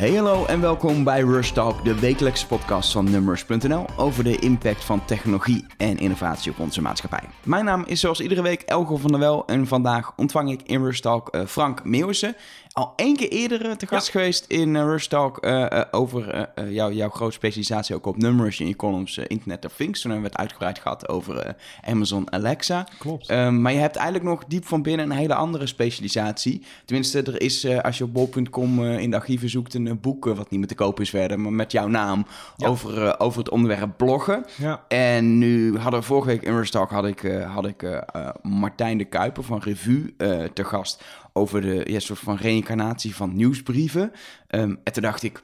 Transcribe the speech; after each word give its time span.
Hey 0.00 0.14
hallo 0.14 0.46
en 0.46 0.60
welkom 0.60 1.04
bij 1.04 1.20
Rush 1.20 1.50
Talk, 1.50 1.84
de 1.84 2.00
wekelijkse 2.00 2.46
podcast 2.46 2.92
van 2.92 3.10
Numbers.nl 3.10 3.86
over 3.96 4.24
de 4.24 4.38
impact 4.38 4.84
van 4.84 5.04
technologie 5.04 5.64
en 5.76 5.98
innovatie 5.98 6.52
op 6.52 6.58
onze 6.58 6.82
maatschappij. 6.82 7.28
Mijn 7.44 7.64
naam 7.64 7.84
is 7.86 8.00
zoals 8.00 8.20
iedere 8.20 8.42
week 8.42 8.62
Elgo 8.62 8.96
van 8.96 9.10
der 9.10 9.20
Wel 9.20 9.46
en 9.46 9.66
vandaag 9.66 10.12
ontvang 10.16 10.50
ik 10.50 10.62
in 10.62 10.84
Rush 10.84 11.00
Talk 11.00 11.34
uh, 11.34 11.46
Frank 11.46 11.84
Meeuwissen 11.84 12.36
al 12.72 12.92
één 12.96 13.16
keer 13.16 13.28
eerder 13.28 13.66
eh, 13.66 13.72
te 13.72 13.86
gast 13.86 14.08
geweest 14.08 14.44
in 14.48 14.74
uh, 14.74 14.82
Rush 14.82 15.06
Talk 15.06 15.44
uh, 15.44 15.66
over 15.90 16.48
jou, 16.68 16.94
jouw 16.94 17.08
grote 17.08 17.32
specialisatie 17.32 17.94
ook 17.94 18.06
op 18.06 18.16
numbers 18.16 18.60
in 18.60 18.66
je 18.66 18.76
columns 18.76 19.18
Internet 19.18 19.64
of 19.64 19.72
Things. 19.76 20.00
Toen 20.00 20.10
hebben 20.10 20.30
we 20.30 20.36
het 20.36 20.42
uitgebreid 20.42 20.78
gehad 20.78 21.08
over 21.08 21.56
Amazon 21.84 22.32
Alexa. 22.32 22.86
Klopt. 22.98 23.30
Um, 23.30 23.60
maar 23.60 23.72
je 23.72 23.78
hebt 23.78 23.96
eigenlijk 23.96 24.28
nog 24.28 24.44
diep 24.44 24.66
van 24.66 24.82
binnen 24.82 25.10
een 25.10 25.16
hele 25.16 25.34
andere 25.34 25.66
specialisatie. 25.66 26.62
Tenminste, 26.84 27.22
er 27.22 27.40
is 27.40 27.66
als 27.82 27.98
je 27.98 28.04
op 28.04 28.12
bol.com 28.12 28.84
in 28.84 29.10
de 29.10 29.16
archieven 29.16 29.48
zoekt 29.48 29.74
een 29.74 30.00
boek 30.00 30.24
wat 30.24 30.50
niet 30.50 30.58
meer 30.58 30.68
te 30.68 30.74
kopen 30.74 31.02
is 31.02 31.10
verder, 31.10 31.40
maar 31.40 31.52
met 31.52 31.72
jouw 31.72 31.88
naam 31.88 32.26
ja. 32.56 32.68
over, 32.68 33.20
over 33.20 33.38
het 33.38 33.50
onderwerp 33.50 33.96
bloggen. 33.96 34.44
Ja. 34.56 34.84
En 34.88 35.38
nu 35.38 35.78
hadden 35.78 36.00
we 36.00 36.06
vorige 36.06 36.28
week 36.28 36.42
in 36.42 36.56
Rush 36.56 36.70
Talk 36.70 36.90
had 36.90 37.06
ik, 37.06 37.42
had 37.54 37.66
ik 37.66 38.04
Martijn 38.42 38.98
de 38.98 39.04
Kuiper 39.04 39.44
van 39.44 39.58
Revue 39.58 40.14
te 40.52 40.64
gast 40.64 41.04
over 41.32 41.60
de 41.60 41.84
ja, 41.90 41.98
soort 41.98 42.18
van 42.18 42.36
reïncarnatie 42.36 43.14
van 43.14 43.36
nieuwsbrieven. 43.36 44.12
Um, 44.48 44.78
en 44.84 44.92
toen 44.92 45.02
dacht 45.02 45.22
ik, 45.22 45.42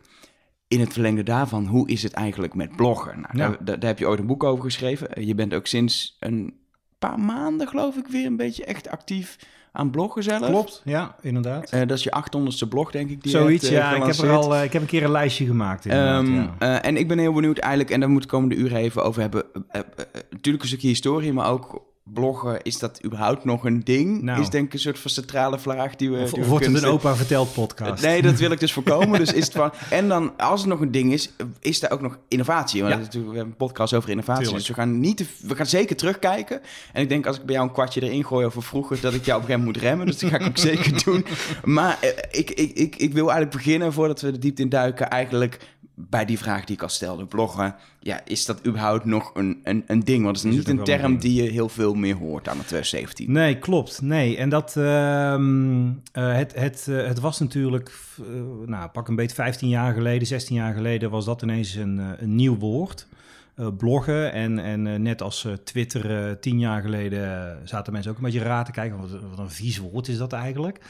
in 0.68 0.80
het 0.80 0.92
verlengde 0.92 1.22
daarvan, 1.22 1.66
hoe 1.66 1.88
is 1.88 2.02
het 2.02 2.12
eigenlijk 2.12 2.54
met 2.54 2.76
bloggen? 2.76 3.20
Nou, 3.32 3.50
Ja. 3.64 3.76
daar, 3.76 3.88
heb 3.88 3.98
je 3.98 4.06
ooit 4.08 4.18
een 4.18 4.26
boek 4.26 4.44
over 4.44 4.64
geschreven. 4.64 5.26
Je 5.26 5.34
bent 5.34 5.54
ook 5.54 5.66
sinds 5.66 6.16
een 6.20 6.54
paar 6.98 7.20
maanden, 7.20 7.68
geloof 7.68 7.96
ik, 7.96 8.06
weer 8.06 8.26
een 8.26 8.36
beetje 8.36 8.64
echt 8.64 8.88
actief 8.88 9.36
aan 9.72 9.90
bloggen 9.90 10.22
zelf. 10.22 10.48
Klopt, 10.48 10.82
ja, 10.84 11.16
inderdaad. 11.22 11.70
Eh, 11.70 11.80
dat 11.86 11.98
is 11.98 12.02
je 12.04 12.10
800ste 12.10 12.68
blog, 12.68 12.90
denk 12.90 13.10
ik. 13.10 13.22
Die 13.22 13.30
Zoiets, 13.32 13.68
hebt, 13.68 13.74
eh, 13.74 13.80
ja. 13.80 13.96
Ik 13.96 14.02
heb, 14.16 14.16
er 14.26 14.30
al, 14.36 14.54
eh, 14.54 14.64
ik 14.64 14.72
heb 14.72 14.82
een 14.82 14.88
keer 14.88 15.02
een 15.04 15.10
lijstje 15.10 15.46
gemaakt. 15.46 15.84
inderdaad, 15.84 16.22
Ehm, 16.24 16.34
ja. 16.34 16.54
eh, 16.58 16.88
en 16.88 16.96
ik 16.96 17.08
ben 17.08 17.18
heel 17.18 17.32
benieuwd 17.32 17.58
eigenlijk, 17.58 17.90
en 17.92 18.00
daar 18.00 18.08
moet 18.10 18.22
de 18.22 18.28
komende 18.28 18.54
uren 18.54 18.76
even 18.76 19.04
over 19.04 19.20
hebben. 19.20 19.44
eh, 19.52 19.60
eh, 19.80 19.80
eh, 19.96 20.20
natuurlijk 20.30 20.62
een 20.62 20.68
stukje 20.68 20.88
historie, 20.88 21.32
maar 21.32 21.50
ook 21.50 21.82
bloggen, 22.12 22.62
is 22.62 22.78
dat 22.78 23.00
überhaupt 23.04 23.44
nog 23.44 23.64
een 23.64 23.84
ding? 23.84 24.22
Nou. 24.22 24.40
Is 24.40 24.50
denk 24.50 24.66
ik 24.66 24.72
een 24.72 24.78
soort 24.78 24.98
van 24.98 25.10
centrale 25.10 25.58
vraag 25.58 25.96
die 25.96 26.10
we... 26.10 26.18
Of, 26.22 26.30
die 26.30 26.42
we 26.42 26.48
wordt 26.48 26.66
het 26.66 26.82
een 26.82 26.88
opa 26.88 27.14
verteld 27.16 27.52
podcast? 27.52 28.02
Nee, 28.02 28.22
dat 28.22 28.38
wil 28.38 28.50
ik 28.50 28.60
dus 28.60 28.72
voorkomen. 28.78 29.18
dus 29.18 29.32
is 29.32 29.44
het 29.44 29.52
van... 29.54 29.72
En 29.90 30.08
dan, 30.08 30.32
als 30.36 30.60
het 30.60 30.68
nog 30.68 30.80
een 30.80 30.90
ding 30.90 31.12
is, 31.12 31.30
is 31.60 31.82
er 31.82 31.90
ook 31.90 32.00
nog 32.00 32.18
innovatie. 32.28 32.82
Want 32.82 32.94
Ja. 33.12 33.20
we 33.20 33.24
hebben 33.26 33.38
een 33.40 33.56
podcast 33.56 33.94
over 33.94 34.10
innovatie. 34.10 34.42
Tuurlijk. 34.42 34.66
Dus 34.66 34.74
we 34.76 34.82
gaan, 34.82 35.00
niet 35.00 35.16
te- 35.16 35.26
we 35.40 35.54
gaan 35.56 35.66
zeker 35.66 35.96
terugkijken. 35.96 36.60
En 36.92 37.02
ik 37.02 37.08
denk 37.08 37.26
als 37.26 37.36
ik 37.38 37.44
bij 37.44 37.54
jou 37.54 37.66
een 37.66 37.72
kwartje 37.74 38.02
erin 38.02 38.24
gooi 38.24 38.46
over 38.46 38.62
vroeger... 38.62 39.00
dat 39.00 39.14
ik 39.14 39.24
jou 39.24 39.42
op 39.42 39.48
een 39.48 39.54
gegeven 39.54 39.66
moment 39.66 39.76
moet 39.82 39.82
remmen. 39.90 40.06
Dus 40.06 40.18
dat 40.18 40.30
ga 40.30 40.38
ik 40.38 40.46
ook 40.46 40.58
zeker 40.58 40.92
doen. 41.04 41.24
Maar 41.64 41.98
eh, 42.00 42.08
ik, 42.30 42.50
ik, 42.50 42.70
ik, 42.74 42.96
ik 42.96 43.12
wil 43.12 43.30
eigenlijk 43.30 43.56
beginnen, 43.56 43.92
voordat 43.92 44.20
we 44.20 44.30
de 44.32 44.38
diepte 44.38 44.62
in 44.62 44.68
duiken... 44.68 45.10
eigenlijk 45.10 45.58
bij 45.98 46.24
die 46.24 46.38
vraag 46.38 46.64
die 46.64 46.76
ik 46.76 46.82
al 46.82 46.88
stelde. 46.88 47.24
Bloggen, 47.24 47.74
ja, 48.00 48.20
is 48.24 48.44
dat 48.44 48.66
überhaupt 48.66 49.04
nog 49.04 49.30
een, 49.34 49.60
een, 49.64 49.84
een 49.86 50.00
ding? 50.00 50.24
Want 50.24 50.36
het 50.36 50.44
is 50.44 50.50
Is 50.50 50.56
niet 50.56 50.68
het 50.68 50.78
een 50.78 50.84
term 50.84 51.18
die 51.18 51.42
je 51.42 51.50
heel 51.50 51.68
veel 51.68 51.94
meer 51.94 52.14
hoort 52.14 52.48
aan 52.48 52.56
het 52.58 52.66
2017. 52.66 53.32
Nee, 53.32 53.58
klopt. 53.58 54.02
Nee, 54.02 54.36
en 54.36 54.48
dat... 54.48 54.76
ehm, 54.76 55.86
eh, 56.12 56.34
het, 56.34 56.54
het, 56.54 56.86
eh, 56.88 57.06
het 57.06 57.20
was 57.20 57.38
natuurlijk... 57.38 57.92
eh, 58.18 58.24
nou, 58.66 58.88
pak 58.88 59.08
een 59.08 59.16
beetje 59.16 59.34
15 59.36 59.68
jaar 59.68 59.92
geleden, 59.94 60.26
16 60.26 60.56
jaar 60.56 60.74
geleden... 60.74 61.10
was 61.10 61.24
dat 61.24 61.42
ineens 61.42 61.74
een, 61.74 61.98
eh, 61.98 62.06
een 62.18 62.34
nieuw 62.34 62.56
woord. 62.56 63.06
Eh, 63.54 63.66
bloggen 63.78 64.32
en, 64.32 64.58
en 64.58 64.86
eh, 64.86 64.98
net 64.98 65.22
als 65.22 65.44
eh, 65.44 65.52
Twitter 65.52 66.26
eh, 66.28 66.32
tien 66.40 66.58
jaar 66.58 66.82
geleden... 66.82 67.48
eh, 67.50 67.56
zaten 67.64 67.92
mensen 67.92 68.10
ook 68.10 68.16
een 68.16 68.24
beetje 68.24 68.40
raar 68.42 68.64
te 68.64 68.70
kijken... 68.70 68.98
wat, 69.00 69.10
wat 69.30 69.38
een 69.38 69.50
vies 69.50 69.78
woord 69.78 70.08
is 70.08 70.18
dat 70.18 70.32
eigenlijk. 70.32 70.80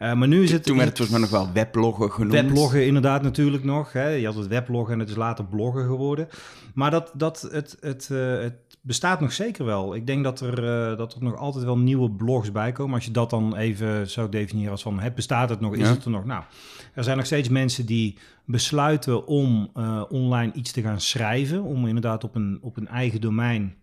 Eh, 0.00 0.12
maar 0.14 0.28
nu 0.28 0.42
is 0.42 0.52
het... 0.52 0.64
Toen 0.64 0.76
werd 0.76 0.88
het 0.88 0.98
volgens 0.98 1.18
mij 1.18 1.28
nog 1.28 1.44
wel 1.44 1.52
webloggen 1.54 2.10
genoemd. 2.12 2.32
Webloggen 2.32 2.86
inderdaad 2.86 3.22
natuurlijk 3.22 3.64
nog. 3.64 3.92
Hè. 3.92 4.08
Je 4.08 4.26
had 4.26 4.34
het 4.34 4.46
webloggen 4.46 4.94
en 4.94 5.00
het 5.00 5.08
is 5.08 5.16
later 5.16 5.44
bloggen 5.44 5.84
geworden. 5.84 6.28
Maar 6.74 6.90
dat, 6.90 7.12
dat, 7.14 7.48
het, 7.52 7.76
het, 7.80 8.08
eh, 8.12 8.38
het 8.38 8.54
bestaat 8.80 9.20
nog 9.20 9.32
zeker 9.32 9.64
wel. 9.64 9.94
Ik 9.94 10.06
denk 10.06 10.24
dat 10.24 10.40
er, 10.40 10.64
eh, 10.64 10.96
dat 10.98 11.14
er 11.14 11.22
nog 11.22 11.36
altijd 11.36 11.64
wel 11.64 11.78
nieuwe 11.78 12.10
blogs 12.10 12.52
bij 12.52 12.72
komen. 12.72 12.94
Als 12.94 13.04
je 13.04 13.10
dat 13.10 13.30
dan 13.30 13.56
even 13.56 14.10
zou 14.10 14.28
definiëren 14.28 14.70
als 14.70 14.82
van... 14.82 15.00
Het 15.00 15.14
bestaat 15.14 15.48
het 15.48 15.60
nog? 15.60 15.74
Is 15.74 15.80
Ja. 15.80 15.94
het 15.94 16.04
er 16.04 16.10
nog? 16.10 16.24
Nou, 16.24 16.42
er 16.94 17.04
zijn 17.04 17.16
nog 17.16 17.26
steeds 17.26 17.48
mensen 17.48 17.86
die 17.86 18.18
besluiten 18.44 19.26
om 19.26 19.70
online 20.08 20.52
iets 20.52 20.72
te 20.72 20.82
gaan 20.82 21.00
schrijven. 21.00 21.62
Om 21.62 21.86
inderdaad 21.86 22.24
op 22.24 22.34
een, 22.34 22.58
op 22.60 22.76
een 22.76 22.88
eigen 22.88 23.20
domein... 23.20 23.74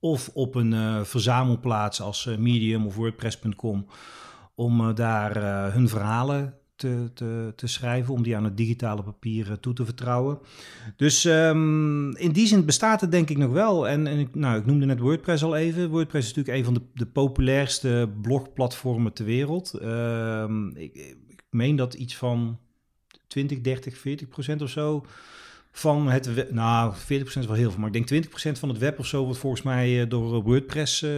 of 0.00 0.30
op 0.34 0.54
een 0.54 1.06
verzamelplaats 1.06 2.00
als 2.00 2.28
Medium 2.38 2.86
of 2.86 2.94
WordPress.com 2.94 3.86
om 4.54 4.80
eh, 4.80 4.94
daar 4.94 5.36
eh, 5.36 5.74
hun 5.74 5.88
verhalen 5.88 6.54
te, 6.76 7.10
te, 7.14 7.52
te 7.56 7.66
schrijven, 7.66 8.14
om 8.14 8.22
die 8.22 8.36
aan 8.36 8.44
het 8.44 8.56
digitale 8.56 9.02
papier 9.02 9.50
eh, 9.50 9.56
toe 9.56 9.74
te 9.74 9.84
vertrouwen. 9.84 10.38
Dus 10.96 11.24
ehm, 11.24 12.10
in 12.10 12.32
die 12.32 12.46
zin 12.46 12.64
bestaat 12.64 13.00
het 13.00 13.10
denk 13.10 13.30
ik 13.30 13.38
nog 13.38 13.52
wel. 13.52 13.88
En, 13.88 14.06
en 14.06 14.18
ik, 14.18 14.34
nou, 14.34 14.58
ik 14.58 14.66
noemde 14.66 14.86
net 14.86 14.98
WordPress 14.98 15.42
al 15.42 15.56
even. 15.56 15.90
WordPress 15.90 16.30
is 16.30 16.34
natuurlijk 16.34 16.58
een 16.58 16.74
van 16.74 16.74
de, 16.74 17.00
de 17.04 17.06
populairste 17.06 18.12
blogplatformen 18.22 19.12
ter 19.12 19.24
wereld. 19.24 19.74
Ehm, 19.74 20.68
ik, 20.68 20.94
ik 21.28 21.44
meen 21.50 21.76
dat 21.76 21.94
iets 21.94 22.16
van 22.16 22.58
20, 23.26 23.60
30, 23.60 23.98
40 23.98 24.28
procent 24.28 24.62
of 24.62 24.70
zo 24.70 25.04
van 25.74 26.08
het 26.08 26.34
web, 26.34 26.50
nou 26.50 26.92
40 26.94 27.18
procent 27.18 27.44
is 27.44 27.50
wel 27.50 27.60
heel 27.60 27.70
veel, 27.70 27.78
maar 27.78 27.88
ik 27.88 27.94
denk 27.94 28.06
20 28.06 28.30
procent 28.30 28.58
van 28.58 28.68
het 28.68 28.78
web 28.78 28.98
of 28.98 29.06
zo 29.06 29.24
wordt 29.24 29.38
volgens 29.38 29.62
mij 29.62 30.00
eh, 30.00 30.08
door 30.08 30.42
WordPress 30.42 31.02
eh, 31.02 31.10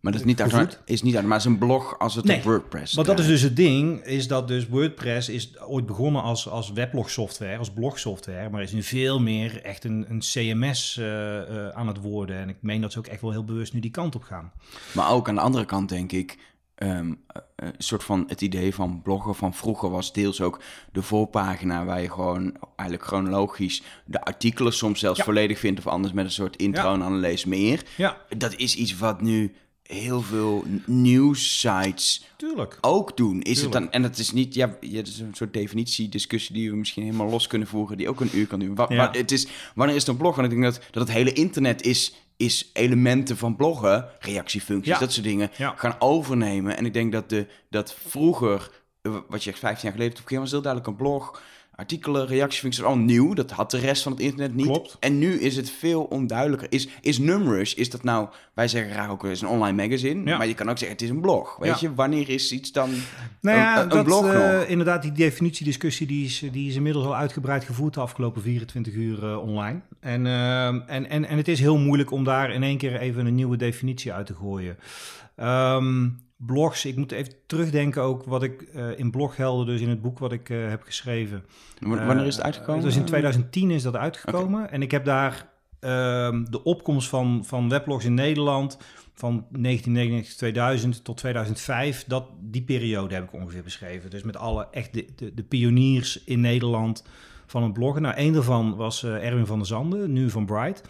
Maar 0.00 0.12
dat 0.12 0.20
is 0.20 0.24
niet, 0.24 0.40
automatisch, 0.40 0.78
is 0.84 1.02
niet 1.02 1.14
automatisch 1.14 1.44
een 1.44 1.58
blog 1.58 1.98
als 1.98 2.14
het 2.14 2.24
Nee, 2.24 2.36
op 2.36 2.42
WordPress 2.42 2.94
Want 2.94 3.06
dat 3.06 3.18
is 3.18 3.26
dus 3.26 3.42
het 3.42 3.56
ding, 3.56 4.04
is 4.04 4.28
dat 4.28 4.48
dus 4.48 4.68
WordPress 4.68 5.28
is 5.28 5.60
ooit 5.60 5.86
begonnen 5.86 6.22
als, 6.22 6.48
als 6.48 6.72
weblogsoftware, 6.72 7.58
als 7.58 7.70
blogsoftware, 7.70 8.50
maar 8.50 8.62
is 8.62 8.72
nu 8.72 8.82
veel 8.82 9.20
meer 9.20 9.62
echt 9.62 9.84
een, 9.84 10.06
een 10.08 10.18
CMS 10.20 10.96
eh, 10.96 11.38
eh, 11.38 11.68
aan 11.68 11.86
het 11.86 12.00
worden. 12.00 12.36
En 12.36 12.48
ik 12.48 12.56
meen 12.60 12.80
dat 12.80 12.92
ze 12.92 12.98
ook 12.98 13.06
echt 13.06 13.20
wel 13.20 13.30
heel 13.30 13.44
bewust 13.44 13.72
nu 13.72 13.80
die 13.80 13.90
kant 13.90 14.14
op 14.14 14.22
gaan. 14.22 14.52
Maar 14.92 15.10
ook 15.10 15.28
aan 15.28 15.34
de 15.34 15.40
andere 15.40 15.64
kant 15.64 15.88
denk 15.88 16.12
ik... 16.12 16.38
ehm, 16.78 17.14
eh, 17.26 17.42
een 17.56 17.72
soort 17.78 18.04
van 18.04 18.24
het 18.26 18.40
idee 18.40 18.74
van 18.74 19.02
bloggen 19.02 19.34
van 19.34 19.54
vroeger 19.54 19.90
was 19.90 20.12
deels 20.12 20.40
ook 20.40 20.60
de 20.92 21.02
voorpagina... 21.02 21.84
waar 21.84 22.00
je 22.02 22.10
gewoon 22.10 22.56
eigenlijk 22.76 23.08
chronologisch 23.08 23.82
de 24.04 24.24
artikelen 24.24 24.72
soms 24.72 25.00
zelfs 25.00 25.18
Ja. 25.18 25.24
volledig 25.24 25.58
vindt... 25.58 25.78
of 25.78 25.86
anders 25.86 26.12
met 26.12 26.24
een 26.24 26.30
soort 26.30 26.56
intro 26.56 26.94
en 26.94 27.18
lees 27.18 27.44
meer. 27.44 27.82
Ja, 27.96 28.16
Dat 28.36 28.54
is 28.54 28.76
iets 28.76 28.98
wat 28.98 29.20
nu 29.20 29.54
heel 29.88 30.22
veel 30.22 30.64
nieuwssites 30.86 32.26
tuurlijk. 32.36 32.78
ook 32.80 33.16
doen. 33.16 33.42
Is 33.42 33.60
het 33.62 33.72
dan, 33.72 33.92
en 33.92 34.02
het 34.02 34.18
is 34.18 34.32
niet, 34.32 34.54
ja, 34.54 34.76
ja, 34.80 34.96
het 34.96 35.08
is 35.08 35.18
een 35.18 35.34
soort 35.34 35.52
definitiediscussie 35.52 36.54
die 36.54 36.70
we 36.70 36.76
misschien 36.76 37.02
helemaal 37.02 37.28
los 37.28 37.46
kunnen 37.46 37.68
voeren, 37.68 37.96
die 37.96 38.08
ook 38.08 38.20
een 38.20 38.30
uur 38.36 38.46
kan 38.46 38.58
duren. 38.58 38.74
Wa- 38.74 38.86
Ja. 38.88 38.96
wa- 38.96 39.10
het 39.18 39.32
is, 39.32 39.46
wanneer 39.74 39.94
is 39.96 40.00
het 40.02 40.10
een 40.10 40.16
blog? 40.16 40.36
Want 40.36 40.52
ik 40.52 40.58
denk 40.60 40.72
dat, 40.74 40.84
dat 40.90 41.02
het 41.08 41.16
hele 41.16 41.32
internet 41.32 41.82
is, 41.82 42.14
is 42.36 42.70
elementen 42.72 43.36
van 43.36 43.56
bloggen, 43.56 44.08
reactiefuncties, 44.20 44.92
Ja. 44.92 44.98
dat 44.98 45.12
soort 45.12 45.26
dingen, 45.26 45.50
gaan 45.76 45.96
overnemen. 45.98 46.76
En 46.76 46.86
ik 46.86 46.92
denk 46.92 47.12
dat, 47.12 47.28
de, 47.28 47.46
dat 47.70 47.94
vroeger, 48.08 48.70
eh, 49.02 49.16
wat 49.28 49.44
je 49.44 49.50
echt 49.50 49.58
15 49.58 49.82
jaar 49.84 49.92
geleden, 49.92 50.14
toen 50.14 50.24
begin 50.24 50.40
was 50.40 50.50
heel 50.50 50.62
duidelijk 50.62 50.90
een 50.92 50.98
blog. 50.98 51.42
Artikelen, 51.78 52.26
reactiefuncties, 52.26 52.84
al 52.84 52.96
nieuw. 52.96 53.34
Dat 53.34 53.50
had 53.50 53.70
de 53.70 53.78
rest 53.78 54.02
van 54.02 54.12
het 54.12 54.20
internet 54.20 54.54
niet. 54.54 54.66
Klopt. 54.66 54.96
En 55.00 55.18
nu 55.18 55.32
is 55.40 55.56
het 55.56 55.70
veel 55.70 56.02
onduidelijker. 56.02 56.72
Is, 56.72 56.88
is 57.00 57.18
Numrush, 57.18 57.74
is 57.74 57.90
dat 57.90 58.02
nou... 58.02 58.28
Wij 58.54 58.68
zeggen 58.68 58.92
graag 58.92 59.10
ook, 59.10 59.22
het 59.22 59.30
is 59.30 59.40
een 59.40 59.48
online 59.48 59.82
magazine. 59.86 60.30
Ja. 60.30 60.36
Maar 60.36 60.46
je 60.46 60.54
kan 60.54 60.70
ook 60.70 60.78
zeggen, 60.78 60.96
het 60.96 61.06
is 61.06 61.10
een 61.10 61.20
blog. 61.20 61.56
Weet 61.56 61.80
Ja. 61.80 61.88
je, 61.88 61.94
wanneer 61.94 62.28
is 62.28 62.52
iets 62.52 62.72
dan 62.72 62.90
Nou 63.40 63.58
ja, 63.58 63.76
een, 63.76 63.82
een 63.82 63.88
dat, 63.88 64.04
blog 64.04 64.32
eh, 64.32 64.70
inderdaad, 64.70 65.02
die 65.02 65.12
definitiediscussie 65.12 66.06
die 66.06 66.24
is, 66.24 66.44
die 66.52 66.68
is 66.68 66.76
inmiddels 66.76 67.04
al 67.04 67.16
uitgebreid 67.16 67.64
gevoerd 67.64 67.94
de 67.94 68.00
afgelopen 68.00 68.42
24 68.42 68.92
uur 68.94 69.24
eh, 69.24 69.38
online. 69.42 69.80
En, 70.00 70.26
en, 70.26 71.08
en, 71.08 71.24
en 71.24 71.36
het 71.36 71.48
is 71.48 71.60
heel 71.60 71.78
moeilijk 71.78 72.10
om 72.10 72.24
daar 72.24 72.50
in 72.50 72.62
één 72.62 72.78
keer 72.78 73.00
even 73.00 73.26
een 73.26 73.34
nieuwe 73.34 73.56
definitie 73.56 74.12
uit 74.12 74.26
te 74.26 74.34
gooien. 74.34 74.76
Ehm, 75.36 76.08
blogs, 76.46 76.84
ik 76.84 76.96
moet 76.96 77.12
even 77.12 77.32
terugdenken 77.46 78.02
ook 78.02 78.24
wat 78.24 78.42
ik 78.42 78.62
eh, 78.62 78.98
in 78.98 79.10
bloghelden, 79.10 79.66
dus 79.66 79.80
in 79.80 79.88
het 79.88 80.02
boek 80.02 80.18
wat 80.18 80.32
ik 80.32 80.50
eh, 80.50 80.68
heb 80.68 80.82
geschreven. 80.82 81.44
W- 81.80 81.88
Wanneer 82.06 82.26
is 82.26 82.32
het 82.32 82.38
Eh, 82.38 82.44
uitgekomen? 82.44 82.84
Dus 82.84 82.96
in 82.96 83.04
2010 83.04 83.70
is 83.70 83.82
dat 83.82 83.96
uitgekomen. 83.96 84.70
En 84.70 84.82
ik 84.82 84.90
heb 84.90 85.04
daar 85.04 85.48
ehm, 85.80 86.44
de 86.50 86.62
opkomst 86.64 87.08
van, 87.08 87.42
van 87.44 87.68
weblogs 87.68 88.04
in 88.04 88.14
Nederland 88.14 88.78
van 89.14 89.32
1999 89.50 90.34
2000 90.36 91.04
tot 91.04 91.16
2005, 91.16 92.04
dat, 92.06 92.24
die 92.40 92.62
periode 92.62 93.14
heb 93.14 93.24
ik 93.24 93.32
ongeveer 93.32 93.62
beschreven. 93.62 94.10
Dus 94.10 94.22
met 94.22 94.36
alle 94.36 94.68
echt 94.70 94.92
de, 94.94 95.06
de, 95.16 95.34
de 95.34 95.42
pioniers 95.42 96.24
in 96.24 96.40
Nederland 96.40 97.04
van 97.46 97.62
het 97.62 97.72
bloggen. 97.72 98.02
Nou, 98.02 98.14
één 98.14 98.32
daarvan 98.32 98.76
was 98.76 99.04
Erwin 99.04 99.46
van 99.46 99.58
der 99.58 99.66
Zanden, 99.66 100.12
nu 100.12 100.30
van 100.30 100.46
Bright. 100.46 100.82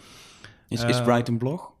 Is, 0.67 0.83
is 0.83 1.01
Bright 1.01 1.27
een 1.27 1.37
blog? 1.37 1.71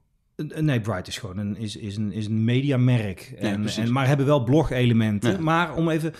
Eh, 0.47 0.61
Nee, 0.61 0.81
Bright 0.81 1.07
is 1.07 1.17
gewoon 1.17 1.37
een, 1.37 1.57
is, 1.57 1.75
is 1.75 1.97
een, 1.97 2.11
is 2.11 2.25
een 2.25 2.43
mediamerk. 2.43 3.33
En, 3.37 3.61
precies. 3.61 3.83
en, 3.83 3.91
maar 3.91 4.07
hebben 4.07 4.25
wel 4.25 4.43
blog-elementen. 4.43 5.31
Ja. 5.31 5.39
Maar 5.39 5.75
om 5.75 5.89
even... 5.89 6.13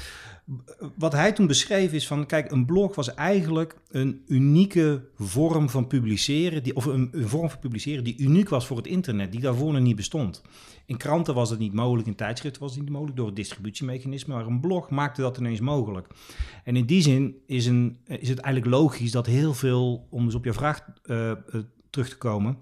wat 0.95 1.11
hij 1.11 1.31
toen 1.31 1.47
beschreef 1.47 1.93
is 1.93 2.07
van, 2.07 2.25
kijk, 2.25 2.51
een 2.51 2.65
blog 2.65 2.95
was 2.95 3.13
eigenlijk 3.13 3.75
een 3.89 4.21
unieke 4.27 5.01
vorm 5.15 5.69
van 5.69 5.87
publiceren, 5.87 6.63
die, 6.63 6.75
of 6.75 6.85
een, 6.85 7.09
een, 7.11 7.27
vorm 7.27 7.49
van 7.49 7.59
publiceren 7.59 8.03
die 8.03 8.17
uniek 8.17 8.49
was 8.49 8.67
voor 8.67 8.77
het 8.77 8.87
internet, 8.87 9.31
die 9.31 9.41
daarvoor 9.41 9.73
nog 9.73 9.81
niet 9.81 9.95
bestond. 9.95 10.41
In 10.85 10.97
kranten 10.97 11.33
was 11.33 11.49
het 11.49 11.59
niet 11.59 11.73
mogelijk, 11.73 12.07
in 12.07 12.15
tijdschriften 12.15 12.61
was 12.61 12.71
het 12.71 12.81
niet 12.81 12.91
mogelijk 12.91 13.17
door 13.17 13.25
het 13.25 13.35
distributiemechanisme, 13.35 14.33
maar 14.33 14.45
een 14.45 14.59
blog 14.59 14.89
maakte 14.89 15.21
dat 15.21 15.37
ineens 15.37 15.59
mogelijk. 15.59 16.07
En 16.63 16.75
in 16.75 16.85
die 16.85 17.01
zin 17.01 17.35
is, 17.45 17.65
een, 17.65 17.97
is 18.05 18.29
het 18.29 18.39
eigenlijk 18.39 18.75
logisch 18.75 19.11
dat 19.11 19.25
heel 19.25 19.53
veel, 19.53 20.07
om 20.09 20.25
dus 20.25 20.35
op 20.35 20.45
je 20.45 20.53
vraag 20.53 20.85
uh, 21.05 21.31
terug 21.89 22.09
te 22.09 22.17
komen, 22.17 22.57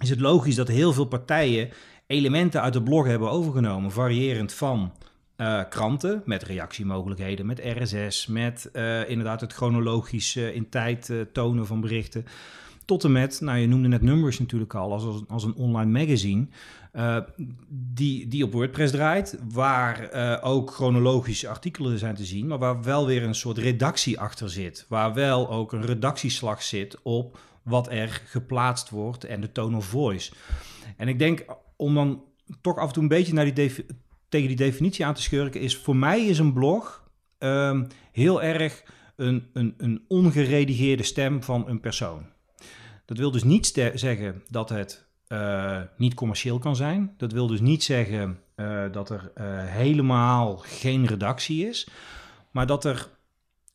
is 0.00 0.10
het 0.10 0.20
logisch 0.20 0.54
dat 0.54 0.68
heel 0.68 0.92
veel 0.92 1.04
partijen 1.04 1.70
elementen 2.06 2.62
uit 2.62 2.72
de 2.72 2.82
blog 2.82 3.06
hebben 3.06 3.30
overgenomen, 3.30 3.90
variërend 3.90 4.52
van 4.52 4.92
uh, 5.36 5.60
kranten 5.68 6.22
met 6.24 6.42
reactiemogelijkheden, 6.42 7.46
met 7.46 7.60
RSS, 7.64 8.26
met 8.26 8.70
uh, 8.72 9.08
inderdaad 9.08 9.40
het 9.40 9.52
chronologisch 9.52 10.36
in 10.36 10.68
tijd 10.68 11.12
tonen 11.32 11.66
van 11.66 11.80
berichten. 11.80 12.24
Tot 12.84 13.04
en 13.04 13.12
met, 13.12 13.40
nou 13.40 13.58
je 13.58 13.68
noemde 13.68 13.88
net 13.88 14.02
Numbers 14.02 14.38
natuurlijk 14.38 14.74
al, 14.74 14.92
als, 14.92 15.04
als, 15.04 15.22
als 15.28 15.44
een 15.44 15.54
online 15.54 15.98
magazine, 15.98 16.46
die, 17.68 18.28
die 18.28 18.44
op 18.44 18.52
WordPress 18.52 18.92
draait, 18.92 19.38
waar 19.52 20.10
ook 20.42 20.70
chronologische 20.70 21.48
artikelen 21.48 21.98
zijn 21.98 22.14
te 22.14 22.24
zien, 22.24 22.46
maar 22.46 22.58
waar 22.58 22.82
wel 22.82 23.06
weer 23.06 23.22
een 23.22 23.34
soort 23.34 23.58
redactie 23.58 24.20
achter 24.20 24.50
zit. 24.50 24.86
Waar 24.88 25.14
wel 25.14 25.50
ook 25.50 25.72
een 25.72 25.84
redactieslag 25.84 26.62
zit 26.62 26.98
op 27.02 27.38
wat 27.62 27.90
er 27.90 28.22
geplaatst 28.24 28.90
wordt 28.90 29.24
en 29.24 29.40
de 29.40 29.52
tone 29.52 29.76
of 29.76 29.84
voice. 29.84 30.32
En 30.96 31.08
ik 31.08 31.18
denk, 31.18 31.44
om 31.76 31.94
dan 31.94 32.24
toch 32.60 32.76
af 32.78 32.86
en 32.86 32.92
toe 32.92 33.02
een 33.02 33.08
beetje 33.08 33.32
naar 33.32 33.54
die 33.54 33.84
tegen 34.28 34.48
die 34.48 34.56
definitie 34.56 35.06
aan 35.06 35.14
te 35.14 35.22
schurken, 35.22 35.60
is 35.60 35.76
voor 35.76 35.96
mij 35.96 36.26
is 36.26 36.38
een 36.38 36.52
blog 36.52 37.10
um, 37.38 37.86
heel 38.12 38.42
erg 38.42 38.82
een, 39.16 39.48
een, 39.52 39.74
een 39.76 40.04
ongeredigeerde 40.08 41.02
stem 41.02 41.42
van 41.42 41.68
een 41.68 41.80
persoon. 41.80 42.26
Dat 43.04 43.18
wil 43.18 43.30
dus 43.30 43.44
niet 43.44 43.66
zeggen 43.94 44.42
dat 44.48 44.68
het 44.68 45.08
uh, 45.28 45.80
niet 45.96 46.14
commercieel 46.14 46.58
kan 46.58 46.76
zijn. 46.76 47.14
Dat 47.16 47.32
wil 47.32 47.46
dus 47.46 47.60
niet 47.60 47.82
zeggen 47.82 48.40
uh, 48.56 48.84
dat 48.92 49.10
er 49.10 49.32
uh, 49.38 49.44
helemaal 49.64 50.56
geen 50.56 51.06
redactie 51.06 51.68
is. 51.68 51.88
Maar 52.50 52.66
dat 52.66 52.84
er 52.84 53.08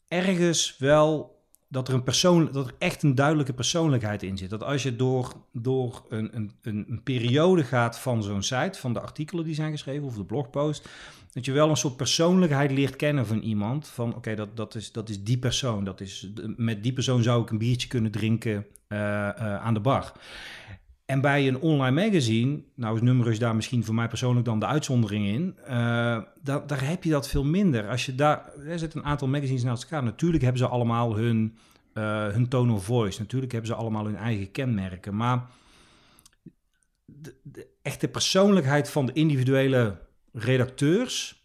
ergens 0.07 0.77
wel 0.77 1.34
dat 1.75 1.87
er, 1.87 1.93
een 1.93 2.03
persoon, 2.03 2.49
dat 2.51 2.67
er 2.67 2.73
echt 2.77 3.03
een 3.03 3.15
duidelijke 3.15 3.53
persoonlijkheid 3.53 4.23
in 4.23 4.37
zit. 4.37 4.49
Dat 4.49 4.63
als 4.63 4.83
je 4.83 4.95
door, 4.95 5.33
door 5.51 6.05
een, 6.09 6.35
een, 6.35 6.51
een 6.61 7.01
periode 7.03 7.63
gaat 7.63 7.99
van 7.99 8.23
zo'n 8.23 8.43
site, 8.43 8.79
van 8.79 8.93
de 8.93 8.99
artikelen 8.99 9.43
die 9.43 9.55
zijn 9.55 9.71
geschreven 9.71 10.07
of 10.07 10.15
de 10.15 10.23
blogpost, 10.23 10.89
dat 11.31 11.45
je 11.45 11.51
wel 11.51 11.69
een 11.69 11.77
soort 11.77 11.97
persoonlijkheid 11.97 12.71
leert 12.71 12.95
kennen 12.95 13.27
van 13.27 13.39
iemand. 13.39 13.87
Van 13.87 14.15
oké, 14.15 14.35
dat, 14.35 14.57
dat, 14.57 14.75
is, 14.75 14.91
dat 14.91 15.09
is 15.09 15.23
die 15.23 15.37
persoon. 15.37 15.83
Dat 15.83 16.01
is, 16.01 16.31
met 16.55 16.83
die 16.83 16.93
persoon 16.93 17.23
zou 17.23 17.41
ik 17.41 17.49
een 17.49 17.57
biertje 17.57 17.87
kunnen 17.87 18.11
drinken 18.11 18.65
uh, 18.89 18.99
uh, 18.99 19.55
aan 19.57 19.73
de 19.73 19.79
bar. 19.79 20.11
En 21.05 21.21
bij 21.21 21.47
een 21.47 21.59
online 21.59 22.05
magazine, 22.05 22.61
nou 22.75 22.95
is 22.95 23.01
Nummerus 23.01 23.39
daar 23.39 23.55
misschien 23.55 23.83
voor 23.83 23.95
mij 23.95 24.07
persoonlijk 24.07 24.45
dan 24.45 24.59
de 24.59 24.65
uitzondering 24.65 25.25
in, 25.25 25.55
uh, 25.61 25.67
daar, 26.41 26.67
daar 26.67 26.87
heb 26.87 27.03
je 27.03 27.09
dat 27.09 27.27
veel 27.27 27.43
minder. 27.43 27.89
Als 27.89 28.05
je 28.05 28.15
daar, 28.15 28.53
er 28.67 28.79
zitten 28.79 28.99
een 28.99 29.05
aantal 29.05 29.27
magazines 29.27 29.63
naast 29.63 29.83
elkaar, 29.83 30.03
natuurlijk 30.03 30.43
hebben 30.43 30.61
ze 30.61 30.67
allemaal 30.67 31.15
hun, 31.15 31.57
uh, 31.93 32.27
hun 32.27 32.47
tone 32.47 32.73
of 32.73 32.85
voice, 32.85 33.19
natuurlijk 33.19 33.51
hebben 33.51 33.69
ze 33.69 33.75
allemaal 33.75 34.05
hun 34.05 34.15
eigen 34.15 34.51
kenmerken, 34.51 35.15
maar 35.15 35.47
de, 37.05 37.35
de 37.43 37.67
echte 37.81 38.07
persoonlijkheid 38.07 38.89
van 38.89 39.05
de 39.05 39.13
individuele 39.13 39.97
redacteurs, 40.31 41.44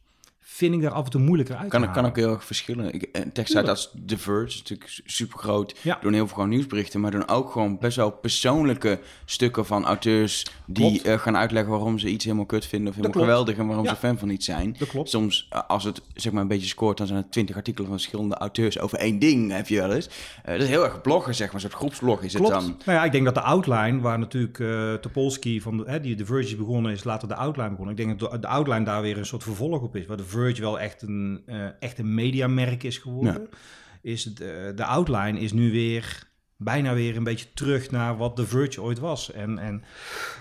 vind 0.52 0.74
ik 0.74 0.82
daar 0.82 0.90
af 0.90 1.04
en 1.04 1.10
toe 1.10 1.20
moeilijker 1.20 1.56
uit 1.56 1.68
kan, 1.68 1.92
kan 1.92 2.06
ook 2.06 2.16
heel 2.16 2.30
erg 2.30 2.44
verschillen. 2.44 2.94
Ik, 2.94 3.32
tekst 3.32 3.56
als 3.56 3.92
The 4.06 4.18
Verge 4.18 4.56
natuurlijk 4.58 5.00
super 5.04 5.38
groot. 5.38 5.74
Ja. 5.82 5.98
Doen 6.00 6.12
heel 6.12 6.26
veel 6.26 6.34
gewoon 6.34 6.48
nieuwsberichten, 6.48 7.00
maar 7.00 7.10
doen 7.10 7.28
ook 7.28 7.50
gewoon 7.50 7.78
best 7.78 7.96
wel 7.96 8.10
persoonlijke 8.10 9.00
stukken 9.24 9.66
van 9.66 9.84
auteurs 9.84 10.46
die 10.66 11.02
uh, 11.04 11.18
gaan 11.18 11.36
uitleggen 11.36 11.70
waarom 11.70 11.98
ze 11.98 12.08
iets 12.08 12.24
helemaal 12.24 12.46
kut 12.46 12.66
vinden 12.66 12.88
of 12.88 12.94
helemaal 12.94 13.22
geweldig 13.22 13.56
en 13.56 13.66
waarom 13.66 13.86
ze 13.86 13.96
fan 13.96 14.18
van 14.18 14.28
iets 14.28 14.44
zijn. 14.44 14.76
Dat 14.78 14.88
klopt. 14.88 15.10
Soms, 15.10 15.48
uh, 15.52 15.60
als 15.66 15.84
het 15.84 16.02
zeg 16.14 16.32
maar 16.32 16.42
een 16.42 16.48
beetje 16.48 16.68
scoort, 16.68 16.98
dan 16.98 17.06
zijn 17.06 17.18
het 17.18 17.32
twintig 17.32 17.56
artikelen 17.56 17.88
van 17.88 17.98
verschillende 17.98 18.34
auteurs 18.34 18.78
over 18.78 18.98
één 18.98 19.18
ding, 19.18 19.52
heb 19.52 19.68
je 19.68 19.80
wel 19.80 19.92
eens. 19.92 20.06
Uh, 20.06 20.52
dat 20.52 20.62
is 20.62 20.68
heel 20.68 20.84
erg 20.84 21.00
bloggen, 21.00 21.34
zeg 21.34 21.46
maar, 21.46 21.54
een 21.54 21.60
soort 21.60 21.74
groepsblog 21.74 22.22
is 22.22 22.34
klopt. 22.34 22.52
het 22.52 22.60
dan. 22.60 22.76
Nou 22.84 22.98
ja, 22.98 23.04
ik 23.04 23.12
denk 23.12 23.24
dat 23.24 23.34
de 23.34 23.40
outline, 23.40 24.00
waar 24.00 24.18
natuurlijk 24.18 24.58
uh, 24.58 24.94
Topolsky 24.94 25.60
van 25.60 25.76
de, 25.76 25.84
hè, 25.86 26.00
die 26.00 26.14
The 26.14 26.24
Verge 26.24 26.56
begonnen, 26.56 26.92
is 26.92 27.04
later 27.04 27.28
de 27.28 27.34
outline 27.34 27.70
begonnen. 27.70 27.96
Ik 27.96 28.06
denk 28.06 28.20
dat 28.20 28.42
de 28.42 28.48
outline 28.48 28.84
daar 28.84 29.02
weer 29.02 29.18
een 29.18 29.26
soort 29.26 29.42
vervolg 29.42 29.82
op 29.82 29.96
is, 29.96 30.06
waar 30.06 30.16
de 30.16 30.24
Verge 30.24 30.39
wel 30.58 30.80
echt 30.80 31.02
een 31.02 31.42
uh, 31.46 31.66
echt 31.80 31.98
een 31.98 32.14
mediamerk 32.14 32.82
is 32.82 32.98
geworden. 32.98 33.48
Ja. 33.50 33.58
Is 34.02 34.24
het, 34.24 34.40
uh, 34.40 34.48
de 34.74 34.84
outline 34.84 35.40
is 35.40 35.52
nu 35.52 35.70
weer 35.70 36.28
bijna 36.56 36.94
weer 36.94 37.16
een 37.16 37.24
beetje 37.24 37.46
terug 37.54 37.90
naar 37.90 38.16
wat 38.16 38.36
The 38.36 38.46
Verge 38.46 38.82
ooit 38.82 38.98
was. 38.98 39.32
En, 39.32 39.58
en 39.58 39.82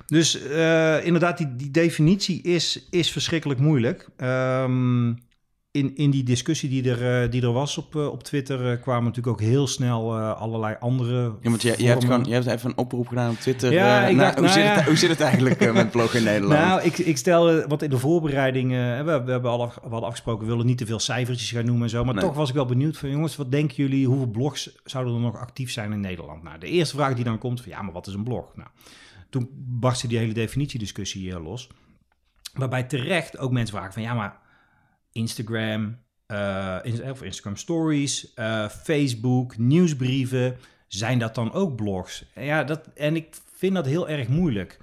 dus 0.06 0.46
uh, 0.46 1.06
inderdaad, 1.06 1.38
die, 1.38 1.56
die 1.56 1.72
definitie 1.72 2.42
is, 2.42 2.88
is 2.90 3.12
verschrikkelijk 3.12 3.60
moeilijk. 3.60 4.08
Um, 4.18 5.18
in, 5.72 5.96
in 5.96 6.10
die 6.12 6.24
discussie 6.24 6.70
die 6.70 6.92
er, 6.92 7.24
uh, 7.24 7.32
die 7.32 7.42
er 7.42 7.52
was 7.52 7.78
op, 7.78 7.96
uh, 7.96 8.08
op 8.08 8.24
Twitter 8.24 8.72
uh, 8.72 8.82
kwamen 8.82 9.04
natuurlijk 9.04 9.42
ook 9.42 9.48
heel 9.48 9.68
snel 9.68 10.18
allerlei 10.18 10.76
andere. 10.80 11.22
Ja, 11.42 11.50
want 11.50 11.62
je, 11.62 11.74
je, 11.78 11.88
hebt 11.88 12.04
gewoon, 12.04 12.24
je 12.24 12.34
hebt 12.34 12.46
even 12.46 12.70
een 12.70 12.78
oproep 12.78 13.08
gedaan 13.08 13.30
op 13.30 13.38
Twitter. 13.38 13.72
Ja, 13.72 14.08
ik 14.08 14.18
dacht, 14.18 14.34
hoe, 14.34 14.44
nou, 14.44 14.54
zit 14.54 14.64
ja. 14.64 14.74
het, 14.74 14.86
hoe 14.86 14.96
zit 14.96 15.10
het 15.10 15.22
eigenlijk 15.22 15.74
met 15.74 15.92
blog 15.92 16.14
in 16.14 16.24
Nederland? 16.32 16.62
Nou, 16.62 16.82
ik, 16.82 16.98
ik 16.98 17.18
stel 17.18 17.68
wat 17.68 17.82
in 17.82 17.90
de 17.90 17.98
voorbereiding. 17.98 18.72
we, 18.72 19.22
we 19.26 19.32
hebben 19.32 19.52
al 19.52 19.62
af, 19.62 19.76
we 19.76 19.82
hadden 19.82 20.04
afgesproken, 20.04 20.46
we 20.46 20.52
willen 20.52 20.66
niet 20.66 20.78
te 20.78 20.86
veel 20.86 21.00
cijfertjes 21.00 21.52
gaan 21.52 21.66
noemen 21.66 21.84
en 21.84 21.90
zo. 21.90 22.04
Maar 22.04 22.14
nee. 22.14 22.24
toch 22.24 22.36
was 22.36 22.50
ik 22.50 22.56
wel 22.56 22.66
benieuwd 22.66 22.98
van 22.98 23.10
jongens, 23.10 23.36
wat 23.36 23.52
denken 23.52 23.76
jullie? 23.76 24.08
Hoeveel 24.08 24.28
blogs 24.28 24.76
zouden 24.84 25.14
er 25.14 25.20
nog 25.20 25.38
actief 25.38 25.72
zijn 25.72 25.92
in 25.92 26.00
Nederland? 26.00 26.44
Nou, 26.44 26.60
de 26.60 26.68
eerste 26.68 26.96
vraag 26.96 27.14
die 27.14 27.24
dan 27.24 27.38
komt: 27.38 27.62
van 27.62 27.72
ja, 27.72 27.82
maar 27.82 27.94
wat 27.94 28.08
is 28.08 28.14
een 28.14 28.24
blog? 28.24 28.56
Nou, 28.56 28.70
toen 29.30 29.50
barstte 29.54 30.08
die 30.08 30.18
hele 30.18 30.34
definitiediscussie 30.34 31.40
los. 31.40 31.70
Waarbij 32.54 32.84
terecht 32.84 33.38
ook 33.38 33.52
mensen 33.52 33.76
vragen 33.76 33.94
van 33.94 34.02
ja, 34.02 34.14
maar 34.14 34.39
Instagram, 35.20 35.98
uh, 36.28 36.78
of 37.10 37.24
Instagram 37.24 37.56
Stories, 37.56 38.32
uh, 38.36 38.68
Facebook, 38.68 39.58
nieuwsbrieven. 39.58 40.58
Zijn 40.88 41.20
dat 41.20 41.36
dan 41.36 41.52
ook 41.52 41.76
blogs? 41.76 42.26
Ja, 42.36 42.64
dat, 42.64 42.90
en 42.96 43.16
ik 43.16 43.36
vind 43.56 43.76
dat 43.76 43.86
heel 43.86 44.10
erg 44.10 44.28
moeilijk. 44.28 44.80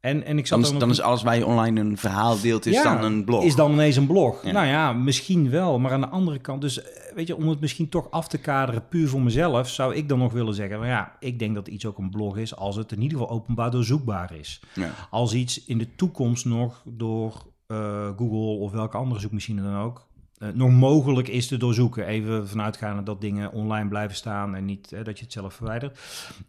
En, 0.00 0.24
en 0.24 0.38
ik 0.38 0.46
zat 0.46 0.62
dan, 0.62 0.72
is, 0.72 0.78
dan 0.78 0.90
is 0.90 1.00
alles 1.00 1.22
waar 1.22 1.36
je 1.36 1.46
online 1.46 1.80
een 1.80 1.96
verhaal 1.96 2.40
deelt, 2.40 2.66
is 2.66 2.74
ja, 2.74 2.82
dan 2.82 3.04
een 3.04 3.24
blog. 3.24 3.44
Is 3.44 3.54
dan 3.54 3.72
ineens 3.72 3.96
een 3.96 4.06
blog? 4.06 4.44
Ja. 4.44 4.52
Nou 4.52 4.66
ja, 4.66 4.92
misschien 4.92 5.50
wel. 5.50 5.78
Maar 5.78 5.92
aan 5.92 6.00
de 6.00 6.08
andere 6.08 6.38
kant, 6.38 6.60
dus 6.60 6.82
eh, 6.82 7.14
weet 7.14 7.26
je, 7.26 7.36
om 7.36 7.48
het 7.48 7.60
misschien 7.60 7.88
toch 7.88 8.10
af 8.10 8.28
te 8.28 8.38
kaderen 8.38 8.88
puur 8.88 9.08
voor 9.08 9.22
mezelf, 9.22 9.68
zou 9.68 9.94
ik 9.94 10.08
dan 10.08 10.18
nog 10.18 10.32
willen 10.32 10.54
zeggen, 10.54 10.78
maar 10.78 10.88
ja, 10.88 11.16
ik 11.20 11.38
denk 11.38 11.54
dat 11.54 11.68
iets 11.68 11.86
ook 11.86 11.98
een 11.98 12.10
blog 12.10 12.36
is 12.36 12.56
als 12.56 12.76
het 12.76 12.92
in 12.92 13.02
ieder 13.02 13.18
geval 13.18 13.34
openbaar 13.34 13.70
doorzoekbaar 13.70 14.34
is. 14.34 14.60
Ja. 14.74 14.90
Als 15.10 15.34
iets 15.34 15.64
in 15.64 15.78
de 15.78 15.94
toekomst 15.94 16.44
nog 16.44 16.82
door 16.84 17.46
uh, 17.72 18.08
Google 18.16 18.64
of 18.64 18.72
welke 18.72 18.96
andere 18.96 19.20
zoekmachine 19.20 19.62
dan 19.62 19.76
ook, 19.76 20.06
uh, 20.38 20.48
nog 20.48 20.70
mogelijk 20.70 21.28
is 21.28 21.46
te 21.46 21.56
doorzoeken. 21.56 22.06
Even 22.06 22.48
vanuitgaande 22.48 23.02
dat 23.02 23.20
dingen 23.20 23.52
online 23.52 23.88
blijven 23.88 24.16
staan 24.16 24.54
en 24.54 24.64
niet 24.64 24.92
uh, 24.92 25.04
dat 25.04 25.18
je 25.18 25.24
het 25.24 25.32
zelf 25.32 25.54
verwijdert. 25.54 25.98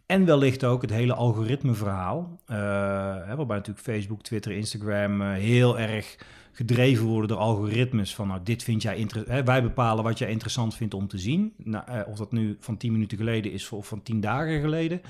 En 0.06 0.24
wellicht 0.24 0.64
ook 0.64 0.82
het 0.82 0.90
hele 0.90 1.14
algoritmeverhaal, 1.14 2.40
hè, 2.46 3.36
waarbij 3.36 3.56
natuurlijk 3.56 3.86
Facebook, 3.86 4.22
Twitter, 4.22 4.52
Instagram 4.52 5.20
heel 5.20 5.78
erg 5.78 6.16
gedreven 6.52 7.06
worden 7.06 7.28
door 7.28 7.38
algoritmes 7.38 8.14
van 8.14 8.28
nou 8.28 8.40
dit 8.42 8.62
vind 8.62 8.82
jij 8.82 8.96
interessant. 8.96 9.46
Wij 9.46 9.62
bepalen 9.62 10.04
wat 10.04 10.18
jij 10.18 10.30
interessant 10.30 10.74
vindt 10.74 10.94
om 10.94 11.08
te 11.08 11.18
zien. 11.18 11.52
Nou, 11.56 11.84
of 12.06 12.16
dat 12.18 12.32
nu 12.32 12.56
van 12.60 12.76
10 12.76 12.92
minuten 12.92 13.18
geleden 13.18 13.52
is 13.52 13.70
of 13.70 13.86
van 13.86 14.02
10 14.02 14.20
dagen 14.20 14.60
geleden. 14.60 15.00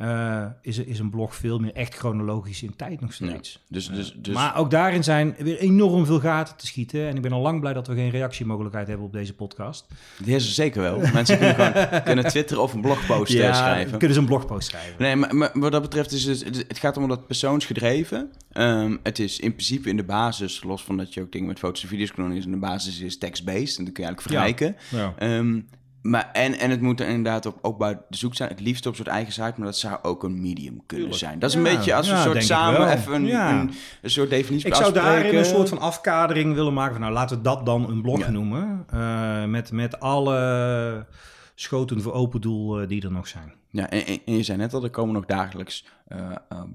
Uh, 0.00 0.46
is, 0.62 0.78
is 0.78 0.98
een 0.98 1.10
blog 1.10 1.34
veel 1.36 1.58
meer 1.58 1.72
echt 1.72 1.94
chronologisch 1.94 2.62
in 2.62 2.76
tijd 2.76 3.00
nog 3.00 3.12
steeds. 3.12 3.52
Ja, 3.52 3.60
dus, 3.68 3.88
dus, 3.88 4.14
dus... 4.16 4.34
Maar 4.34 4.56
ook 4.56 4.70
daarin 4.70 5.04
zijn 5.04 5.34
weer 5.38 5.58
enorm 5.58 6.06
veel 6.06 6.20
gaten 6.20 6.56
te 6.56 6.66
schieten. 6.66 7.08
En 7.08 7.16
ik 7.16 7.22
ben 7.22 7.32
al 7.32 7.40
lang 7.40 7.60
blij 7.60 7.72
dat 7.72 7.86
we 7.86 7.94
geen 7.94 8.10
reactiemogelijkheid 8.10 8.86
hebben 8.88 9.06
op 9.06 9.12
deze 9.12 9.34
podcast. 9.34 9.86
Die 10.22 10.34
is 10.34 10.46
er 10.46 10.52
zeker 10.52 10.82
wel. 10.82 10.98
Mensen 11.12 11.38
kunnen 11.38 11.54
gewoon 11.54 12.02
kunnen 12.10 12.26
twitteren 12.26 12.62
of 12.62 12.72
een 12.72 12.80
blogpost 12.80 13.32
ja, 13.32 13.52
schrijven. 13.52 13.98
kunnen 13.98 14.14
ze 14.14 14.20
een 14.20 14.28
blogpost 14.28 14.68
schrijven. 14.68 14.94
Nee, 14.98 15.16
maar, 15.16 15.36
maar 15.36 15.50
wat 15.54 15.72
dat 15.72 15.82
betreft 15.82 16.12
is 16.12 16.24
het, 16.24 16.64
het 16.68 16.78
gaat 16.78 16.96
om 16.96 17.08
dat 17.08 17.26
persoonsgedreven. 17.26 18.30
Um, 18.52 19.00
het 19.02 19.18
is 19.18 19.40
in 19.40 19.52
principe 19.52 19.88
in 19.88 19.96
de 19.96 20.04
basis, 20.04 20.62
los 20.62 20.84
van 20.84 20.96
dat 20.96 21.14
je 21.14 21.20
ook 21.20 21.32
dingen 21.32 21.48
met 21.48 21.58
foto's 21.58 21.82
en 21.82 21.88
video's 21.88 22.12
kan 22.12 22.28
doen, 22.28 22.36
is 22.36 22.44
in 22.44 22.50
de 22.50 22.56
basis 22.56 23.00
is 23.00 23.18
text-based. 23.18 23.78
En 23.78 23.84
dat 23.84 23.94
kun 23.94 24.04
je 24.04 24.08
eigenlijk 24.08 24.20
vergelijken. 24.20 24.76
Ja. 24.88 25.14
Ja. 25.18 25.36
Um, 25.36 25.68
maar 26.02 26.30
en, 26.32 26.58
en 26.58 26.70
het 26.70 26.80
moet 26.80 27.00
er 27.00 27.08
inderdaad 27.08 27.46
op, 27.46 27.58
ook 27.62 27.78
bij 27.78 27.98
de 28.08 28.16
zoek 28.16 28.34
zijn. 28.34 28.48
Het 28.48 28.60
liefst 28.60 28.86
op 28.86 28.94
soort 28.94 29.08
eigen 29.08 29.32
site, 29.32 29.52
maar 29.56 29.66
dat 29.66 29.76
zou 29.76 29.98
ook 30.02 30.22
een 30.22 30.40
medium 30.40 30.82
kunnen 30.86 31.14
zijn. 31.14 31.38
Dat 31.38 31.50
is 31.50 31.56
een 31.56 31.62
beetje 31.62 31.94
als 31.94 32.08
we 32.08 32.14
ja, 32.14 32.22
soort 32.22 32.44
samen 32.44 32.88
even 32.88 33.14
een, 33.14 33.26
ja. 33.26 33.60
een, 33.60 33.72
een, 34.02 34.10
soort 34.10 34.30
definitie 34.30 34.68
Ik 34.68 34.74
zou 34.74 34.92
daarin 34.92 35.36
een 35.36 35.44
soort 35.44 35.68
van 35.68 35.78
afkadering 35.78 36.54
willen 36.54 36.74
maken. 36.74 36.92
Van, 36.92 37.00
nou, 37.00 37.12
laten 37.12 37.36
we 37.36 37.42
dat 37.42 37.66
dan 37.66 37.90
een 37.90 38.02
blog 38.02 38.28
noemen. 38.28 38.86
Uh, 38.94 39.44
met, 39.44 39.72
met 39.72 40.00
alle 40.00 41.06
schoten 41.54 42.02
voor 42.02 42.12
open 42.12 42.40
doel 42.40 42.82
uh, 42.82 42.88
die 42.88 43.02
er 43.02 43.12
nog 43.12 43.28
zijn. 43.28 43.52
Ja, 43.70 43.90
en, 43.90 44.06
en, 44.06 44.36
je 44.36 44.42
zei 44.42 44.58
net 44.58 44.74
al, 44.74 44.84
er 44.84 44.90
komen 44.90 45.14
nog 45.14 45.24
dagelijks 45.24 45.84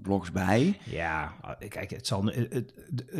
blogs 0.01 0.31
bij. 0.31 0.77
Ja, 0.83 1.33
kijk, 1.69 1.89
het 1.89 2.07
zal, 2.07 2.25
het, 2.25 2.73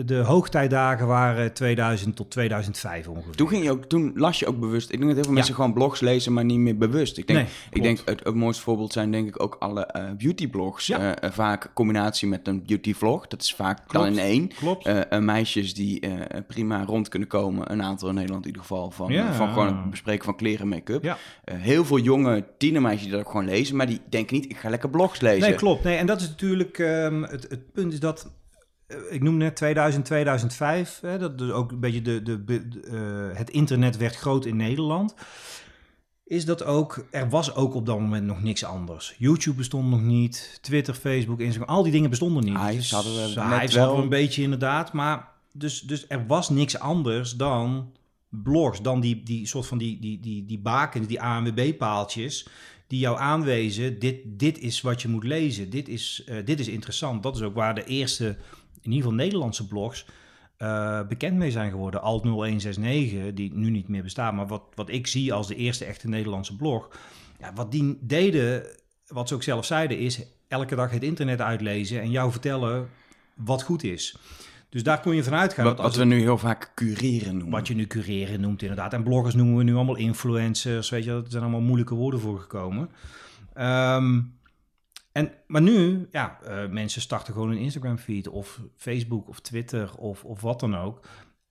de, 0.07 0.15
hoogtijdagen 0.15 1.07
waren 1.07 1.53
2000 1.53 2.15
tot 2.15 2.31
2005 2.31 3.07
ongeveer. 3.07 3.35
Toen, 3.35 3.47
ging 3.47 3.63
je 3.63 3.71
ook, 3.71 3.85
toen 3.85 4.11
las 4.15 4.39
je 4.39 4.47
ook 4.47 4.59
bewust. 4.59 4.89
Ik 4.91 4.95
denk 4.97 5.03
dat 5.05 5.13
heel 5.15 5.23
veel 5.23 5.33
mensen 5.33 5.55
gewoon 5.55 5.73
blogs 5.73 5.99
lezen, 5.99 6.33
maar 6.33 6.45
niet 6.45 6.59
meer 6.59 6.77
bewust. 6.77 7.17
Ik 7.17 7.27
denk, 7.27 7.39
Nee, 7.39 7.47
ik 7.71 7.83
denk 7.83 7.99
het, 8.05 8.23
het 8.23 8.35
mooiste 8.35 8.63
voorbeeld 8.63 8.93
zijn 8.93 9.11
denk 9.11 9.27
ik 9.27 9.41
ook 9.43 9.55
alle 9.59 9.85
eh 9.85 10.03
beautyblogs. 10.17 10.87
Ja. 10.87 10.97
Eh, 11.15 11.27
eh, 11.27 11.33
vaak 11.35 11.71
combinatie 11.73 12.27
met 12.27 12.47
een 12.47 12.63
beautyvlog. 12.65 13.27
Dat 13.27 13.41
is 13.41 13.53
vaak 13.53 13.91
dan 13.93 14.05
in 14.05 14.19
één. 14.19 14.47
Klopt. 14.47 14.85
Eh, 14.85 15.11
eh, 15.11 15.21
meisjes 15.21 15.73
die 15.73 15.99
eh, 15.99 16.11
prima 16.47 16.83
rond 16.85 17.09
kunnen 17.09 17.27
komen. 17.27 17.71
Een 17.71 17.83
aantal 17.83 18.09
in 18.09 18.15
Nederland 18.15 18.41
in 18.41 18.47
ieder 18.47 18.61
geval. 18.61 18.91
Van, 18.91 19.11
Ja. 19.11 19.27
eh, 19.27 19.33
van 19.35 19.49
gewoon 19.49 19.67
het 19.67 19.89
bespreken 19.89 20.25
van 20.25 20.35
kleren 20.35 20.61
en 20.61 20.67
make-up. 20.67 21.03
Ja. 21.03 21.17
Eh, 21.43 21.55
heel 21.57 21.85
veel 21.85 21.99
jonge 21.99 22.43
tienermeisjes 22.57 23.03
die 23.03 23.11
dat 23.11 23.21
ook 23.25 23.31
gewoon 23.31 23.45
lezen. 23.45 23.75
Maar 23.75 23.87
die 23.87 24.01
denken 24.09 24.35
niet, 24.35 24.49
ik 24.49 24.57
ga 24.57 24.69
lekker 24.69 24.89
blogs 24.89 25.21
lezen. 25.21 25.49
Nee, 25.49 25.57
klopt. 25.57 25.83
Nee, 25.83 25.97
en 25.97 26.05
dat 26.07 26.21
is 26.21 26.27
natuurlijk 26.27 26.79
ehm, 26.79 27.21
het, 27.21 27.45
het 27.49 27.71
punt 27.71 27.93
is 27.93 27.99
dat 27.99 28.31
eh, 28.87 28.97
ik 29.09 29.21
noem 29.23 29.37
net 29.37 29.55
2000, 29.55 30.05
2005, 30.05 30.99
hè, 31.01 31.17
dat 31.17 31.37
dus 31.37 31.51
ook 31.51 31.71
een 31.71 31.79
beetje 31.79 32.01
de, 32.01 32.23
de, 32.23 32.43
de, 32.45 32.79
eh, 33.31 33.37
het 33.37 33.49
internet 33.49 33.97
werd 33.97 34.15
groot 34.15 34.45
in 34.45 34.55
Nederland. 34.55 35.13
Is 36.23 36.45
dat 36.45 36.63
ook, 36.63 37.05
er 37.11 37.29
was 37.29 37.55
ook 37.55 37.73
op 37.73 37.85
dat 37.85 37.99
moment 37.99 38.25
nog 38.25 38.41
niks 38.41 38.63
anders. 38.63 39.15
YouTube 39.17 39.57
bestond 39.57 39.89
nog 39.89 40.01
niet, 40.01 40.59
Twitter, 40.61 40.93
Facebook, 40.93 41.39
Instagram, 41.39 41.75
al 41.75 41.83
die 41.83 41.91
dingen 41.91 42.09
bestonden 42.09 42.43
niet. 42.43 42.57
Hives 42.57 42.91
hadden 42.91 43.13
we 43.15 43.21
Dus, 43.21 43.35
net 43.35 43.59
Hives 43.59 43.73
wel. 43.73 43.83
hadden 43.83 43.97
we 43.97 44.03
een 44.03 44.21
beetje 44.21 44.41
inderdaad, 44.41 44.93
maar 44.93 45.27
dus, 45.51 45.81
dus 45.81 46.05
er 46.07 46.27
was 46.27 46.49
niks 46.49 46.79
anders 46.79 47.35
dan 47.35 47.91
blogs, 48.29 48.81
dan 48.81 48.99
die, 48.99 49.23
die 49.23 49.47
soort 49.47 49.67
van 49.67 49.77
die, 49.77 49.99
die, 49.99 50.19
die, 50.19 50.45
die 50.45 50.59
bakens, 50.59 51.07
die 51.07 51.21
ANWB-paaltjes, 51.21 52.47
die 52.87 52.99
jou 52.99 53.17
aanwezen, 53.17 53.99
dit, 53.99 54.17
dit 54.25 54.59
is 54.59 54.81
wat 54.81 55.01
je 55.01 55.07
moet 55.07 55.23
lezen, 55.23 55.69
dit 55.69 55.87
is, 55.87 56.23
eh, 56.25 56.45
dit 56.45 56.59
is 56.59 56.67
interessant. 56.67 57.23
Dat 57.23 57.35
is 57.35 57.41
ook 57.41 57.55
waar 57.55 57.75
de 57.75 57.83
eerste, 57.83 58.25
in 58.81 58.91
ieder 58.91 58.97
geval 58.97 59.13
Nederlandse 59.13 59.67
blogs, 59.67 60.05
eh, 60.57 61.07
bekend 61.07 61.37
mee 61.37 61.51
zijn 61.51 61.71
geworden. 61.71 62.01
Alt 62.01 62.23
0169, 62.23 63.33
die 63.33 63.53
nu 63.53 63.69
niet 63.69 63.87
meer 63.87 64.03
bestaat, 64.03 64.33
maar 64.33 64.47
wat, 64.47 64.63
wat 64.75 64.89
ik 64.89 65.07
zie 65.07 65.33
als 65.33 65.47
de 65.47 65.55
eerste 65.55 65.85
echte 65.85 66.07
Nederlandse 66.07 66.55
blog. 66.55 66.89
Ja, 67.39 67.53
wat 67.53 67.71
die 67.71 67.97
deden, 68.01 68.63
wat 69.07 69.27
ze 69.27 69.33
ook 69.33 69.43
zelf 69.43 69.65
zeiden, 69.65 69.99
is 69.99 70.21
elke 70.47 70.75
dag 70.75 70.91
het 70.91 71.03
internet 71.03 71.41
uitlezen 71.41 72.01
en 72.01 72.11
jou 72.11 72.31
vertellen 72.31 72.89
wat 73.35 73.63
goed 73.63 73.83
is. 73.83 74.17
Dus 74.69 74.83
daar 74.83 75.01
kon 75.01 75.15
je 75.15 75.23
vanuit 75.23 75.53
gaan. 75.53 75.65
Wat, 75.65 75.77
dat 75.77 75.85
wat 75.85 75.95
we 75.95 76.05
nu 76.05 76.19
heel 76.19 76.37
vaak 76.37 76.71
cureren 76.75 77.33
noemen. 77.33 77.57
wat 77.57 77.67
je 77.67 77.75
nu 77.75 77.87
cureren 77.87 78.41
noemt, 78.41 78.61
inderdaad. 78.61 78.93
En 78.93 79.03
bloggers 79.03 79.35
noemen 79.35 79.57
we 79.57 79.63
nu 79.63 79.75
allemaal 79.75 79.95
influencers. 79.95 80.89
Weet 80.89 81.03
je, 81.03 81.11
er 81.11 81.23
zijn 81.27 81.43
allemaal 81.43 81.61
moeilijke 81.61 81.95
woorden 81.95 82.19
voor 82.19 82.39
gekomen. 82.39 82.89
Ehm, 83.53 84.21
en, 85.11 85.31
maar 85.47 85.61
nu, 85.61 86.07
ja, 86.11 86.39
eh, 86.43 86.69
mensen 86.69 87.01
starten 87.01 87.33
gewoon 87.33 87.49
een 87.49 87.57
Instagram-feed 87.57 88.27
of 88.27 88.61
Facebook 88.75 89.27
of 89.27 89.39
Twitter 89.39 89.95
of, 89.95 90.23
of 90.23 90.41
wat 90.41 90.59
dan 90.59 90.77
ook. 90.77 91.05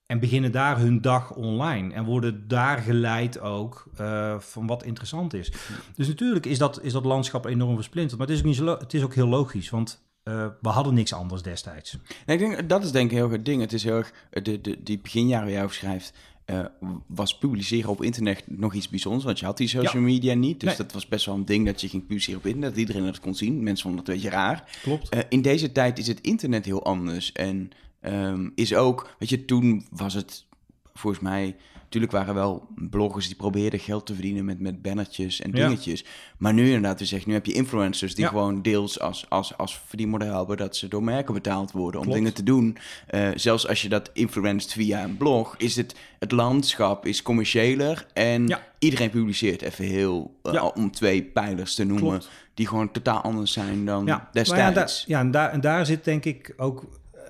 En 0.05 0.19
beginnen 0.19 0.51
daar 0.51 0.79
hun 0.79 1.01
dag 1.01 1.33
online. 1.35 1.93
En 1.93 2.03
worden 2.03 2.47
daar 2.47 2.77
geleid 2.77 3.39
ook 3.39 3.87
eh, 3.95 4.39
van 4.39 4.67
wat 4.67 4.83
interessant 4.83 5.33
is. 5.33 5.51
Dus 5.95 6.07
natuurlijk 6.07 6.45
is 6.45 6.57
dat, 6.57 6.83
is 6.83 6.93
dat 6.93 7.05
landschap 7.05 7.45
enorm 7.45 7.75
versplinterd. 7.75 8.17
Maar 8.17 8.27
het 8.27 8.35
is 8.35 8.41
ook, 8.41 8.47
niet 8.47 8.55
zo 8.55 8.65
het 8.65 8.93
is 8.93 9.03
ook 9.03 9.13
heel 9.13 9.27
logisch, 9.27 9.69
want 9.69 10.06
eh, 10.27 10.45
we 10.61 10.69
hadden 10.69 10.93
niks 10.93 11.13
anders 11.13 11.41
destijds. 11.41 11.97
Nee, 12.25 12.37
ik 12.37 12.49
denk, 12.49 12.69
dat 12.69 12.83
is 12.83 12.91
denk 12.91 13.11
ik 13.11 13.17
heel 13.17 13.29
het 13.29 13.45
ding. 13.45 13.61
Het 13.61 13.73
is 13.73 13.83
heel 13.83 13.95
erg, 13.95 14.13
eh, 14.29 14.43
de, 14.43 14.61
de, 14.61 14.83
die 14.83 14.99
beginjaren 14.99 15.43
waar 15.43 15.53
jij 15.53 15.63
over 15.63 15.75
schrijft, 15.75 16.13
eh, 16.45 16.65
was 17.07 17.37
publiceren 17.37 17.89
op 17.89 18.03
internet 18.03 18.43
nog 18.45 18.73
iets 18.73 18.89
bijzonders. 18.89 19.23
Want 19.25 19.39
je 19.39 19.45
had 19.45 19.57
die 19.57 19.67
social 19.67 20.01
media 20.01 20.33
niet. 20.33 20.59
Dus 20.59 20.69
Nee. 20.69 20.77
dat 20.77 20.93
was 20.93 21.07
best 21.07 21.25
wel 21.25 21.35
een 21.35 21.45
ding 21.45 21.65
dat 21.65 21.81
je 21.81 21.89
ging 21.89 22.05
publiceren 22.05 22.39
op 22.39 22.45
internet. 22.45 22.69
Dat 22.69 22.79
iedereen 22.79 23.05
dat 23.05 23.19
kon 23.19 23.35
zien. 23.35 23.63
Mensen 23.63 23.83
vonden 23.83 23.99
het 23.99 24.09
een 24.09 24.15
beetje 24.15 24.29
raar. 24.29 24.79
Klopt. 24.81 25.15
In 25.29 25.41
deze 25.41 25.71
tijd 25.71 25.99
is 25.99 26.07
het 26.07 26.21
internet 26.21 26.65
heel 26.65 26.83
anders. 26.83 27.31
En 27.31 27.69
ehm, 28.01 28.49
is 28.55 28.75
ook, 28.75 29.15
weet 29.19 29.29
je, 29.29 29.45
toen 29.45 29.85
was 29.91 30.13
het 30.13 30.45
volgens 30.93 31.23
mij. 31.23 31.55
Natuurlijk 31.87 32.13
waren 32.13 32.33
wel 32.35 32.67
bloggers 32.75 33.27
die 33.27 33.35
probeerden 33.35 33.79
geld 33.79 34.05
te 34.05 34.13
verdienen 34.13 34.45
met, 34.45 34.59
met 34.59 34.81
bannertjes 34.81 35.41
en 35.41 35.51
Ja. 35.53 35.67
dingetjes. 35.67 36.05
Maar 36.37 36.53
nu 36.53 36.65
inderdaad, 36.65 36.99
we 36.99 37.05
zeggen, 37.05 37.27
nu 37.29 37.33
heb 37.35 37.45
je 37.45 37.53
influencers 37.53 38.15
die 38.15 38.23
Ja. 38.23 38.29
gewoon 38.29 38.61
deels 38.61 38.99
als, 38.99 39.25
als, 39.29 39.57
als 39.57 39.81
verdienmodel 39.85 40.35
hebben 40.37 40.57
dat 40.57 40.75
ze 40.75 40.87
door 40.87 41.03
merken 41.03 41.33
betaald 41.33 41.71
worden 41.71 42.01
om 42.01 42.11
dingen 42.11 42.33
te 42.33 42.43
doen. 42.43 42.77
Eh, 43.07 43.29
zelfs 43.35 43.67
als 43.67 43.81
je 43.81 43.89
dat 43.89 44.09
influenced 44.13 44.71
via 44.73 45.03
een 45.03 45.17
blog, 45.17 45.55
is 45.57 45.75
het, 45.75 45.95
het 46.19 46.31
landschap 46.31 47.05
is 47.05 47.21
commerciëler 47.21 48.05
en 48.13 48.47
Ja. 48.47 48.63
iedereen 48.79 49.09
publiceert 49.09 49.61
even 49.61 49.85
heel, 49.85 50.39
eh, 50.43 50.67
om 50.75 50.91
twee 50.91 51.23
pijlers 51.23 51.75
te 51.75 51.83
noemen, 51.83 52.09
Klopt. 52.09 52.29
die 52.53 52.67
gewoon 52.67 52.91
totaal 52.91 53.21
anders 53.21 53.51
zijn 53.51 53.85
dan 53.85 54.05
destijds. 54.31 54.49
ja, 54.49 54.71
daar, 54.71 55.03
ja 55.07 55.19
en, 55.19 55.31
daar, 55.31 55.51
en 55.51 55.61
daar 55.61 55.85
zit 55.85 56.03
denk 56.03 56.25
ik 56.25 56.53
ook 56.57 56.81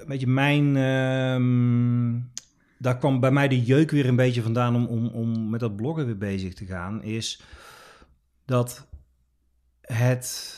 een 0.01 0.07
beetje 0.07 0.27
mijn... 0.27 0.77
ehm, 0.77 2.35
daar 2.77 2.97
kwam 2.97 3.19
bij 3.19 3.31
mij 3.31 3.47
de 3.47 3.63
jeuk 3.63 3.91
weer 3.91 4.07
een 4.07 4.15
beetje 4.15 4.41
vandaan 4.41 4.75
om, 4.75 4.85
om, 4.85 5.07
om 5.07 5.49
met 5.49 5.59
dat 5.59 5.75
bloggen 5.75 6.05
weer 6.05 6.17
bezig 6.17 6.53
te 6.53 6.65
gaan. 6.65 7.03
Is 7.03 7.41
dat 8.45 8.87
het... 9.81 10.55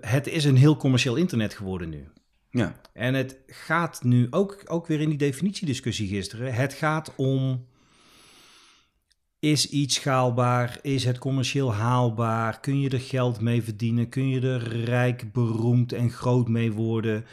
Het 0.00 0.26
is 0.26 0.44
een 0.44 0.56
heel 0.56 0.76
commercieel 0.76 1.16
internet 1.16 1.54
geworden 1.54 1.88
nu. 1.88 2.08
Ja. 2.50 2.80
En 2.92 3.14
het 3.14 3.36
gaat 3.46 4.02
nu 4.02 4.26
ook, 4.30 4.62
ook 4.66 4.86
weer 4.86 5.00
in 5.00 5.08
die 5.08 5.18
definitiediscussie 5.18 6.08
gisteren. 6.08 6.54
Het 6.54 6.72
gaat 6.72 7.14
om. 7.16 7.66
Is 9.38 9.68
iets 9.68 9.94
schaalbaar? 9.94 10.78
Is 10.82 11.04
het 11.04 11.18
commercieel 11.18 11.74
haalbaar? 11.74 12.60
Kun 12.60 12.80
je 12.80 12.90
er 12.90 13.00
geld 13.00 13.40
mee 13.40 13.62
verdienen? 13.62 14.08
Kun 14.08 14.28
je 14.28 14.40
er 14.40 14.84
rijk, 14.84 15.32
beroemd 15.32 15.92
en 15.92 16.10
groot 16.10 16.48
mee 16.48 16.72
worden? 16.72 17.24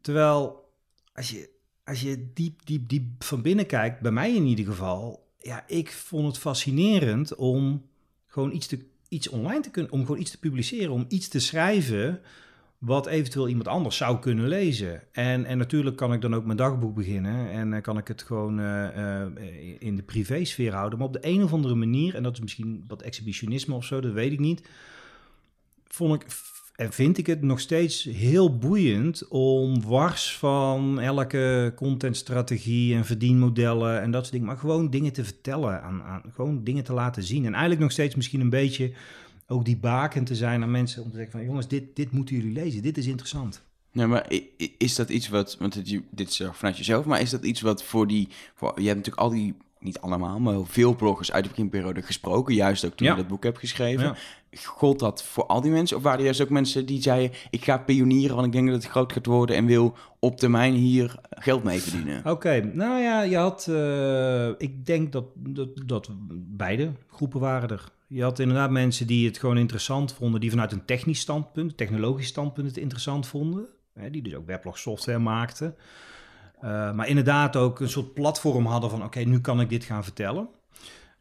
Terwijl, 0.00 0.70
als 1.12 1.30
je, 1.30 1.50
als 1.88 2.00
je 2.00 2.30
diep, 2.34 2.66
diep, 2.66 2.88
diep 2.88 3.24
van 3.24 3.42
binnen 3.42 3.66
kijkt, 3.66 4.00
bij 4.00 4.10
mij 4.10 4.34
in 4.34 4.46
ieder 4.46 4.64
geval, 4.64 5.28
ja, 5.38 5.64
ik 5.66 5.92
vond 5.92 6.26
het 6.26 6.38
fascinerend 6.38 7.34
om 7.34 7.86
gewoon 8.26 8.52
iets, 8.52 8.66
te, 8.66 8.86
iets 9.08 9.28
online 9.28 9.60
te 9.60 9.70
kunnen, 9.70 9.92
om 9.92 10.00
gewoon 10.00 10.20
iets 10.20 10.30
te 10.30 10.38
publiceren, 10.38 10.92
om 10.92 11.04
iets 11.08 11.28
te 11.28 11.38
schrijven 11.38 12.20
wat 12.78 13.06
eventueel 13.06 13.48
iemand 13.48 13.68
anders 13.68 13.96
zou 13.96 14.18
kunnen 14.18 14.48
lezen. 14.48 15.02
En, 15.12 15.44
en 15.44 15.58
natuurlijk 15.58 15.96
kan 15.96 16.12
ik 16.12 16.20
dan 16.20 16.34
ook 16.34 16.44
mijn 16.44 16.56
dagboek 16.56 16.94
beginnen 16.94 17.50
en 17.50 17.72
uh, 17.72 17.80
kan 17.80 17.98
ik 17.98 18.08
het 18.08 18.22
gewoon 18.22 18.60
uh, 18.60 18.96
uh, 18.96 19.26
in 19.78 19.96
de 19.96 20.02
privésfeer 20.02 20.72
houden. 20.72 20.98
Maar 20.98 21.08
op 21.08 21.12
de 21.12 21.26
een 21.26 21.42
of 21.42 21.52
andere 21.52 21.74
manier, 21.74 22.14
en 22.14 22.22
dat 22.22 22.32
is 22.32 22.40
misschien 22.40 22.84
wat 22.88 23.02
exhibitionisme 23.02 23.74
of 23.74 23.84
zo, 23.84 24.00
dat 24.00 24.12
weet 24.12 24.32
ik 24.32 24.38
niet, 24.38 24.68
vond 25.84 26.22
ik 26.22 26.26
en 26.78 26.92
vind 26.92 27.18
ik 27.18 27.26
het 27.26 27.42
nog 27.42 27.60
steeds 27.60 28.04
heel 28.04 28.58
boeiend 28.58 29.28
om 29.28 29.82
wars 29.82 30.36
van 30.36 31.00
elke 31.00 31.72
contentstrategie 31.76 32.94
en 32.94 33.04
verdienmodellen 33.04 34.00
en 34.00 34.10
dat 34.10 34.20
soort 34.20 34.32
dingen, 34.32 34.46
maar 34.46 34.56
gewoon 34.58 34.90
dingen 34.90 35.12
te 35.12 35.24
vertellen, 35.24 35.82
aan, 35.82 36.02
aan, 36.02 36.22
gewoon 36.34 36.64
dingen 36.64 36.84
te 36.84 36.92
laten 36.92 37.22
zien. 37.22 37.44
En 37.44 37.50
eigenlijk 37.50 37.80
nog 37.80 37.92
steeds 37.92 38.14
misschien 38.14 38.40
een 38.40 38.50
beetje 38.50 38.92
ook 39.46 39.64
die 39.64 39.76
baken 39.76 40.24
te 40.24 40.34
zijn 40.34 40.62
aan 40.62 40.70
mensen 40.70 41.02
om 41.02 41.10
te 41.10 41.16
zeggen 41.16 41.32
van 41.38 41.44
jongens, 41.44 41.68
dit, 41.68 41.96
dit 41.96 42.10
moeten 42.12 42.36
jullie 42.36 42.52
lezen, 42.52 42.82
dit 42.82 42.98
is 42.98 43.06
interessant. 43.06 43.62
Ja, 43.92 44.06
maar 44.06 44.32
is 44.78 44.94
dat 44.94 45.08
iets 45.08 45.28
wat, 45.28 45.56
want 45.58 45.74
het, 45.74 46.00
dit 46.10 46.28
is 46.28 46.42
vanuit 46.52 46.76
jezelf, 46.76 47.04
maar 47.04 47.20
is 47.20 47.30
dat 47.30 47.44
iets 47.44 47.60
wat 47.60 47.82
voor 47.82 48.06
die, 48.06 48.28
voor, 48.54 48.72
je 48.80 48.86
hebt 48.86 48.96
natuurlijk 48.96 49.22
al 49.22 49.30
die, 49.30 49.54
niet 49.80 50.00
allemaal, 50.00 50.40
maar 50.40 50.66
veel 50.66 50.96
bloggers 50.96 51.32
uit 51.32 51.44
de 51.44 51.50
beginperiode 51.50 52.02
gesproken, 52.02 52.54
juist 52.54 52.84
ook 52.84 52.94
toen 52.94 53.06
Ja. 53.06 53.12
je 53.12 53.18
dat 53.18 53.28
boek 53.28 53.42
hebt 53.42 53.58
geschreven. 53.58 54.04
Ja. 54.04 54.16
Gold 54.52 54.98
dat 54.98 55.22
voor 55.22 55.46
al 55.46 55.60
die 55.60 55.70
mensen? 55.70 55.96
Of 55.96 56.02
waren 56.02 56.18
er 56.18 56.24
juist 56.24 56.40
ook 56.40 56.50
mensen 56.50 56.86
die 56.86 57.02
zeiden, 57.02 57.36
ik 57.50 57.64
ga 57.64 57.78
pionieren, 57.78 58.34
want 58.34 58.46
ik 58.46 58.52
denk 58.52 58.66
dat 58.66 58.82
het 58.82 58.90
groot 58.90 59.12
gaat 59.12 59.26
worden 59.26 59.56
en 59.56 59.66
wil 59.66 59.94
op 60.18 60.36
termijn 60.36 60.74
hier 60.74 61.14
geld 61.30 61.64
mee 61.64 61.80
verdienen? 61.80 62.26
Oké, 62.26 62.70
nou 62.72 63.00
ja, 63.00 63.22
je 63.22 63.36
had, 63.36 63.66
uh, 63.70 64.48
ik 64.58 64.86
denk 64.86 65.12
dat, 65.12 65.24
dat, 65.34 65.68
dat 65.86 66.08
beide 66.56 66.92
groepen 67.10 67.40
waren 67.40 67.68
er. 67.68 67.92
Je 68.06 68.22
had 68.22 68.38
inderdaad 68.38 68.70
mensen 68.70 69.06
die 69.06 69.26
het 69.26 69.38
gewoon 69.38 69.58
interessant 69.58 70.12
vonden, 70.12 70.40
die 70.40 70.50
vanuit 70.50 70.72
een 70.72 70.84
technisch 70.84 71.20
standpunt, 71.20 71.76
technologisch 71.76 72.26
standpunt 72.26 72.66
het 72.66 72.76
interessant 72.76 73.26
vonden. 73.26 73.66
Hè, 73.94 74.10
die 74.10 74.22
dus 74.22 74.34
ook 74.34 74.46
weblog 74.46 74.78
software 74.78 75.18
maakten. 75.18 75.74
Uh, 76.64 76.92
maar 76.92 77.08
inderdaad 77.08 77.56
ook 77.56 77.80
een 77.80 77.88
soort 77.88 78.14
platform 78.14 78.66
hadden 78.66 78.90
van 78.90 79.04
oké, 79.04 79.20
nu 79.20 79.40
kan 79.40 79.60
ik 79.60 79.68
dit 79.68 79.84
gaan 79.84 80.04
vertellen. 80.04 80.48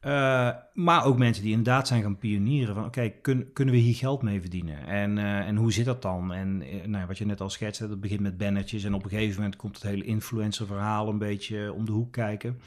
Uh, 0.02 0.50
maar 0.74 1.06
ook 1.06 1.18
mensen 1.18 1.44
die 1.44 1.52
inderdaad 1.52 1.88
zijn 1.88 2.02
gaan 2.02 2.18
pionieren 2.18 2.74
van 2.74 2.86
oké, 2.86 3.00
okay, 3.00 3.12
kun, 3.22 3.54
kunnen 3.54 3.74
we 3.74 3.80
hier 3.80 3.96
geld 3.96 4.22
mee 4.22 4.42
verdienen? 4.42 4.88
En, 4.88 5.18
uh, 5.18 5.40
en 5.40 5.56
hoe 5.56 5.72
zit 5.72 5.86
dat 5.86 6.02
dan? 6.02 6.34
En 6.34 6.64
nou, 6.92 7.08
wat 7.08 7.18
je 7.18 7.26
net 7.26 7.42
al 7.42 7.50
schetste, 7.50 7.88
dat 7.88 8.00
begint 8.00 8.20
met 8.20 8.38
bannertjes 8.38 8.84
en 8.84 8.94
op 8.94 9.04
een 9.04 9.10
gegeven 9.10 9.36
moment 9.36 9.56
komt 9.56 9.76
het 9.76 9.84
hele 9.84 10.04
influencer 10.04 10.66
verhaal 10.66 11.10
een 11.10 11.18
beetje 11.18 11.74
om 11.74 11.86
de 11.86 11.92
hoek 11.92 12.12
kijken. 12.12 12.62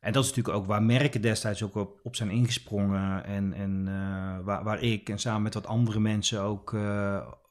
En 0.00 0.12
dat 0.12 0.24
is 0.24 0.28
natuurlijk 0.28 0.56
ook 0.56 0.66
waar 0.66 0.82
merken 0.82 1.20
destijds 1.20 1.62
ook 1.62 1.74
op, 1.74 2.00
op 2.02 2.16
zijn 2.16 2.30
ingesprongen. 2.30 3.24
En, 3.24 3.52
en 3.52 3.84
waar, 4.44 4.64
waar, 4.64 4.82
ik 4.82 5.08
en 5.08 5.18
samen 5.18 5.42
met 5.42 5.54
wat 5.54 5.66
andere 5.66 6.00
mensen 6.00 6.40
ook, 6.40 6.76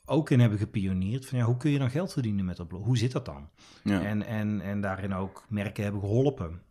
ook 0.06 0.30
in 0.30 0.40
hebben 0.40 0.60
gepioneerd. 0.60 1.26
Van 1.26 1.38
ja, 1.38 1.44
hoe 1.44 1.58
kun 1.58 1.72
je 1.72 1.80
dan 1.80 1.90
geld 1.90 2.14
verdienen 2.14 2.46
met 2.46 2.58
dat 2.58 2.68
blog? 2.68 2.86
Hoe 2.86 2.98
zit 2.98 3.12
dat 3.12 3.26
dan? 3.26 3.50
Ja. 3.84 4.02
En, 4.02 4.26
en, 4.26 4.62
en 4.62 4.82
daarin 4.82 5.14
ook 5.14 5.46
merken 5.50 5.84
hebben 5.84 6.02
geholpen. 6.02 6.62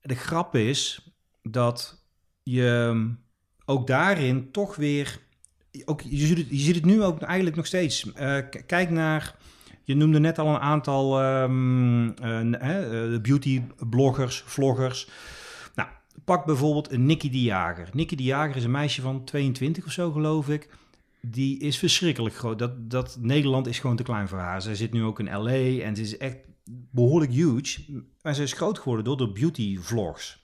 De 0.00 0.14
grap 0.14 0.54
is 0.54 1.10
dat 1.42 2.04
je 2.42 2.94
ook 3.64 3.86
daarin 3.86 4.50
toch 4.50 4.76
weer 4.76 5.26
ook, 5.84 6.00
je, 6.00 6.26
ziet 6.26 6.38
het, 6.38 6.46
je 6.50 6.56
ziet 6.56 6.74
het 6.74 6.84
nu 6.84 7.02
ook 7.02 7.20
eigenlijk 7.20 7.56
nog 7.56 7.66
steeds. 7.66 8.12
Eh, 8.12 8.38
kijk 8.66 8.90
naar, 8.90 9.36
je 9.82 9.94
noemde 9.94 10.20
net 10.20 10.38
al 10.38 10.48
een 10.48 10.60
aantal 10.60 11.20
ehm, 11.20 12.06
uh, 12.06 13.20
beauty 13.20 13.62
bloggers, 13.88 14.42
vloggers. 14.46 15.08
Nou, 15.74 15.88
pak 16.24 16.44
bijvoorbeeld 16.44 16.92
een 16.92 17.06
Nikki 17.06 17.30
de 17.30 17.42
Jager. 17.42 17.88
Nikki 17.92 18.16
de 18.16 18.22
Jager 18.22 18.56
is 18.56 18.64
een 18.64 18.70
meisje 18.70 19.02
van 19.02 19.24
22 19.24 19.86
of 19.86 19.92
zo, 19.92 20.12
geloof 20.12 20.48
ik. 20.48 20.68
Die 21.20 21.58
is 21.58 21.78
verschrikkelijk 21.78 22.34
groot. 22.34 22.58
Dat, 22.58 22.90
dat 22.90 23.16
Nederland 23.20 23.66
is 23.66 23.78
gewoon 23.78 23.96
te 23.96 24.02
klein 24.02 24.28
voor 24.28 24.38
haar. 24.38 24.62
Zij 24.62 24.74
zit 24.74 24.92
nu 24.92 25.02
ook 25.04 25.20
in 25.20 25.38
LA 25.42 25.82
en 25.84 25.96
ze 25.96 26.02
is 26.02 26.16
echt 26.16 26.36
behoorlijk 26.90 27.32
huge. 27.32 28.02
Maar 28.22 28.34
ze 28.34 28.42
is 28.42 28.52
groot 28.52 28.78
geworden 28.78 29.04
door 29.04 29.16
de 29.16 29.32
beauty 29.32 29.78
vlogs. 29.80 30.42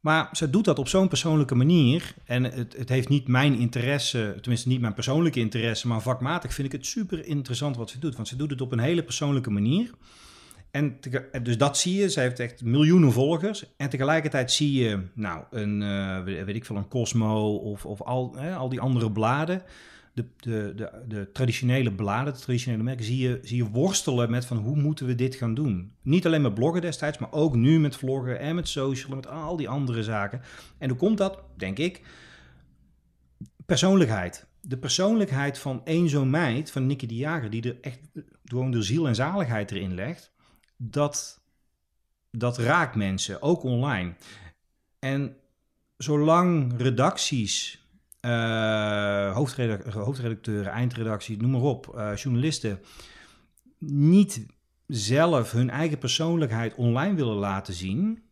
Maar 0.00 0.28
ze 0.32 0.50
doet 0.50 0.64
dat 0.64 0.78
op 0.78 0.88
zo'n 0.88 1.08
persoonlijke 1.08 1.54
manier. 1.54 2.14
En 2.24 2.44
het, 2.44 2.76
het, 2.76 2.88
heeft 2.88 3.08
niet 3.08 3.28
mijn 3.28 3.58
interesse, 3.58 4.38
tenminste 4.40 4.68
niet 4.68 4.80
mijn 4.80 4.94
persoonlijke 4.94 5.40
interesse, 5.40 5.88
maar 5.88 6.02
vakmatig 6.02 6.54
vind 6.54 6.66
ik 6.66 6.72
het 6.72 6.86
super 6.86 7.26
interessant 7.26 7.76
wat 7.76 7.90
ze 7.90 7.98
doet. 7.98 8.16
Want 8.16 8.28
ze 8.28 8.36
doet 8.36 8.50
het 8.50 8.60
op 8.60 8.72
een 8.72 8.78
hele 8.78 9.02
persoonlijke 9.02 9.50
manier. 9.50 9.90
En 10.70 10.98
dus 11.42 11.58
dat 11.58 11.78
zie 11.78 11.94
je. 11.94 12.10
Ze 12.10 12.20
heeft 12.20 12.40
echt 12.40 12.62
miljoenen 12.62 13.12
volgers. 13.12 13.74
En 13.76 13.88
tegelijkertijd 13.88 14.52
zie 14.52 14.72
je, 14.72 15.02
nou, 15.14 15.44
een, 15.50 15.80
uh, 15.80 16.22
weet 16.44 16.56
ik 16.56 16.64
veel, 16.64 16.76
een 16.76 16.88
Cosmo 16.88 17.56
of, 17.56 17.86
of 17.86 18.02
al, 18.02 18.34
hè, 18.36 18.54
al 18.54 18.68
die 18.68 18.80
andere 18.80 19.12
bladen. 19.12 19.62
De, 20.18 20.74
de, 20.74 21.04
de, 21.08 21.32
traditionele 21.32 21.92
bladen, 21.92 22.32
de 22.32 22.38
traditionele 22.38 22.82
merken, 22.82 23.04
zie 23.04 23.18
je, 23.18 23.38
zie 23.42 23.56
je 23.56 23.70
worstelen 23.70 24.30
met 24.30 24.46
van 24.46 24.56
hoe 24.56 24.76
moeten 24.76 25.06
we 25.06 25.14
dit 25.14 25.34
gaan 25.34 25.54
doen. 25.54 25.92
Niet 26.02 26.26
alleen 26.26 26.42
met 26.42 26.54
bloggen 26.54 26.80
destijds, 26.80 27.18
maar 27.18 27.32
ook 27.32 27.54
nu 27.54 27.80
met 27.80 27.96
vloggen 27.96 28.38
en 28.38 28.54
met 28.54 28.68
social 28.68 29.16
met 29.16 29.26
al 29.26 29.56
die 29.56 29.68
andere 29.68 30.02
zaken. 30.02 30.40
En 30.78 30.88
hoe 30.88 30.98
komt 30.98 31.18
dat? 31.18 31.42
Denk 31.56 31.78
ik, 31.78 32.02
persoonlijkheid. 33.66 34.46
De 34.60 34.78
persoonlijkheid 34.78 35.58
van 35.58 35.80
één 35.84 36.08
zo'n 36.08 36.30
meid, 36.30 36.70
van 36.70 36.86
Nicky 36.86 37.06
de 37.06 37.16
Jager, 37.16 37.50
die 37.50 37.62
er 37.62 37.78
echt 37.80 38.00
gewoon 38.44 38.70
de 38.70 38.82
ziel 38.82 39.08
en 39.08 39.14
zaligheid 39.14 39.70
erin 39.70 39.94
legt, 39.94 40.32
dat, 40.76 41.40
dat 42.30 42.58
raakt 42.58 42.94
mensen, 42.94 43.42
ook 43.42 43.62
online. 43.62 44.14
En 44.98 45.36
zolang 45.96 46.80
redacties 46.80 47.86
uh, 48.28 49.34
hoofdredac 49.34 49.84
hoofdredacteuren, 49.84 50.72
eindredactie, 50.72 51.40
noem 51.40 51.50
maar 51.50 51.60
op, 51.60 51.94
uh, 51.96 52.16
journalisten, 52.16 52.80
niet 53.78 54.46
zelf 54.86 55.52
hun 55.52 55.70
eigen 55.70 55.98
persoonlijkheid 55.98 56.74
online 56.74 57.14
willen 57.14 57.36
laten 57.36 57.74
zien, 57.74 58.22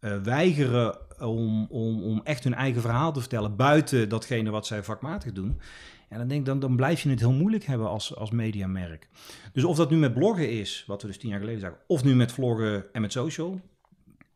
uh, 0.00 0.16
weigeren 0.22 0.98
om, 1.20 1.66
om, 1.66 2.02
om 2.02 2.20
echt 2.24 2.44
hun 2.44 2.54
eigen 2.54 2.80
verhaal 2.80 3.12
te 3.12 3.20
vertellen 3.20 3.56
buiten 3.56 4.08
datgene 4.08 4.50
wat 4.50 4.66
zij 4.66 4.82
vakmatig 4.82 5.32
doen. 5.32 5.60
En 6.08 6.18
dan 6.18 6.28
denk 6.28 6.46
dan, 6.46 6.58
dan 6.58 6.76
blijf 6.76 7.00
je 7.00 7.10
het 7.10 7.20
heel 7.20 7.32
moeilijk 7.32 7.64
hebben 7.64 7.88
als, 7.88 8.16
als 8.16 8.30
mediamerk. 8.30 9.08
Dus 9.52 9.64
of 9.64 9.76
dat 9.76 9.90
nu 9.90 9.96
met 9.96 10.14
bloggen 10.14 10.50
is, 10.50 10.84
wat 10.86 11.02
we 11.02 11.08
dus 11.08 11.18
tien 11.18 11.30
jaar 11.30 11.38
geleden 11.38 11.60
zagen, 11.60 11.78
of 11.86 12.04
nu 12.04 12.14
met 12.14 12.32
vloggen 12.32 12.92
en 12.92 13.00
met 13.00 13.12
social, 13.12 13.60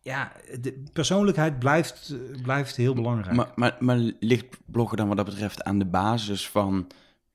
ja, 0.00 0.32
de 0.60 0.82
persoonlijkheid 0.92 1.58
blijft, 1.58 2.16
blijft 2.42 2.76
heel 2.76 2.94
belangrijk. 2.94 3.36
Maar, 3.36 3.52
maar, 3.54 3.76
maar 3.78 3.96
ligt 4.20 4.58
bloggen 4.66 4.96
dan 4.96 5.08
wat 5.08 5.16
dat 5.16 5.26
betreft 5.26 5.64
aan 5.64 5.78
de 5.78 5.86
basis 5.86 6.48
van, 6.48 6.86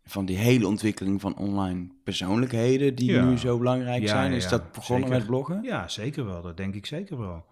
van 0.05 0.25
die 0.25 0.37
hele 0.37 0.67
ontwikkeling 0.67 1.21
van 1.21 1.37
online 1.37 1.87
persoonlijkheden 2.03 2.95
die 2.95 3.11
ja. 3.11 3.25
nu 3.25 3.37
zo 3.37 3.57
belangrijk 3.57 4.01
ja, 4.01 4.07
zijn? 4.07 4.31
Is 4.31 4.43
ja, 4.43 4.49
dat 4.49 4.71
begonnen 4.71 5.07
zeker. 5.07 5.19
met 5.19 5.27
bloggen? 5.27 5.63
Ja, 5.63 5.87
zeker 5.87 6.25
wel. 6.25 6.41
Dat 6.41 6.57
denk 6.57 6.75
ik 6.75 6.85
zeker 6.85 7.17
wel. 7.17 7.45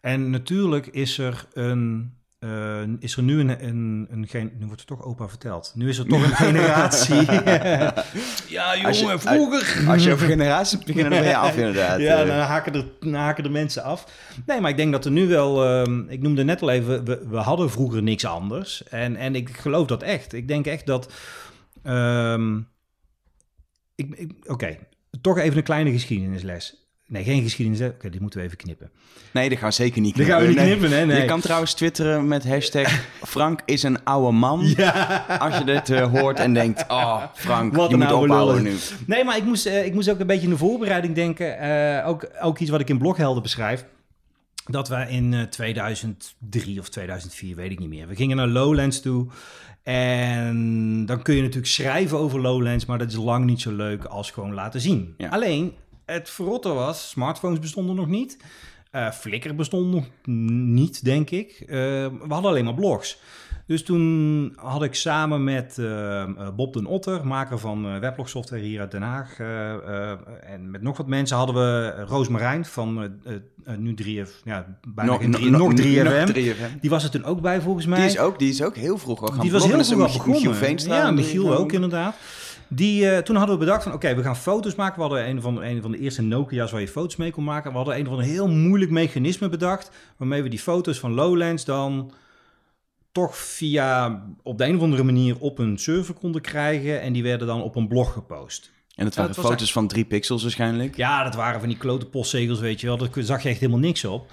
En 0.00 0.30
natuurlijk 0.30 0.86
is 0.86 1.18
er 1.18 1.46
een. 1.52 2.12
Uh, 2.44 2.82
is 2.98 3.16
er 3.16 3.22
nu 3.22 3.40
een, 3.40 3.48
een, 3.48 4.06
een, 4.10 4.28
een, 4.32 4.52
nu 4.58 4.66
wordt 4.66 4.80
het 4.80 4.86
toch 4.86 5.04
opa 5.04 5.28
verteld. 5.28 5.72
Nu 5.74 5.88
is 5.88 5.98
er 5.98 6.06
toch 6.06 6.22
een 6.22 6.36
generatie. 6.36 7.24
ja, 8.56 8.76
jongen, 8.76 9.12
je, 9.12 9.18
vroeger. 9.18 9.88
Als 9.88 10.04
je 10.04 10.12
over 10.12 10.26
generaties 10.26 10.78
begint, 10.78 11.00
dan 11.00 11.08
ben 11.08 11.28
je 11.28 11.36
af 11.36 11.56
inderdaad. 11.56 12.00
Ja, 12.00 12.24
dan 12.24 12.36
haken, 12.36 12.74
er, 12.74 12.84
dan 13.00 13.14
haken 13.14 13.44
er 13.44 13.50
mensen 13.50 13.82
af. 13.82 14.06
Nee, 14.46 14.60
maar 14.60 14.70
ik 14.70 14.76
denk 14.76 14.92
dat 14.92 15.04
er 15.04 15.10
nu 15.10 15.26
wel... 15.26 15.84
Uh, 15.86 16.12
ik 16.12 16.22
noemde 16.22 16.44
net 16.44 16.62
al 16.62 16.70
even, 16.70 17.04
we, 17.04 17.26
we, 17.28 17.36
hadden 17.36 17.70
vroeger 17.70 18.02
niks 18.02 18.24
anders. 18.24 18.84
En, 18.88 19.16
en 19.16 19.34
ik 19.34 19.56
geloof 19.56 19.86
dat 19.86 20.02
echt. 20.02 20.32
Ik 20.32 20.48
denk 20.48 20.66
echt 20.66 20.86
dat... 20.86 21.12
Um, 21.84 22.68
Oké, 23.96 24.26
okay. 24.46 24.78
toch 25.20 25.38
even 25.38 25.56
een 25.56 25.62
kleine 25.62 25.92
geschiedenisles. 25.92 26.83
Nee, 27.06 27.24
geen 27.24 27.42
geschiedenis. 27.42 27.80
Oké, 27.80 27.94
okay, 27.94 28.10
die 28.10 28.20
moeten 28.20 28.38
we 28.40 28.44
even 28.44 28.58
knippen. 28.58 28.90
Nee, 29.32 29.48
dat 29.48 29.58
gaan 29.58 29.68
we 29.68 29.74
zeker 29.74 30.00
niet 30.00 30.12
knippen. 30.12 30.34
Dat 30.34 30.42
gaan 30.44 30.54
we 30.54 30.60
niet 30.60 30.68
knippen, 30.68 30.90
nee. 30.90 31.06
nee. 31.06 31.20
Je 31.20 31.26
kan 31.26 31.40
trouwens 31.40 31.74
twitteren 31.74 32.28
met 32.28 32.48
hashtag 32.48 33.04
Frank 33.34 33.60
is 33.64 33.82
een 33.82 34.04
oude 34.04 34.32
man. 34.32 34.72
Ja. 34.76 35.24
Als 35.38 35.58
je 35.58 35.64
dit 35.64 35.90
uh, 35.90 36.12
hoort 36.12 36.38
en 36.38 36.54
denkt, 36.54 36.84
oh 36.88 37.22
Frank, 37.34 37.74
wat 37.74 37.90
je 37.90 37.96
moet 37.96 38.12
ophouden 38.12 38.62
nu. 38.62 38.74
Nee, 39.06 39.24
maar 39.24 39.36
ik 39.36 39.44
moest, 39.44 39.66
uh, 39.66 39.86
ik 39.86 39.94
moest 39.94 40.10
ook 40.10 40.18
een 40.18 40.26
beetje 40.26 40.44
in 40.44 40.50
de 40.50 40.56
voorbereiding 40.58 41.14
denken. 41.14 41.64
Uh, 41.64 42.08
ook, 42.08 42.28
ook 42.40 42.58
iets 42.58 42.70
wat 42.70 42.80
ik 42.80 42.88
in 42.88 42.98
Bloghelden 42.98 43.42
beschrijf. 43.42 43.84
Dat 44.70 44.88
we 44.88 45.06
in 45.08 45.46
2003 45.50 46.80
of 46.80 46.88
2004, 46.88 47.56
weet 47.56 47.70
ik 47.70 47.78
niet 47.78 47.88
meer. 47.88 48.08
We 48.08 48.16
gingen 48.16 48.36
naar 48.36 48.46
Lowlands 48.46 49.00
toe. 49.00 49.26
En 49.82 51.06
dan 51.06 51.22
kun 51.22 51.34
je 51.34 51.40
natuurlijk 51.40 51.72
schrijven 51.72 52.18
over 52.18 52.40
Lowlands, 52.40 52.86
maar 52.86 52.98
dat 52.98 53.08
is 53.08 53.16
lang 53.16 53.44
niet 53.44 53.60
zo 53.60 53.72
leuk 53.72 54.04
als 54.04 54.30
gewoon 54.30 54.54
laten 54.54 54.80
zien. 54.80 55.14
Ja. 55.16 55.28
Alleen, 55.28 55.72
het 56.06 56.30
verrotte 56.30 56.72
was, 56.72 57.10
smartphones 57.10 57.58
bestonden 57.58 57.96
nog 57.96 58.06
niet. 58.06 58.36
Uh, 58.94 59.10
Flickr 59.10 59.54
bestond 59.54 59.90
nog 59.90 60.04
niet, 60.24 61.04
denk 61.04 61.30
ik. 61.30 61.60
Uh, 61.60 61.68
we 61.68 62.26
hadden 62.28 62.50
alleen 62.50 62.64
maar 62.64 62.74
blogs. 62.74 63.18
Dus 63.66 63.82
toen 63.82 64.52
had 64.56 64.82
ik 64.82 64.94
samen 64.94 65.44
met 65.44 65.76
uh, 65.80 66.24
Bob 66.56 66.72
den 66.72 66.86
Otter, 66.86 67.26
maker 67.26 67.58
van 67.58 68.00
weblogsoftware 68.00 68.62
hier 68.62 68.80
uit 68.80 68.90
Den 68.90 69.02
Haag, 69.02 69.38
en 70.40 70.70
met 70.70 70.82
nog 70.82 70.96
wat 70.96 71.06
mensen 71.06 71.36
hadden 71.36 71.54
we 71.54 71.90
Roos 72.06 72.28
Marijn 72.28 72.64
van 72.64 73.20
nu 73.78 73.94
3F, 74.02 74.30
ja, 74.44 74.78
bijna 74.88 75.12
no, 75.12 75.18
geen 75.18 75.30
3, 75.30 75.50
no, 75.50 75.58
nog 75.58 75.80
3FM. 75.80 76.04
Nog 76.04 76.32
3FM. 76.32 76.80
Die 76.80 76.90
was 76.90 77.04
er 77.04 77.10
toen 77.10 77.24
ook 77.24 77.40
bij 77.40 77.60
volgens 77.60 77.86
mij. 77.86 77.98
Die 77.98 78.06
is 78.06 78.18
ook, 78.18 78.38
die 78.38 78.48
is 78.48 78.62
ook 78.62 78.76
heel 78.76 78.98
vroeg 78.98 79.20
al 79.20 79.26
gaan 79.26 79.40
Die 79.40 79.52
was 79.52 79.66
heel 79.66 79.84
vroeg 79.84 80.00
al 80.00 80.06
begonnen. 80.06 80.32
Michiel 80.32 80.54
Veenstra. 80.54 80.96
Ja, 80.96 81.10
Michiel 81.10 81.56
ook 81.56 81.72
inderdaad. 81.72 82.16
Die, 82.74 83.04
uh, 83.04 83.18
toen 83.18 83.36
hadden 83.36 83.58
we 83.58 83.64
bedacht 83.64 83.82
van, 83.82 83.92
oké, 83.92 84.04
okay, 84.04 84.16
we 84.16 84.22
gaan 84.22 84.36
foto's 84.36 84.74
maken. 84.74 84.94
We 84.94 85.00
hadden 85.00 85.28
een 85.28 85.40
van, 85.40 85.62
een 85.62 85.82
van 85.82 85.90
de 85.90 85.98
eerste 85.98 86.22
Nokia's 86.22 86.70
waar 86.70 86.80
je 86.80 86.88
foto's 86.88 87.16
mee 87.16 87.30
kon 87.30 87.44
maken. 87.44 87.70
We 87.70 87.76
hadden 87.76 87.98
een 87.98 88.04
van 88.04 88.18
een 88.18 88.24
heel 88.24 88.48
moeilijk 88.48 88.90
mechanisme 88.90 89.48
bedacht, 89.48 89.90
waarmee 90.16 90.42
we 90.42 90.48
die 90.48 90.58
foto's 90.58 90.98
van 90.98 91.12
Lowlands 91.12 91.64
dan 91.64 92.12
toch 93.12 93.36
via, 93.36 94.22
op 94.42 94.58
de 94.58 94.64
een 94.64 94.76
of 94.76 94.82
andere 94.82 95.02
manier 95.02 95.36
op 95.38 95.58
een 95.58 95.78
server 95.78 96.14
konden 96.14 96.40
krijgen. 96.40 97.00
En 97.00 97.12
die 97.12 97.22
werden 97.22 97.46
dan 97.46 97.62
op 97.62 97.76
een 97.76 97.88
blog 97.88 98.12
gepost. 98.12 98.72
En 98.94 99.04
dat 99.04 99.14
waren 99.14 99.34
dat 99.34 99.44
foto's 99.44 99.58
eigenlijk... 99.58 99.72
van 99.72 99.88
drie 99.88 100.04
pixels 100.04 100.42
waarschijnlijk? 100.42 100.96
Ja, 100.96 101.24
dat 101.24 101.34
waren 101.34 101.60
van 101.60 101.68
die 101.68 101.78
klote 101.78 102.06
postzegels, 102.06 102.60
weet 102.60 102.80
je 102.80 102.86
wel. 102.86 102.96
Daar 102.96 103.08
zag 103.14 103.42
je 103.42 103.48
echt 103.48 103.60
helemaal 103.60 103.80
niks 103.80 104.04
op. 104.04 104.30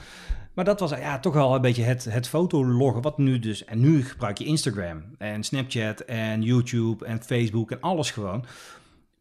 Maar 0.53 0.65
dat 0.65 0.79
was 0.79 0.89
ja, 0.89 1.19
toch 1.19 1.33
wel 1.33 1.55
een 1.55 1.61
beetje 1.61 1.83
het, 1.83 2.03
het 2.03 2.27
fotologgen. 2.27 3.01
Wat 3.01 3.17
nu 3.17 3.39
dus. 3.39 3.65
En 3.65 3.79
nu 3.79 4.03
gebruik 4.03 4.37
je 4.37 4.45
Instagram 4.45 5.03
en 5.17 5.43
Snapchat 5.43 5.99
en 5.99 6.41
YouTube 6.41 7.05
en 7.05 7.23
Facebook 7.23 7.71
en 7.71 7.81
alles 7.81 8.11
gewoon. 8.11 8.45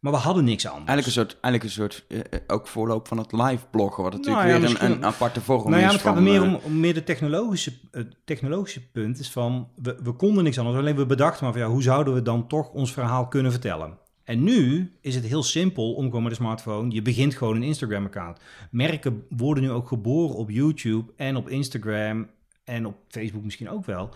Maar 0.00 0.12
we 0.12 0.18
hadden 0.18 0.44
niks 0.44 0.66
anders. 0.66 0.88
Eigenlijk 0.88 1.06
een 1.06 1.12
soort, 1.12 1.36
eigenlijk 1.40 1.64
een 1.64 1.70
soort 1.70 2.04
uh, 2.08 2.20
ook 2.46 2.66
voorloop 2.66 3.08
van 3.08 3.18
het 3.18 3.32
live 3.32 3.64
bloggen. 3.70 4.02
Wat 4.02 4.12
natuurlijk 4.12 4.46
nou 4.46 4.60
ja, 4.60 4.68
weer 4.68 4.82
een, 4.82 4.90
een, 4.90 5.04
aparte 5.04 5.40
vorm 5.40 5.70
nou 5.70 5.82
ja, 5.82 5.86
is. 5.86 5.92
Het 5.92 6.02
gaat 6.02 6.20
meer 6.20 6.42
om, 6.42 6.54
om, 6.54 6.80
meer 6.80 6.94
de 6.94 7.04
technologische, 7.04 7.72
uh, 7.92 8.04
technologische 8.24 8.90
punt. 8.90 9.18
Is 9.18 9.30
van, 9.30 9.68
we, 9.76 9.98
we 10.02 10.12
konden 10.12 10.44
niks 10.44 10.58
anders. 10.58 10.76
Alleen 10.76 10.96
we 10.96 11.06
bedachten 11.06 11.44
maar 11.44 11.52
van 11.52 11.62
ja, 11.62 11.68
hoe 11.68 11.82
zouden 11.82 12.14
we 12.14 12.22
dan 12.22 12.46
toch 12.46 12.70
ons 12.70 12.92
verhaal 12.92 13.28
kunnen 13.28 13.52
vertellen? 13.52 13.98
En 14.30 14.42
nu 14.42 14.92
is 15.00 15.14
het 15.14 15.24
heel 15.24 15.42
simpel 15.42 15.94
om 15.94 16.04
gewoon 16.04 16.22
met 16.22 16.32
de 16.32 16.38
smartphone. 16.38 16.90
Je 16.90 17.02
begint 17.02 17.34
gewoon 17.34 17.56
een 17.56 17.62
Instagram-account. 17.62 18.40
Merken 18.70 19.24
worden 19.28 19.62
nu 19.62 19.70
ook 19.70 19.88
geboren 19.88 20.36
op 20.36 20.50
YouTube 20.50 21.12
en 21.16 21.36
op 21.36 21.48
Instagram 21.48 22.28
en 22.64 22.86
op 22.86 22.96
Facebook 23.08 23.44
misschien 23.44 23.70
ook 23.70 23.84
wel. 23.84 24.10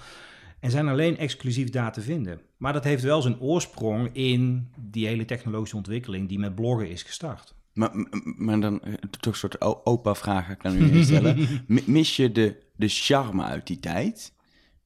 En 0.60 0.70
zijn 0.70 0.88
alleen 0.88 1.18
exclusief 1.18 1.70
daar 1.70 1.92
te 1.92 2.00
vinden. 2.00 2.40
Maar 2.56 2.72
dat 2.72 2.84
heeft 2.84 3.02
wel 3.02 3.22
zijn 3.22 3.40
oorsprong 3.40 4.10
in 4.12 4.68
die 4.78 5.06
hele 5.06 5.24
technologische 5.24 5.76
ontwikkeling 5.76 6.28
die 6.28 6.38
met 6.38 6.54
bloggen 6.54 6.90
is 6.90 7.02
gestart. 7.02 7.54
Maar, 7.72 7.90
maar 8.36 8.60
dan 8.60 8.82
toch 9.20 9.32
een 9.32 9.38
soort 9.38 9.60
opa-vraag 9.86 10.46
ga 10.46 10.52
ik 10.52 10.62
nu 10.62 11.02
stellen. 11.02 11.48
Mis 11.86 12.16
je 12.16 12.32
de, 12.32 12.56
de 12.76 12.88
charme 12.88 13.42
uit 13.42 13.66
die 13.66 13.80
tijd? 13.80 14.33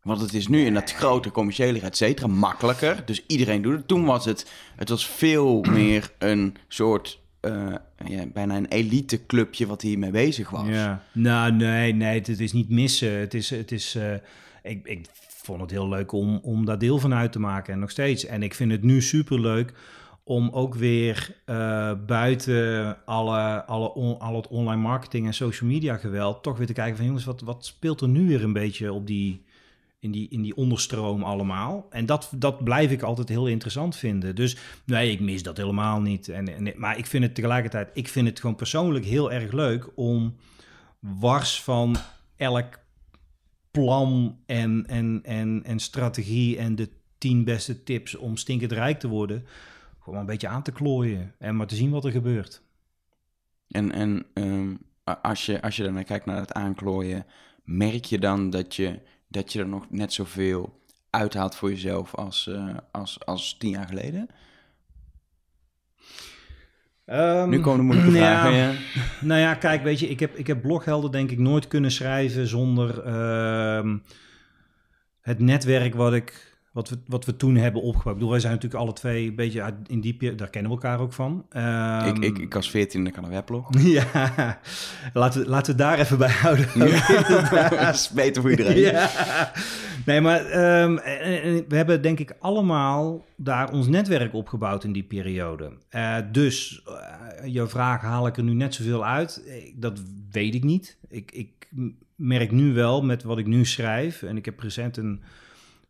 Want 0.03 0.21
het 0.21 0.35
is 0.35 0.49
nu 0.49 0.65
in 0.65 0.75
dat 0.75 0.93
grote 0.93 1.31
commerciële, 1.31 1.81
et 1.81 1.97
cetera, 1.97 2.27
makkelijker. 2.27 3.03
Dus 3.05 3.25
iedereen 3.27 3.63
doet 3.63 3.73
het. 3.73 3.89
Toen 3.89 4.05
was 4.05 4.25
het, 4.25 4.51
het 4.77 4.89
was 4.89 5.07
veel 5.07 5.63
meer 5.79 6.11
een 6.19 6.57
soort, 6.69 7.21
uh, 7.41 7.75
ja, 8.05 8.27
bijna 8.27 8.57
een 8.57 8.69
elite 8.69 9.27
clubje 9.27 9.67
wat 9.67 9.83
hiermee 9.83 10.11
bezig 10.11 10.51
was. 10.51 10.69
Ja. 10.69 11.03
Nou, 11.13 11.53
nee, 11.53 11.93
nee, 11.95 12.19
het 12.19 12.41
is 12.41 12.53
niet 12.53 12.69
missen. 12.69 13.13
Het 13.13 13.35
is, 13.35 13.51
het 13.51 13.73
is 13.73 13.97
uh, 13.97 14.15
ik, 14.63 14.87
ik 14.87 15.07
vond 15.49 15.61
het 15.61 15.71
heel 15.71 15.89
leuk 15.89 16.13
om, 16.13 16.39
om 16.43 16.65
daar 16.65 16.79
deel 16.79 16.99
van 16.99 17.15
uit 17.15 17.33
te 17.33 17.41
maken 17.41 17.73
en 17.73 17.79
nog 17.79 17.91
steeds. 17.91 18.27
En 18.27 18.43
ik 18.43 18.55
vind 18.55 18.73
het 18.73 18.83
nu 18.83 19.03
super 19.03 19.41
leuk 19.41 19.73
om 20.25 20.51
ook 20.53 20.75
weer 20.75 21.37
uh, 21.47 21.93
buiten 22.07 22.97
alle, 23.05 23.65
alle 23.65 23.89
al 24.19 24.37
het 24.37 24.49
online 24.49 24.83
marketing 24.83 25.27
en 25.27 25.35
social 25.35 25.71
media 25.71 25.97
geweld... 25.97 26.43
toch 26.43 26.59
weer 26.59 26.67
te 26.67 26.73
kijken 26.73 26.97
van 26.97 27.07
jongens, 27.07 27.25
wat, 27.25 27.41
wat 27.41 27.65
speelt 27.65 28.01
er 28.01 28.09
nu 28.09 28.27
weer 28.27 28.43
een 28.43 28.53
beetje 28.53 28.93
op 28.93 29.07
die 29.07 29.45
in 29.99 30.11
die, 30.11 30.29
in 30.29 30.43
die 30.43 30.57
onderstroom 30.57 31.23
allemaal. 31.23 31.87
En 31.91 32.07
dat, 32.07 32.33
dat 32.37 32.65
blijf 32.65 32.91
ik 32.91 33.03
altijd 33.03 33.29
heel 33.29 33.47
interessant 33.47 33.97
vinden. 33.97 34.35
Dus 34.35 34.57
nee, 34.85 35.11
ik 35.11 35.21
mis 35.21 35.43
dat 35.43 35.57
helemaal 35.57 36.01
niet. 36.01 36.29
En, 36.29 36.73
maar 36.77 36.99
ik 36.99 37.07
vind 37.07 37.25
het 37.25 37.35
tegelijkertijd, 37.35 37.91
ik 37.93 38.09
vind 38.09 38.29
het 38.29 38.41
gewoon 38.41 38.57
persoonlijk 38.57 39.05
heel 39.05 39.33
erg 39.33 39.53
leuk 39.53 39.91
om 39.95 40.37
wars 40.99 41.63
van 41.63 41.97
elk 42.37 42.79
plan 43.71 44.39
en, 44.47 44.87
en, 44.87 45.21
en, 45.25 45.63
en 45.65 45.79
strategie 45.79 46.57
en 46.57 46.75
de 46.75 46.89
tien 47.19 47.45
beste 47.45 47.83
tips 47.83 48.15
om 48.15 48.37
stinkend 48.37 48.73
rijk 48.73 49.01
te 49.01 49.09
worden, 49.09 49.47
gewoon 50.01 50.19
een 50.19 50.27
beetje 50.27 50.49
aan 50.49 50.63
te 50.63 50.73
klooien 50.73 51.35
en 51.39 51.57
maar 51.57 51.67
te 51.67 51.75
zien 51.75 51.91
wat 51.91 52.05
er 52.05 52.11
gebeurt. 52.11 52.63
En, 53.69 53.93
en 53.93 54.27
ehm, 54.35 54.75
als, 55.23 55.47
je, 55.47 55.63
als 55.63 55.77
je 55.77 55.83
dan 55.83 56.05
kijkt 56.05 56.27
naar 56.27 56.41
het 56.41 56.53
aanklooien, 56.53 57.27
merk 57.65 58.05
je 58.05 58.19
dan 58.19 58.51
dat 58.51 58.77
je, 58.77 59.01
dat 59.29 59.53
je 59.53 59.59
er 59.59 59.69
nog 59.69 59.91
net 59.91 60.13
zoveel 60.13 60.83
uithaalt 61.11 61.55
voor 61.55 61.71
jezelf 61.71 62.15
als, 62.15 62.47
uh, 62.47 62.77
als, 62.91 63.27
als 63.27 63.57
tien 63.59 63.71
jaar 63.71 63.87
geleden? 63.87 64.29
Um, 67.07 67.49
nu 67.49 67.61
komen 67.61 67.79
de 67.79 67.85
moeilijke 67.85 68.11
vragen. 68.11 68.53
Ja, 68.53 68.73
Nou 69.21 69.41
ja, 69.41 69.55
kijk, 69.55 69.83
weet 69.83 69.99
je, 69.99 70.09
ik 70.09 70.21
heb, 70.21 70.37
ik 70.37 70.47
heb 70.47 70.63
bloghelden 70.63 71.11
denk 71.11 71.31
ik 71.31 71.39
nooit 71.39 71.69
kunnen 71.69 71.91
schrijven 71.91 72.47
zonder 72.47 73.07
uh, 73.07 73.95
het 75.21 75.39
netwerk 75.39 75.95
wat 75.95 76.13
ik 76.13 76.58
wat 76.73 76.89
we, 76.89 76.99
wat 77.07 77.25
we 77.25 77.37
toen 77.37 77.57
hebben 77.57 77.83
opgebouwd. 77.83 78.07
Ik 78.07 78.15
bedoel, 78.15 78.31
wij 78.31 78.41
zijn 78.41 78.53
natuurlijk 78.53 78.83
alle 78.83 78.93
twee 78.93 79.29
een 79.29 79.35
beetje 79.35 79.63
uit, 79.63 79.75
in 79.87 80.01
die 80.01 80.35
daar 80.35 80.51
kennen 80.51 80.71
we 80.71 80.77
elkaar 80.77 81.01
ook 81.01 81.13
van. 81.13 81.47
Um, 81.57 82.05
ik, 82.05 82.19
ik, 82.19 82.39
ik 82.39 82.55
als 82.55 82.71
14 82.71 83.07
ik 83.07 83.13
kan 83.13 83.25
een 83.25 83.31
weblog. 83.31 83.69
ja, 83.99 84.61
laten 85.13 85.41
we, 85.43 85.49
laten 85.49 85.73
we 85.73 85.79
daar 85.79 85.99
even 85.99 86.19
bij 86.19 86.31
houden. 86.31 86.69
Ja. 86.75 87.69
dat 87.85 87.95
is 87.95 88.09
beter 88.09 88.43
voor 88.43 88.51
iedereen. 88.51 88.79
ja. 88.79 89.11
Nee, 90.07 90.21
maar 90.21 90.41
um, 90.83 90.95
we 91.69 91.77
hebben 91.77 92.03
denk 92.03 92.19
ik 92.19 92.37
allemaal 92.39 93.25
daar 93.37 93.73
ons 93.73 93.87
netwerk 93.87 94.35
opgebouwd 94.35 94.85
in 94.85 94.93
die 94.93 95.03
periode. 95.03 95.73
Uh, 95.91 96.17
dus 96.33 96.85
uh, 96.89 97.53
jouw 97.53 97.69
vraag 97.69 98.01
haal 98.01 98.27
ik 98.27 98.37
er 98.37 98.43
nu 98.43 98.55
net 98.55 98.75
zoveel 98.75 99.05
uit. 99.05 99.43
Dat 99.75 100.01
weet 100.31 100.55
ik 100.55 100.65
niet. 100.65 100.99
Ik, 101.09 101.33
ik 101.33 101.69
merk 102.15 102.51
nu 102.53 102.73
wel 102.73 103.03
met 103.03 103.23
wat 103.23 103.39
ik 103.39 103.47
nu 103.47 103.65
schrijf. 103.65 104.23
En 104.23 104.37
ik 104.37 104.45
heb 104.45 104.61
recent 104.61 104.97
een 104.97 105.23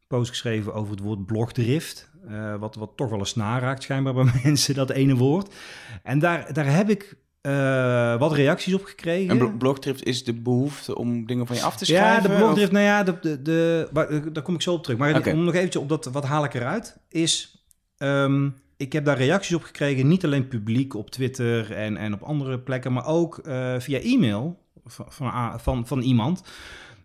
post 0.09 0.31
geschreven 0.31 0.75
over 0.75 0.91
het 0.91 1.01
woord 1.01 1.27
blogdrift. 1.27 2.11
Uh, 2.31 2.55
wat, 2.55 2.75
wat 2.75 2.91
toch 2.97 3.11
wel 3.11 3.19
eens 3.19 3.35
naraakt 3.35 3.83
schijnbaar 3.83 4.15
bij 4.15 4.33
mensen, 4.45 4.75
dat 4.75 4.91
ene 4.91 5.17
woord. 5.17 5.55
En 6.03 6.19
daar, 6.19 6.53
daar 6.53 6.75
heb 6.75 6.91
ik 6.91 7.17
uh, 7.43 8.19
wat 8.19 8.33
reacties 8.33 8.75
op 8.75 8.85
gekregen. 8.85 9.41
En 9.41 9.57
blogdrift 9.57 10.05
is 10.05 10.25
de 10.25 10.35
behoefte 10.35 10.97
om 10.97 11.27
dingen 11.27 11.47
van 11.47 11.57
je 11.57 11.63
af 11.63 11.77
te 11.77 11.85
schrijven? 11.85 12.23
Ja, 12.23 12.29
de 12.29 12.43
blogdrift, 12.43 12.73
nou 12.73 12.85
ja, 12.85 13.03
de, 13.03 13.19
de, 13.21 13.43
de, 13.43 13.89
eh, 13.95 14.21
daar 14.33 14.43
kom 14.43 14.55
ik 14.55 14.63
zo 14.63 14.73
op 14.73 14.83
terug. 14.83 14.99
Maar 14.99 15.33
om 15.33 15.45
nog 15.45 15.55
eventjes 15.55 15.83
op 15.83 15.89
dat, 15.89 16.05
wat 16.05 16.25
haal 16.25 16.45
ik 16.45 16.55
eruit, 16.55 16.99
is... 17.09 17.63
Um, 17.99 18.55
ik 18.77 18.93
heb 18.93 19.05
daar 19.05 19.17
reacties 19.17 19.55
op 19.55 19.63
gekregen, 19.63 20.09
niet 20.09 20.25
alleen 20.25 20.49
publiek 20.49 20.95
op 20.95 21.11
Twitter 21.11 21.73
en, 21.73 21.97
en 21.97 22.13
op 22.13 22.23
andere 22.23 22.59
plekken, 22.59 22.93
maar 22.93 23.07
ook 23.07 23.41
uh, 23.47 23.75
via 23.79 23.99
e-mail 23.99 24.63
van, 24.85 25.07
van, 25.09 25.61
van, 25.61 25.87
van 25.87 26.01
iemand 26.01 26.43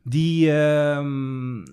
die... 0.03 0.51
Um, 0.51 1.63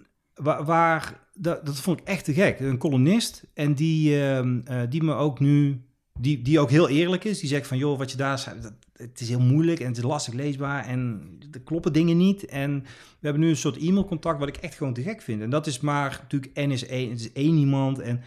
waar, 0.42 0.64
waar 0.64 1.20
dat, 1.34 1.66
dat, 1.66 1.80
vond 1.80 2.00
ik 2.00 2.06
echt 2.06 2.24
te 2.24 2.32
gek. 2.32 2.60
Een 2.60 2.78
columnist 2.78 3.44
en 3.54 3.74
die, 3.74 4.16
uh, 4.16 4.42
die 4.88 5.02
me 5.02 5.14
ook 5.14 5.40
nu, 5.40 5.82
die, 6.20 6.42
die 6.42 6.60
ook 6.60 6.70
heel 6.70 6.88
eerlijk 6.88 7.24
is. 7.24 7.40
Die 7.40 7.48
zegt 7.48 7.66
van, 7.66 7.78
joh, 7.78 7.98
wat 7.98 8.10
je 8.10 8.16
daar 8.16 8.38
zei, 8.38 8.56
het 8.92 9.20
is 9.20 9.28
heel 9.28 9.40
moeilijk 9.40 9.80
en 9.80 9.86
het 9.86 9.96
is 9.96 10.02
lastig 10.02 10.34
leesbaar 10.34 10.84
en 10.84 11.22
er 11.50 11.60
kloppen 11.60 11.92
dingen 11.92 12.16
niet. 12.16 12.44
En 12.44 12.80
we 12.82 13.26
hebben 13.26 13.42
nu 13.42 13.48
een 13.48 13.56
soort 13.56 13.76
e-mailcontact 13.76 14.38
wat 14.38 14.48
ik 14.48 14.56
echt 14.56 14.74
gewoon 14.74 14.92
te 14.92 15.02
gek 15.02 15.22
vind. 15.22 15.42
En 15.42 15.50
dat 15.50 15.66
is 15.66 15.80
maar 15.80 16.18
natuurlijk 16.22 16.66
N 16.66 16.70
is 16.70 16.86
één, 16.86 17.10
het 17.10 17.20
is 17.20 17.32
één 17.32 17.56
iemand 17.56 17.98
en... 17.98 18.20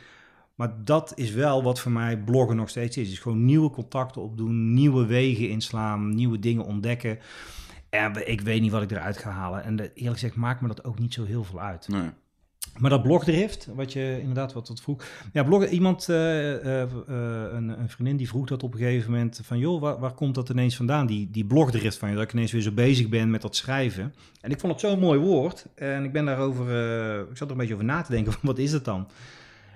Maar 0.56 0.84
dat 0.84 1.12
is 1.16 1.32
wel 1.32 1.64
wat 1.64 1.80
voor 1.80 1.92
mij 1.92 2.18
bloggen 2.18 2.56
nog 2.56 2.70
steeds 2.70 2.98
is. 2.98 3.12
Is 3.12 3.20
gewoon 3.20 3.46
nieuwe 3.46 3.70
contacten 3.70 4.22
opdoen, 4.22 4.74
nieuwe 4.74 5.06
wegen 5.06 5.50
inslaan, 5.50 6.16
nieuwe 6.16 6.40
dingen 6.40 6.66
ontdekken. 6.66 7.20
En 7.94 8.30
ik 8.30 8.42
weet 8.42 8.62
niet 8.62 8.72
wat 8.72 8.82
ik 8.82 8.92
eruit 8.92 9.18
ga 9.18 9.30
halen. 9.30 9.64
En 9.64 9.80
eerlijk 9.80 10.14
gezegd 10.14 10.36
maakt 10.36 10.62
me 10.62 10.68
dat 10.68 10.84
ook 10.84 11.00
niet 11.00 11.14
zo 11.14 11.24
heel 11.24 11.44
veel 11.44 11.62
uit. 11.62 11.88
Nee. 11.88 12.10
Maar 12.78 12.90
dat 12.90 13.04
blogdrift, 13.04 13.68
wat 13.76 13.94
je 13.94 14.18
inderdaad 14.20 14.54
wat, 14.54 14.68
wat 14.68 14.82
vroeg. 14.82 15.04
Ja, 15.34 15.44
bloggen, 15.44 15.70
iemand, 15.70 16.08
uh, 16.10 16.18
uh, 16.64 16.82
een, 17.52 17.80
een, 17.80 17.90
vriendin 17.90 18.18
die 18.18 18.28
vroeg 18.28 18.48
dat 18.48 18.64
op 18.64 18.74
een 18.74 18.80
gegeven 18.80 19.12
moment 19.12 19.40
van... 19.44 19.60
joh, 19.60 19.82
waar, 19.82 20.00
waar 20.00 20.14
komt 20.14 20.36
dat 20.36 20.50
ineens 20.50 20.76
vandaan, 20.76 21.08
die, 21.08 21.30
die 21.32 21.46
blogdrift 21.46 21.98
van 21.98 22.10
je? 22.10 22.16
Dat 22.16 22.24
ik 22.24 22.34
ineens 22.34 22.52
weer 22.52 22.62
zo 22.62 22.72
bezig 22.72 23.10
ben 23.10 23.30
met 23.30 23.42
dat 23.42 23.56
schrijven. 23.56 24.14
En 24.42 24.52
ik 24.52 24.60
vond 24.60 24.72
het 24.72 24.82
zo'n 24.82 25.00
mooi 25.00 25.20
woord. 25.20 25.66
En 25.76 26.04
ik 26.04 26.12
ben 26.12 26.26
daarover, 26.26 26.66
ik 27.30 27.38
zat 27.38 27.48
er 27.48 27.52
een 27.52 27.58
beetje 27.58 27.74
over 27.74 27.86
na 27.86 28.02
te 28.02 28.12
denken, 28.12 28.34
wat 28.42 28.58
is 28.58 28.72
het 28.72 28.86
dan? 28.86 29.08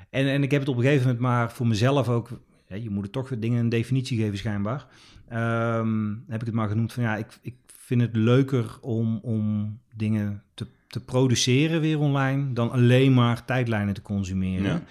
En, 0.10 0.28
en 0.28 0.44
ik 0.44 0.52
heb 0.52 0.60
het 0.60 0.70
op 0.70 0.76
een 0.76 0.84
gegeven 0.84 1.04
moment 1.04 1.24
maar 1.24 1.52
voor 1.52 1.68
mezelf 1.68 2.10
ook... 2.10 2.30
je 2.66 2.90
moet 2.90 3.06
er 3.06 3.12
toch 3.12 3.40
dingen 3.40 3.60
een 3.60 3.70
definitie 3.70 4.18
geven 4.18 4.38
schijnbaar. 4.38 4.86
Um, 5.34 6.24
heb 6.28 6.40
ik 6.40 6.46
het 6.46 6.56
maar 6.56 6.70
genoemd 6.70 6.94
van 6.94 7.04
ja, 7.04 7.16
ik, 7.16 7.40
ik 7.42 7.56
vind 7.88 8.02
het 8.02 8.16
leuker 8.16 8.78
om, 8.82 9.20
om 9.22 9.78
dingen 9.96 10.44
te, 10.54 10.68
te 10.88 11.00
produceren 11.00 11.82
weer 11.82 12.00
online 12.00 12.54
dan 12.54 12.72
alleen 12.72 13.14
maar 13.14 13.46
tijdlijnen 13.46 13.94
te 13.94 14.02
consumeren. 14.02 14.84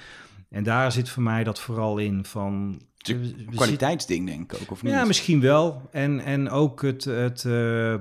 En 0.49 0.65
daar 0.65 0.93
zit 0.93 1.09
voor 1.09 1.23
mij 1.23 1.45
dat 1.45 1.61
vooral 1.61 1.99
in 1.99 2.25
van... 2.25 2.81
Een 2.97 3.49
kwaliteitsding 3.55 4.27
denk 4.27 4.53
ik 4.53 4.61
ook, 4.61 4.71
of 4.71 4.83
niet? 4.83 4.93
Ja, 4.93 5.05
misschien 5.05 5.41
wel. 5.41 5.89
En, 5.93 6.21
en 6.21 6.51
ook 6.51 6.83
het, 6.83 7.05
het 7.05 7.45
uh, 7.45 7.95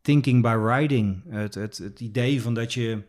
thinking 0.00 0.42
by 0.42 0.56
writing. 0.56 1.22
Het, 1.28 1.54
het, 1.54 1.78
het 1.78 2.00
idee 2.00 2.42
van 2.42 2.54
dat 2.54 2.72
je, 2.72 3.02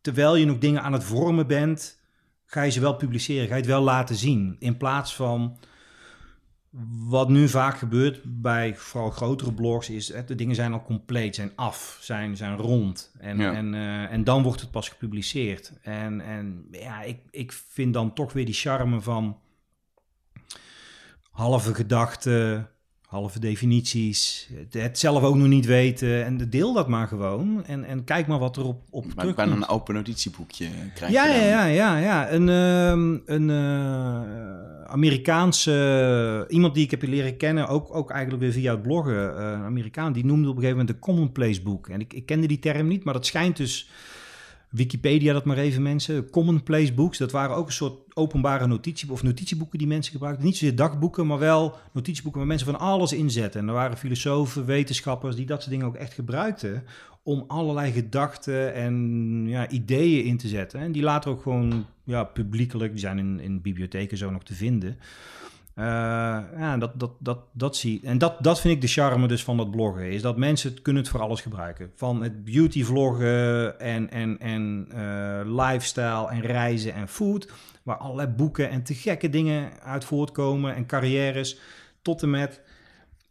terwijl 0.00 0.36
je 0.36 0.46
nog 0.46 0.58
dingen 0.58 0.82
aan 0.82 0.92
het 0.92 1.04
vormen 1.04 1.46
bent, 1.46 2.00
ga 2.46 2.62
je 2.62 2.70
ze 2.70 2.80
wel 2.80 2.96
publiceren, 2.96 3.46
ga 3.46 3.54
je 3.54 3.60
het 3.60 3.70
wel 3.70 3.82
laten 3.82 4.16
zien. 4.16 4.56
In 4.58 4.76
plaats 4.76 5.14
van 5.14 5.58
wat 7.08 7.28
nu 7.28 7.48
vaak 7.48 7.78
gebeurt 7.78 8.20
bij 8.24 8.76
vooral 8.76 9.10
grotere 9.10 9.52
blogs 9.52 9.90
is, 9.90 10.12
hè, 10.12 10.24
de 10.24 10.34
dingen 10.34 10.54
zijn 10.54 10.72
al 10.72 10.82
compleet, 10.82 11.34
zijn 11.34 11.52
af, 11.54 11.98
zijn, 12.00 12.36
zijn 12.36 12.56
rond. 12.56 13.10
En, 13.18 13.40
en, 13.40 13.72
uh, 13.72 14.12
en 14.12 14.24
dan 14.24 14.42
wordt 14.42 14.60
het 14.60 14.70
pas 14.70 14.88
gepubliceerd. 14.88 15.72
En, 15.82 16.20
en 16.20 16.66
ja, 16.70 17.02
ik, 17.02 17.18
ik 17.30 17.52
vind 17.52 17.92
dan 17.92 18.12
toch 18.12 18.32
weer 18.32 18.44
die 18.44 18.54
charme 18.54 19.00
van 19.00 19.38
halve 21.30 21.74
gedachten, 21.74 22.68
halve 23.06 23.38
definities, 23.38 24.48
het, 24.70 24.98
zelf 24.98 25.22
ook 25.22 25.36
nog 25.36 25.48
niet 25.48 25.66
weten. 25.66 26.24
En 26.24 26.50
deel 26.50 26.72
dat 26.72 26.88
maar 26.88 27.08
gewoon. 27.08 27.64
En, 27.64 27.84
en 27.84 28.04
kijk 28.04 28.26
maar 28.26 28.38
wat 28.38 28.56
er 28.56 28.64
op, 28.64 28.82
op 28.90 29.04
maar 29.04 29.14
terugkomt. 29.14 29.50
een 29.50 29.68
open 29.68 29.94
notitieboekje 29.94 30.68
krijg 30.94 31.12
ja, 31.12 31.26
je 31.26 31.32
dan. 31.32 31.48
Ja, 31.48 31.64
ja, 31.64 31.96
ja. 31.96 32.30
Een, 32.30 32.48
uh, 32.48 33.24
een 33.26 33.48
uh, 33.48 34.81
Amerikaanse... 34.92 36.46
iemand 36.48 36.74
die 36.74 36.84
ik 36.84 36.90
heb 36.90 37.02
leren 37.02 37.36
kennen, 37.36 37.68
ook, 37.68 37.94
ook 37.94 38.10
eigenlijk 38.10 38.42
weer 38.42 38.52
via 38.52 38.72
het 38.72 38.82
bloggen. 38.82 39.14
Uh, 39.14 39.50
een 39.50 39.62
Amerikaan, 39.62 40.12
die 40.12 40.24
noemde 40.24 40.48
op 40.48 40.56
een 40.56 40.62
gegeven 40.62 40.78
moment 40.78 40.96
de 40.96 41.04
commonplace 41.06 41.62
boek. 41.62 41.88
En 41.88 42.00
ik, 42.00 42.12
ik 42.12 42.26
kende 42.26 42.46
die 42.46 42.58
term 42.58 42.86
niet, 42.86 43.04
maar 43.04 43.14
dat 43.14 43.26
schijnt 43.26 43.56
dus 43.56 43.90
Wikipedia 44.72 45.32
dat 45.32 45.44
maar 45.44 45.56
even 45.56 45.82
mensen. 45.82 46.30
Commonplace 46.30 46.92
books, 46.92 47.18
dat 47.18 47.32
waren 47.32 47.56
ook 47.56 47.66
een 47.66 47.72
soort 47.72 48.14
openbare 48.14 48.66
notitieboeken 48.66 49.24
of 49.24 49.30
notitieboeken 49.30 49.78
die 49.78 49.86
mensen 49.86 50.12
gebruikten. 50.12 50.44
Niet 50.44 50.56
zozeer 50.56 50.76
dagboeken, 50.76 51.26
maar 51.26 51.38
wel 51.38 51.76
notitieboeken 51.92 52.40
waar 52.40 52.48
mensen 52.48 52.66
van 52.66 52.78
alles 52.78 53.12
inzetten. 53.12 53.60
En 53.60 53.68
er 53.68 53.74
waren 53.74 53.96
filosofen, 53.96 54.64
wetenschappers 54.64 55.36
die 55.36 55.46
dat 55.46 55.58
soort 55.58 55.70
dingen 55.70 55.86
ook 55.86 55.94
echt 55.94 56.12
gebruikten 56.12 56.84
om 57.22 57.44
allerlei 57.46 57.92
gedachten 57.92 58.74
en 58.74 59.44
ja, 59.46 59.68
ideeën 59.68 60.24
in 60.24 60.36
te 60.36 60.48
zetten. 60.48 60.80
En 60.80 60.92
die 60.92 61.02
later 61.02 61.30
ook 61.30 61.42
gewoon 61.42 61.86
ja, 62.04 62.24
publiekelijk, 62.24 62.90
die 62.90 63.00
zijn 63.00 63.18
in, 63.18 63.40
in 63.40 63.60
bibliotheken 63.60 64.16
zo 64.16 64.30
nog 64.30 64.44
te 64.44 64.54
vinden. 64.54 64.98
Uh, 65.76 65.84
ja, 66.58 66.76
dat, 66.78 67.00
dat, 67.00 67.10
dat, 67.18 67.38
dat 67.52 67.76
zie 67.76 68.00
En 68.02 68.18
dat, 68.18 68.36
dat 68.44 68.60
vind 68.60 68.74
ik 68.74 68.80
de 68.80 68.86
charme 68.86 69.28
dus 69.28 69.44
van 69.44 69.56
dat 69.56 69.70
bloggen. 69.70 70.10
Is 70.10 70.22
dat 70.22 70.36
mensen 70.36 70.70
het 70.70 70.82
kunnen 70.82 71.02
het 71.02 71.10
voor 71.10 71.20
alles 71.20 71.40
gebruiken. 71.40 71.90
Van 71.94 72.22
het 72.22 72.44
beauty 72.44 72.84
vloggen 72.84 73.80
en, 73.80 74.10
en, 74.10 74.38
en 74.38 74.88
uh, 74.94 75.40
lifestyle 75.44 76.28
en 76.28 76.40
reizen 76.40 76.94
en 76.94 77.08
food. 77.08 77.52
Waar 77.82 77.96
allerlei 77.96 78.28
boeken 78.28 78.70
en 78.70 78.82
te 78.82 78.94
gekke 78.94 79.30
dingen 79.30 79.70
uit 79.82 80.04
voortkomen. 80.04 80.74
En 80.74 80.86
carrières. 80.86 81.58
Tot 82.02 82.22
en 82.22 82.30
met 82.30 82.60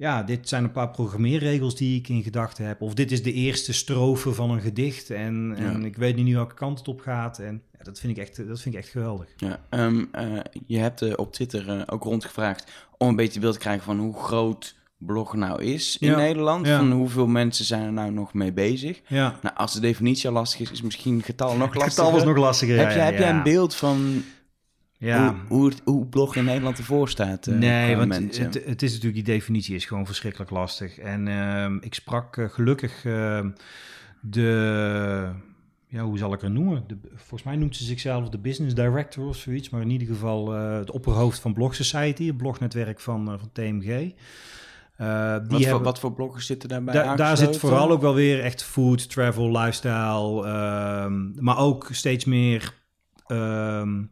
ja, 0.01 0.23
dit 0.23 0.49
zijn 0.49 0.63
een 0.63 0.71
paar 0.71 0.89
programmeerregels 0.89 1.75
die 1.75 1.99
ik 1.99 2.09
in 2.09 2.23
gedachten 2.23 2.65
heb. 2.65 2.81
Of 2.81 2.93
dit 2.93 3.11
is 3.11 3.23
de 3.23 3.33
eerste 3.33 3.73
strofe 3.73 4.33
van 4.33 4.51
een 4.51 4.61
gedicht. 4.61 5.09
En, 5.09 5.55
en 5.57 5.85
ik 5.85 5.97
weet 5.97 6.15
niet 6.15 6.33
welke 6.33 6.55
kant 6.55 6.79
het 6.79 6.87
op 6.87 7.01
gaat. 7.01 7.39
En 7.39 7.61
ja, 7.77 7.83
dat, 7.83 7.99
vind 7.99 8.17
ik 8.17 8.23
echt, 8.23 8.47
dat 8.47 8.61
vind 8.61 8.75
ik 8.75 8.81
echt 8.81 8.89
geweldig. 8.89 9.27
Ja, 9.37 9.59
um, 9.69 10.09
uh, 10.15 10.39
je 10.65 10.77
hebt 10.77 11.01
uh, 11.01 11.13
op 11.15 11.33
Twitter 11.33 11.67
uh, 11.67 11.81
ook 11.85 12.03
rondgevraagd 12.03 12.71
om 12.97 13.07
een 13.07 13.15
beetje 13.15 13.39
beeld 13.39 13.53
te 13.53 13.59
krijgen 13.59 13.83
van 13.83 13.99
hoe 13.99 14.15
groot 14.15 14.75
blog 14.97 15.33
nou 15.33 15.63
is 15.63 15.97
in 15.97 16.09
ja. 16.09 16.17
Nederland. 16.17 16.67
Ja. 16.67 16.77
Van 16.77 16.91
hoeveel 16.91 17.27
mensen 17.27 17.65
zijn 17.65 17.83
er 17.83 17.93
nou 17.93 18.11
nog 18.11 18.33
mee 18.33 18.53
bezig. 18.53 19.01
Ja. 19.07 19.39
Nou, 19.41 19.55
als 19.55 19.73
de 19.73 19.79
definitie 19.79 20.27
al 20.27 20.33
lastig 20.33 20.59
is, 20.59 20.71
is 20.71 20.81
misschien 20.81 21.23
getal 21.23 21.57
nog 21.57 21.59
lastiger. 21.59 21.89
getal 21.89 22.11
was 22.11 22.23
nog 22.23 22.37
lastiger, 22.37 22.77
Heb, 22.77 22.91
je, 22.91 22.99
heb 22.99 23.17
jij 23.17 23.29
een 23.29 23.43
beeld 23.43 23.75
van 23.75 24.23
ja. 25.01 25.29
Hoe, 25.47 25.57
hoe, 25.57 25.69
het, 25.69 25.81
hoe 25.85 26.05
blog 26.05 26.35
in 26.35 26.43
Nederland 26.43 26.77
ervoor 26.77 27.09
staat. 27.09 27.47
Uh, 27.47 27.57
nee, 27.57 27.95
want 27.95 28.15
het, 28.15 28.37
het, 28.65 28.81
is 28.81 28.91
natuurlijk, 28.93 29.25
die 29.25 29.33
definitie 29.33 29.75
is 29.75 29.85
gewoon 29.85 30.05
verschrikkelijk 30.05 30.51
lastig. 30.51 30.97
En 30.97 31.27
uh, 31.27 31.71
ik 31.79 31.93
sprak 31.93 32.37
uh, 32.37 32.49
gelukkig 32.49 33.05
uh, 33.05 33.45
de, 34.19 35.29
ja, 35.87 36.03
hoe 36.03 36.17
zal 36.17 36.33
ik 36.33 36.41
er 36.41 36.51
noemen? 36.51 36.83
De, 36.87 36.97
volgens 37.15 37.43
mij 37.43 37.55
noemt 37.55 37.75
ze 37.75 37.83
zichzelf 37.83 38.29
de 38.29 38.37
business 38.37 38.75
director 38.75 39.27
of 39.27 39.35
zoiets, 39.35 39.69
maar 39.69 39.81
in 39.81 39.89
ieder 39.89 40.07
geval 40.07 40.55
uh, 40.55 40.77
het 40.77 40.91
opperhoofd 40.91 41.39
van 41.39 41.53
Blog 41.53 41.75
Society, 41.75 42.27
het 42.27 42.37
blognetwerk 42.37 42.99
van, 42.99 43.25
van 43.25 43.49
TMG. 43.53 44.13
Uh, 45.01 45.07
die 45.33 45.47
wat, 45.47 45.49
hebben, 45.49 45.69
voor, 45.69 45.81
wat 45.81 45.99
voor 45.99 46.13
bloggers 46.13 46.45
zitten 46.45 46.69
daarbij 46.69 46.93
da, 46.93 47.15
Daar 47.15 47.37
zit 47.37 47.57
vooral 47.57 47.91
ook 47.91 48.01
wel 48.01 48.13
weer 48.13 48.41
echt 48.41 48.63
food, 48.63 49.09
travel, 49.09 49.51
lifestyle, 49.51 50.47
um, 51.05 51.33
maar 51.39 51.57
ook 51.57 51.87
steeds 51.91 52.25
meer 52.25 52.73
um, 53.27 54.11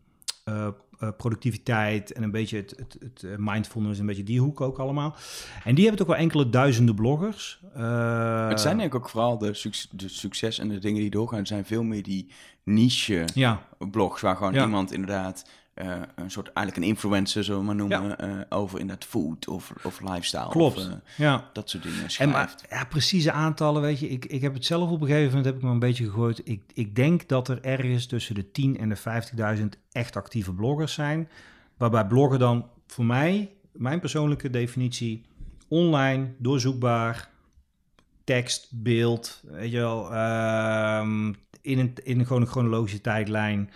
uh, 0.50 1.10
productiviteit 1.18 2.12
en 2.12 2.24
een 2.24 2.32
beetje 2.32 2.58
het, 2.58 2.74
het, 2.78 2.98
het, 3.00 3.24
eh, 3.24 3.32
mindfulness, 3.38 4.00
een 4.00 4.06
beetje 4.06 4.24
die 4.24 4.40
hoek 4.40 4.62
ook 4.62 4.78
allemaal. 4.78 5.16
En 5.64 5.76
die 5.76 5.86
hebben 5.86 6.06
toch 6.06 6.16
wel 6.16 6.24
enkele 6.24 6.50
duizenden 6.50 6.96
bloggers. 6.96 7.62
Uh, 7.78 8.48
het 8.48 8.60
zijn 8.60 8.78
denk 8.78 8.94
ik 8.94 9.00
ook 9.00 9.10
vooral 9.10 9.38
de, 9.38 9.54
succes, 9.54 9.90
de 9.92 10.08
succes 10.08 10.60
en 10.60 10.70
de 10.70 10.80
dingen 10.80 11.02
die 11.02 11.10
doorgaan. 11.10 11.40
Het 11.40 11.48
zijn 11.48 11.66
veel 11.66 11.84
meer 11.84 12.04
die 12.04 12.32
niche 12.64 13.26
ja. 13.34 13.68
blogs 13.78 14.22
waar 14.22 14.36
gewoon 14.36 14.56
iemand 14.56 14.92
inderdaad 14.92 15.50
uh, 15.82 15.96
een 16.16 16.32
soort 16.32 16.54
eigenlijk 16.54 16.78
een 16.78 16.94
influencer, 16.94 17.44
zullen 17.44 17.60
we 17.60 17.66
maar 17.66 17.76
noemen, 17.76 18.16
ja. 18.18 18.28
uh, 18.28 18.42
over 18.50 18.80
inderdaad 18.80 19.08
food 19.08 19.48
of, 19.48 19.74
of 19.84 20.02
lifestyle. 20.02 20.50
Klopt, 20.50 20.78
of, 20.78 20.84
uh, 20.84 20.94
ja. 21.18 21.50
Dat 21.54 21.70
soort 21.70 21.84
dingen 21.84 21.98
schrijft. 21.98 22.20
En 22.20 22.30
maar, 22.30 22.56
ja, 22.70 22.86
precieze 22.86 23.32
aantallen, 23.32 23.82
weet 23.82 24.00
je. 24.00 24.10
Ik, 24.10 24.26
ik 24.26 24.42
heb 24.42 24.54
het 24.54 24.66
zelf 24.66 24.90
op 24.90 25.02
een 25.02 25.08
gegeven 25.08 25.28
moment, 25.28 25.46
heb 25.46 25.56
ik 25.56 25.62
me 25.62 25.70
een 25.70 25.80
beetje 25.80 26.06
gegooid. 26.06 26.42
Ik, 26.44 26.62
ik 26.74 26.96
denk 26.96 27.28
dat 27.28 27.48
er 27.48 27.62
ergens 27.62 28.06
tussen 28.06 28.36
de 28.36 28.52
10 28.52 28.78
en 28.78 28.90
de 28.90 28.98
50.000 29.58 29.64
echt 29.92 30.16
actieve 30.16 30.54
bloggers 30.54 30.94
zijn. 30.94 31.30
Waarbij 31.78 32.08
bloggen 32.08 32.40
dan 32.40 32.70
voor 32.88 33.06
mij, 33.06 33.52
mijn 33.72 34.00
persoonlijke 34.00 34.50
definitie, 34.50 35.26
online, 35.68 36.28
doorzoekbaar, 36.38 37.30
tekst, 38.24 38.68
beeld, 38.72 39.42
weet 39.44 39.72
je 39.72 39.78
wel, 39.78 40.14
uh, 40.14 41.02
in, 41.62 41.80
een, 41.80 41.94
in 42.04 42.20
een, 42.20 42.26
gewoon 42.26 42.42
een 42.42 42.48
chronologische 42.48 43.02
tijdlijn 43.02 43.70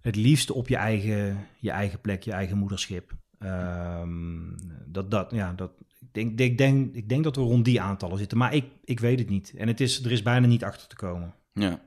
het 0.00 0.16
liefst 0.16 0.50
op 0.50 0.68
je 0.68 0.76
eigen, 0.76 1.46
je 1.58 1.70
eigen 1.70 2.00
plek, 2.00 2.22
je 2.22 2.32
eigen 2.32 2.58
moederschip. 2.58 3.12
Um, 3.42 4.56
dat, 4.86 5.10
dat, 5.10 5.30
ja, 5.30 5.52
dat, 5.52 5.70
ik, 6.00 6.08
denk, 6.12 6.40
ik, 6.40 6.58
denk, 6.58 6.94
ik 6.94 7.08
denk 7.08 7.24
dat 7.24 7.36
we 7.36 7.42
rond 7.42 7.64
die 7.64 7.80
aantallen 7.80 8.18
zitten, 8.18 8.38
maar 8.38 8.54
ik, 8.54 8.64
ik 8.84 9.00
weet 9.00 9.18
het 9.18 9.28
niet. 9.28 9.52
En 9.56 9.68
het 9.68 9.80
is, 9.80 10.04
er 10.04 10.12
is 10.12 10.22
bijna 10.22 10.46
niet 10.46 10.64
achter 10.64 10.88
te 10.88 10.96
komen. 10.96 11.34
Ja. 11.52 11.80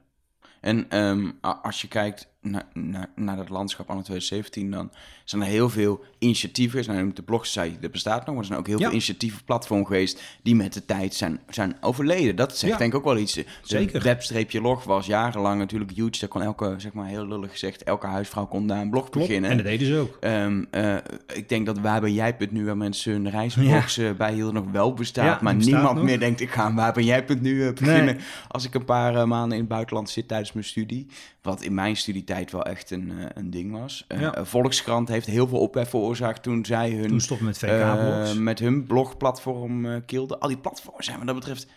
En 0.61 0.97
um, 0.97 1.37
als 1.41 1.81
je 1.81 1.87
kijkt 1.87 2.32
naar, 2.43 2.65
naar, 2.73 3.09
naar 3.15 3.35
dat 3.35 3.49
landschap 3.49 3.89
anno 3.89 4.01
2017, 4.01 4.71
dan 4.71 4.91
zijn 5.23 5.41
er 5.41 5.47
heel 5.47 5.69
veel 5.69 6.03
initiatieven. 6.19 6.83
Zijn 6.83 7.13
de 7.13 7.21
blogsite, 7.21 7.79
dat 7.79 7.91
bestaat 7.91 8.25
nog, 8.25 8.35
maar 8.35 8.37
er 8.37 8.45
zijn 8.45 8.59
ook 8.59 8.67
heel 8.67 8.77
veel 8.77 8.91
initiatieven 8.91 9.43
platform 9.45 9.85
geweest 9.85 10.21
die 10.41 10.55
met 10.55 10.73
de 10.73 10.85
tijd 10.85 11.13
zijn, 11.13 11.39
zijn 11.49 11.75
overleden. 11.81 12.35
Dat 12.35 12.57
zegt 12.57 12.77
denk 12.77 12.91
ik 12.91 12.97
ook 12.97 13.05
wel 13.05 13.17
iets. 13.17 13.33
De 13.33 13.45
Zeker. 13.61 14.03
webstreepje 14.03 14.61
log 14.61 14.83
was 14.83 15.05
jarenlang 15.05 15.59
natuurlijk 15.59 15.91
huge. 15.91 16.19
Daar 16.19 16.29
kon 16.29 16.41
elke, 16.41 16.75
zeg 16.77 16.93
maar 16.93 17.07
heel 17.07 17.27
lullig 17.27 17.51
gezegd, 17.51 17.83
elke 17.83 18.07
huisvrouw 18.07 18.45
kon 18.45 18.67
daar 18.67 18.81
een 18.81 18.89
blog 18.89 19.09
beginnen. 19.09 19.49
En 19.49 19.57
dat 19.57 19.65
deden 19.65 19.87
ze 19.87 19.97
ook. 19.97 20.17
Um, 20.21 20.67
uh, 20.71 20.95
ik 21.33 21.49
denk 21.49 21.65
dat 21.65 21.79
waar 21.79 22.01
ben 22.01 22.13
jij 22.13 22.35
nu, 22.49 22.65
waar 22.65 22.77
mensen 22.77 23.11
hun 23.11 23.29
reisblogs 23.29 23.95
ja. 23.95 24.09
uh, 24.09 24.15
bijhielden, 24.15 24.53
nog 24.53 24.71
wel 24.71 24.93
bestaat. 24.93 25.41
maar 25.41 25.55
niemand 25.55 25.95
nog. 25.95 26.03
meer 26.03 26.19
denkt, 26.19 26.41
ik 26.41 26.49
ga 26.49 26.73
waar 26.73 26.93
ben 26.93 27.05
jij 27.05 27.25
nu 27.41 27.53
uh, 27.53 27.73
beginnen. 27.73 28.15
Nee. 28.15 28.25
Als 28.47 28.65
ik 28.65 28.73
een 28.73 28.85
paar 28.85 29.15
uh, 29.15 29.23
maanden 29.23 29.51
in 29.51 29.63
het 29.63 29.73
buitenland 29.73 30.09
zit 30.09 30.27
tijdens 30.27 30.53
mijn 30.53 30.65
studie. 30.65 31.07
Wat 31.41 31.61
in 31.61 31.73
mijn 31.73 31.97
studietijd 32.33 32.51
wel 32.51 32.73
echt 32.73 32.91
een, 32.91 33.11
uh, 33.11 33.25
een 33.33 33.49
ding 33.49 33.71
was. 33.71 34.05
Uh, 34.07 34.21
ja. 34.21 34.45
Volkskrant 34.45 35.07
heeft 35.07 35.25
heel 35.25 35.47
veel 35.47 35.59
ophef 35.59 35.89
veroorzaakt 35.89 36.43
toen 36.43 36.65
zij 36.65 36.91
hun... 36.91 37.07
Toen 37.07 37.21
stopten 37.21 37.45
met 37.45 37.57
VK-blogs. 37.57 38.33
Uh, 38.33 38.39
met 38.39 38.59
hun 38.59 38.85
blogplatform 38.85 40.05
kilden. 40.05 40.39
Al 40.39 40.47
die 40.47 40.57
platforms 40.57 41.05
zijn 41.05 41.17
wat 41.17 41.27
dat 41.27 41.35
betreft... 41.35 41.67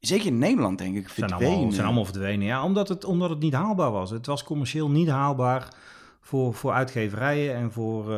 Zeker 0.00 0.26
in 0.26 0.38
Nederland, 0.38 0.78
denk 0.78 0.96
ik, 0.96 1.08
zijn 1.08 1.32
allemaal, 1.32 1.72
zijn 1.72 1.86
allemaal 1.86 2.04
verdwenen. 2.04 2.46
Ja, 2.46 2.64
omdat 2.64 2.88
het, 2.88 3.04
omdat 3.04 3.30
het 3.30 3.38
niet 3.38 3.52
haalbaar 3.52 3.90
was. 3.90 4.10
Het 4.10 4.26
was 4.26 4.44
commercieel 4.44 4.90
niet 4.90 5.08
haalbaar 5.08 5.68
voor, 6.20 6.54
voor 6.54 6.72
uitgeverijen 6.72 7.54
en 7.54 7.72
voor 7.72 8.14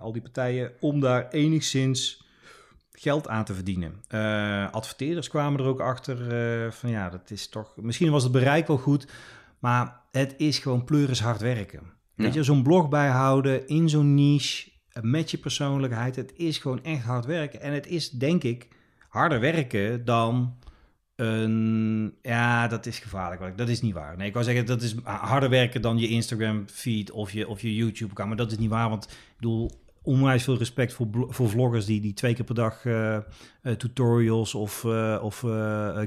al 0.00 0.12
die 0.12 0.22
partijen... 0.22 0.72
om 0.80 1.00
daar 1.00 1.28
enigszins 1.30 2.26
geld 2.92 3.28
aan 3.28 3.44
te 3.44 3.54
verdienen. 3.54 4.02
Uh, 4.14 4.70
adverteerders 4.70 5.28
kwamen 5.28 5.60
er 5.60 5.66
ook 5.66 5.80
achter 5.80 6.16
uh, 6.64 6.70
van 6.70 6.90
ja, 6.90 7.08
dat 7.08 7.30
is 7.30 7.48
toch... 7.48 7.72
Misschien 7.76 8.10
was 8.10 8.22
het 8.22 8.32
bereik 8.32 8.66
wel 8.66 8.76
goed, 8.76 9.06
maar 9.58 10.00
het 10.10 10.34
is 10.36 10.58
gewoon 10.58 10.84
pleuris 10.84 11.20
hard 11.20 11.40
werken. 11.40 11.80
Ja. 12.14 12.24
Weet 12.24 12.34
je, 12.34 12.42
zo'n 12.42 12.62
blog 12.62 12.88
bijhouden 12.88 13.66
in 13.66 13.88
zo'n 13.88 14.14
niche, 14.14 14.70
met 15.00 15.30
je 15.30 15.38
persoonlijkheid, 15.38 16.16
het 16.16 16.32
is 16.36 16.58
gewoon 16.58 16.84
echt 16.84 17.04
hard 17.04 17.26
werken. 17.26 17.60
En 17.60 17.72
het 17.72 17.86
is, 17.86 18.10
denk 18.10 18.42
ik, 18.42 18.68
harder 19.08 19.40
werken 19.40 20.04
dan 20.04 20.56
een... 21.16 22.14
Ja, 22.22 22.68
dat 22.68 22.86
is 22.86 22.98
gevaarlijk. 22.98 23.58
Dat 23.58 23.68
is 23.68 23.80
niet 23.80 23.94
waar. 23.94 24.16
Nee, 24.16 24.26
ik 24.26 24.32
wou 24.32 24.44
zeggen, 24.44 24.66
dat 24.66 24.82
is 24.82 24.94
harder 25.02 25.50
werken 25.50 25.82
dan 25.82 25.98
je 25.98 26.08
Instagram-feed 26.08 27.10
of 27.10 27.32
je, 27.32 27.48
of 27.48 27.60
je 27.60 27.74
YouTube-kanaal. 27.74 28.28
Maar 28.28 28.36
dat 28.36 28.52
is 28.52 28.58
niet 28.58 28.70
waar, 28.70 28.88
want 28.88 29.04
ik 29.04 29.34
bedoel 29.36 29.70
onwijs 30.02 30.44
veel 30.44 30.58
respect 30.58 30.92
voor, 30.92 31.06
voor 31.28 31.48
vloggers 31.48 31.84
die, 31.84 32.00
die 32.00 32.12
twee 32.12 32.34
keer 32.34 32.44
per 32.44 32.54
dag 32.54 32.84
uh, 32.84 33.18
tutorials 33.76 34.54
of, 34.54 34.84
uh, 34.84 35.18
of 35.22 35.38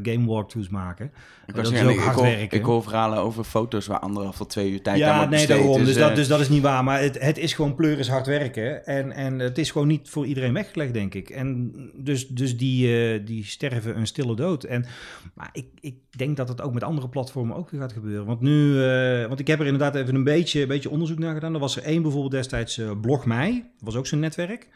game 0.04 0.26
walkthroughs 0.26 0.70
maken. 0.70 1.12
Ik 1.48 1.56
dat 1.56 1.68
zeggen, 1.68 1.88
is 1.88 1.94
ook 1.94 2.00
ik, 2.00 2.06
hard 2.06 2.16
hoor, 2.16 2.26
werken. 2.26 2.58
ik 2.58 2.66
hoor 2.66 2.84
verhalen 2.84 3.18
over 3.18 3.44
foto's 3.44 3.88
waar 3.88 4.00
anderhalf 4.00 4.38
tot 4.38 4.50
twee 4.50 4.72
uur 4.72 4.82
tijd 4.82 4.98
ja, 4.98 5.10
aan 5.10 5.16
wordt 5.16 5.30
nee, 5.30 5.40
besteed. 5.40 5.58
Daarom, 5.58 5.78
dus, 5.78 5.88
dus, 5.88 5.98
dat, 5.98 6.16
dus 6.16 6.28
dat 6.28 6.40
is 6.40 6.50
niet 6.50 6.62
waar. 6.62 6.84
Maar 6.84 7.02
het, 7.02 7.20
het 7.20 7.38
is 7.38 7.54
gewoon 7.54 7.76
pleuris 7.76 8.10
hard 8.10 8.28
werken. 8.28 8.86
En, 8.86 9.12
en 9.12 9.40
het 9.40 9.58
is 9.58 9.72
gewoon 9.72 9.88
niet 9.88 10.10
voor 10.10 10.26
iedereen 10.26 10.54
weggelegd, 10.54 10.94
denk 10.94 11.14
ik. 11.14 11.30
En 11.30 11.72
dus, 11.96 12.28
dus 12.28 12.58
die, 12.58 13.24
die 13.24 13.46
sterven 13.46 13.98
een 13.98 14.08
stille 14.08 14.36
dood. 14.36 14.64
En, 14.64 14.86
maar 15.34 15.50
ik, 15.54 15.66
ik 15.80 15.96
denk 16.10 16.38
dat 16.38 16.50
het 16.50 16.62
ook 16.62 16.74
met 16.74 16.84
andere 16.84 17.10
platformen 17.10 17.56
ook 17.56 17.70
weer 17.70 17.82
gaat 17.82 17.94
gebeuren. 17.94 18.26
Want 18.26 18.42
nu, 18.42 18.80
want 19.28 19.40
ik 19.40 19.48
heb 19.48 19.60
er 19.60 19.66
inderdaad 19.66 19.96
even 19.96 20.16
een 20.16 20.24
beetje, 20.24 20.62
een 20.62 20.68
beetje 20.68 20.90
onderzoek 20.90 21.20
naar 21.20 21.34
gedaan. 21.34 21.54
Er 21.54 21.60
was 21.60 21.78
er 21.78 21.84
één 21.84 22.02
bijvoorbeeld 22.02 22.32
destijds 22.32 22.82
Blog 23.02 23.26
Mij. 23.26 23.52
Dat 23.52 23.86
was 23.86 23.96
ook 23.96 24.08
zo'n 24.08 24.20
netwerk. 24.20 24.68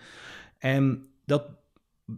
En 0.58 1.08
dat, 1.26 1.44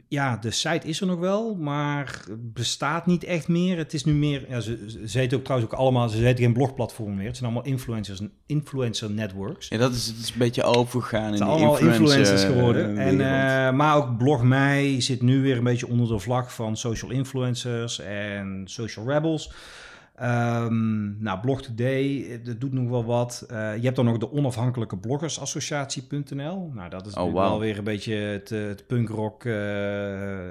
ja, 0.08 0.38
de 0.38 0.52
site 0.52 0.88
is 0.88 1.02
er 1.02 1.08
nog 1.08 1.20
wel, 1.20 1.56
maar 1.56 2.24
bestaat 2.38 3.06
niet 3.06 3.24
echt 3.24 3.48
meer. 3.48 3.78
Het 3.78 3.94
is 3.94 4.04
nu 4.04 4.14
meer, 4.14 4.46
ja, 4.50 4.60
ze, 4.60 5.04
ze 5.08 5.30
ook 5.36 5.44
trouwens 5.44 5.72
ook 5.72 5.80
allemaal, 5.80 6.10
ze 6.10 6.18
heet 6.18 6.40
geen 6.40 6.54
blogplatform 6.54 7.16
meer. 7.16 7.26
Het 7.26 7.38
zijn 7.38 7.52
allemaal 7.52 7.72
influencers, 7.72 8.22
influencer 8.46 9.12
networks. 9.12 9.68
Ja, 9.68 9.78
dat 9.78 9.94
is, 9.94 10.06
het 10.06 10.18
is 10.18 10.32
een 10.32 10.38
beetje 10.38 10.64
overgegaan 10.64 11.34
in 11.34 11.40
de 11.40 11.44
allemaal 11.44 11.78
influencers 11.78 12.44
geworden. 12.44 12.98
En, 12.98 13.14
uh, 13.14 13.78
maar 13.78 13.96
ook 13.96 14.18
Blog 14.18 14.44
Mij 14.44 15.02
zit 15.02 15.22
nu 15.22 15.42
weer 15.42 15.58
een 15.58 15.64
beetje 15.64 15.88
onder 15.88 16.08
de 16.08 16.20
vlag 16.20 16.54
van 16.54 16.78
social 16.78 17.12
influencers 17.12 18.00
en 18.00 18.62
social 18.66 19.08
rebels. 19.08 19.52
Um, 20.24 21.18
nou, 21.20 21.40
Blog 21.40 21.62
Today, 21.62 22.40
dat 22.44 22.60
doet 22.60 22.74
nog 22.74 22.90
wel 22.90 23.06
wat. 23.06 23.46
Uh, 23.52 23.76
je 23.76 23.82
hebt 23.82 23.96
dan 23.96 24.06
nog 24.06 24.18
de 24.18 24.32
onafhankelijke 24.32 24.98
bloggersassociatie.nl. 24.98 26.72
Nou, 26.74 26.90
dat 26.90 27.06
is 27.06 27.14
oh, 27.14 27.24
wow. 27.24 27.34
wel 27.34 27.60
weer 27.60 27.78
een 27.78 27.84
beetje 27.84 28.14
het, 28.14 28.50
het 28.50 28.88
punkrock, 28.88 29.44
uh, 29.44 29.54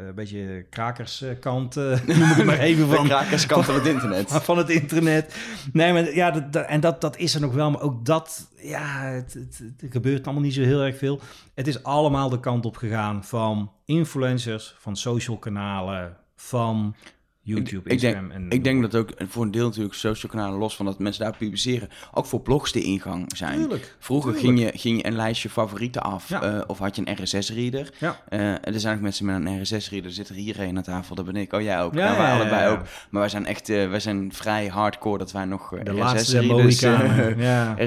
een 0.06 0.14
beetje 0.14 0.66
krakerskant, 0.70 1.76
uh, 1.76 2.00
noem 2.06 2.30
ik 2.30 2.44
maar 2.44 2.58
even 2.58 2.88
van. 2.88 3.02
De 3.02 3.08
krakerskant 3.08 3.64
van 3.64 3.74
het 3.74 3.86
internet. 3.86 4.32
Van 4.46 4.58
het 4.58 4.70
internet. 4.70 5.36
Nee, 5.72 5.92
maar 5.92 6.14
ja, 6.14 6.30
dat, 6.30 6.52
dat, 6.52 6.66
en 6.66 6.80
dat, 6.80 7.00
dat 7.00 7.16
is 7.16 7.34
er 7.34 7.40
nog 7.40 7.54
wel, 7.54 7.70
maar 7.70 7.80
ook 7.80 8.04
dat, 8.04 8.50
ja, 8.56 9.02
het, 9.02 9.34
het, 9.34 9.62
het 9.76 9.92
gebeurt 9.92 10.24
allemaal 10.24 10.42
niet 10.42 10.54
zo 10.54 10.62
heel 10.62 10.82
erg 10.82 10.96
veel. 10.96 11.20
Het 11.54 11.66
is 11.66 11.82
allemaal 11.82 12.28
de 12.28 12.40
kant 12.40 12.66
op 12.66 12.76
gegaan 12.76 13.24
van 13.24 13.72
influencers, 13.84 14.74
van 14.78 14.96
social 14.96 15.38
kanalen, 15.38 16.16
van 16.36 16.94
YouTube, 17.46 17.84
ik, 17.84 17.92
Instagram. 17.92 18.24
Ik 18.24 18.30
denk, 18.30 18.42
en 18.42 18.50
ik 18.50 18.64
denk 18.64 18.82
dat 18.82 18.94
ook 18.94 19.10
voor 19.28 19.42
een 19.42 19.50
deel 19.50 19.66
natuurlijk 19.66 19.94
social 19.94 20.32
kanalen, 20.32 20.58
los 20.58 20.76
van 20.76 20.86
dat 20.86 20.98
mensen 20.98 21.24
daar 21.24 21.36
publiceren, 21.36 21.88
ook 22.14 22.26
voor 22.26 22.40
blogs 22.40 22.72
de 22.72 22.82
ingang 22.82 23.36
zijn. 23.36 23.58
Tuurlijk, 23.58 23.96
Vroeger 23.98 24.34
tuurlijk. 24.34 24.58
Ging, 24.58 24.72
je, 24.72 24.78
ging 24.78 24.96
je 24.96 25.06
een 25.06 25.16
lijstje 25.16 25.48
favorieten 25.48 26.02
af 26.02 26.28
Ja. 26.28 26.54
uh, 26.54 26.62
of 26.66 26.78
had 26.78 26.96
je 26.96 27.02
een 27.04 27.22
RSS-reader. 27.22 27.92
Ja. 27.98 28.20
Uh, 28.30 28.50
er 28.50 28.80
zijn 28.80 28.96
ook 28.96 29.02
mensen 29.02 29.26
met 29.26 29.36
een 29.36 29.62
RSS-reader, 29.62 30.10
zit 30.10 30.28
er 30.28 30.34
hier 30.34 30.60
een 30.60 30.76
aan 30.76 30.82
tafel, 30.82 31.14
dat 31.14 31.24
ben 31.24 31.36
ik. 31.36 31.52
Oh, 31.52 31.60
jij 31.60 31.82
ook. 31.82 31.94
Ja, 31.94 32.04
nou, 32.04 32.16
wij 32.16 32.26
ja, 32.26 32.34
allebei 32.34 32.70
ook. 32.70 32.80
Maar 33.10 33.20
wij 33.20 33.28
zijn 33.28 33.46
echt, 33.46 33.68
uh, 33.68 33.88
wij 33.88 34.00
zijn 34.00 34.32
vrij 34.32 34.66
hardcore 34.66 35.18
dat 35.18 35.32
wij 35.32 35.44
nog 35.44 35.74
RSS-readers. 35.84 36.82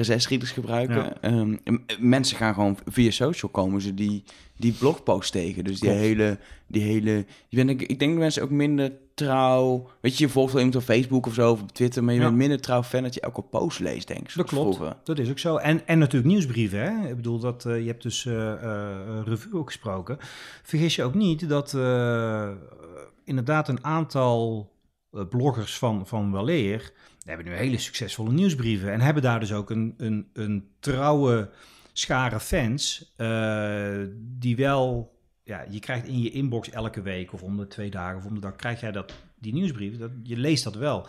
RSS-readers 0.00 0.50
gebruiken. 0.50 1.34
Um, 1.34 1.60
mensen 1.98 2.36
gaan 2.36 2.54
gewoon 2.54 2.78
via 2.86 3.10
social 3.10 3.50
komen 3.50 3.80
ze 3.80 3.94
die, 3.94 4.24
die 4.56 4.72
blogpost 4.72 5.32
tegen. 5.32 5.64
Dus 5.64 5.80
die 5.80 5.88
Klopt. 5.88 6.04
hele, 6.04 6.38
die 6.66 6.82
hele... 6.82 7.24
Ik 7.48 7.98
denk 7.98 8.10
dat 8.10 8.20
mensen 8.20 8.42
ook 8.42 8.50
minder 8.50 8.92
trouw... 9.24 9.88
Weet 10.00 10.18
je, 10.18 10.24
je 10.24 10.30
volgt 10.30 10.52
wel 10.52 10.62
iemand 10.62 10.82
op 10.82 10.88
Facebook 10.88 11.26
of 11.26 11.34
zo, 11.34 11.50
of 11.50 11.60
op 11.60 11.72
Twitter... 11.72 12.04
maar 12.04 12.14
je 12.14 12.20
Ja. 12.20 12.26
bent 12.26 12.38
minder 12.38 12.60
trouw 12.60 12.82
fan 12.82 13.02
dat 13.02 13.14
je 13.14 13.20
elke 13.20 13.42
post 13.42 13.78
leest, 13.78 14.08
denk 14.08 14.20
ik. 14.28 14.34
Dat 14.34 14.46
klopt. 14.46 14.76
vroeger. 14.76 14.96
Dat 15.04 15.18
is 15.18 15.30
ook 15.30 15.38
zo. 15.38 15.56
En, 15.56 15.86
en 15.86 15.98
natuurlijk 15.98 16.30
nieuwsbrieven. 16.32 16.80
Hè? 16.80 17.08
Ik 17.08 17.16
bedoel, 17.16 17.38
dat, 17.38 17.64
eh, 17.66 17.80
je 17.80 17.86
hebt 17.86 18.02
dus 18.02 18.26
eh 18.26 18.52
eh, 18.52 19.20
revue 19.24 19.54
ook 19.58 19.66
gesproken. 19.66 20.16
Vergis 20.62 20.96
je 20.96 21.04
ook 21.04 21.14
niet 21.14 21.48
dat 21.48 21.74
inderdaad 23.24 23.68
een 23.68 23.84
aantal 23.84 24.68
bloggers 25.28 25.78
van, 25.78 26.06
van 26.06 26.30
Waleer... 26.30 26.92
hebben 27.24 27.46
nu 27.46 27.52
hele 27.52 27.78
succesvolle 27.78 28.32
nieuwsbrieven... 28.32 28.92
en 28.92 29.00
hebben 29.00 29.22
daar 29.22 29.40
dus 29.40 29.52
ook 29.52 29.70
een, 29.70 29.94
een, 29.96 30.28
een 30.32 30.68
trouwe 30.80 31.50
schare 31.92 32.40
fans... 32.40 33.14
die 34.38 34.56
wel 34.56 35.12
ja, 35.50 35.64
je 35.70 35.80
krijgt 35.80 36.06
in 36.06 36.22
je 36.22 36.30
inbox 36.30 36.70
elke 36.70 37.02
week 37.02 37.32
of 37.32 37.42
om 37.42 37.56
de 37.56 37.66
twee 37.66 37.90
dagen 37.90 38.18
of 38.18 38.24
om 38.24 38.34
de 38.34 38.40
dag 38.40 38.56
krijg 38.56 38.80
jij 38.80 38.92
dat, 38.92 39.12
die 39.38 39.52
nieuwsbrief. 39.52 39.98
Dat, 39.98 40.10
je 40.22 40.36
leest 40.36 40.64
dat 40.64 40.74
wel. 40.74 41.06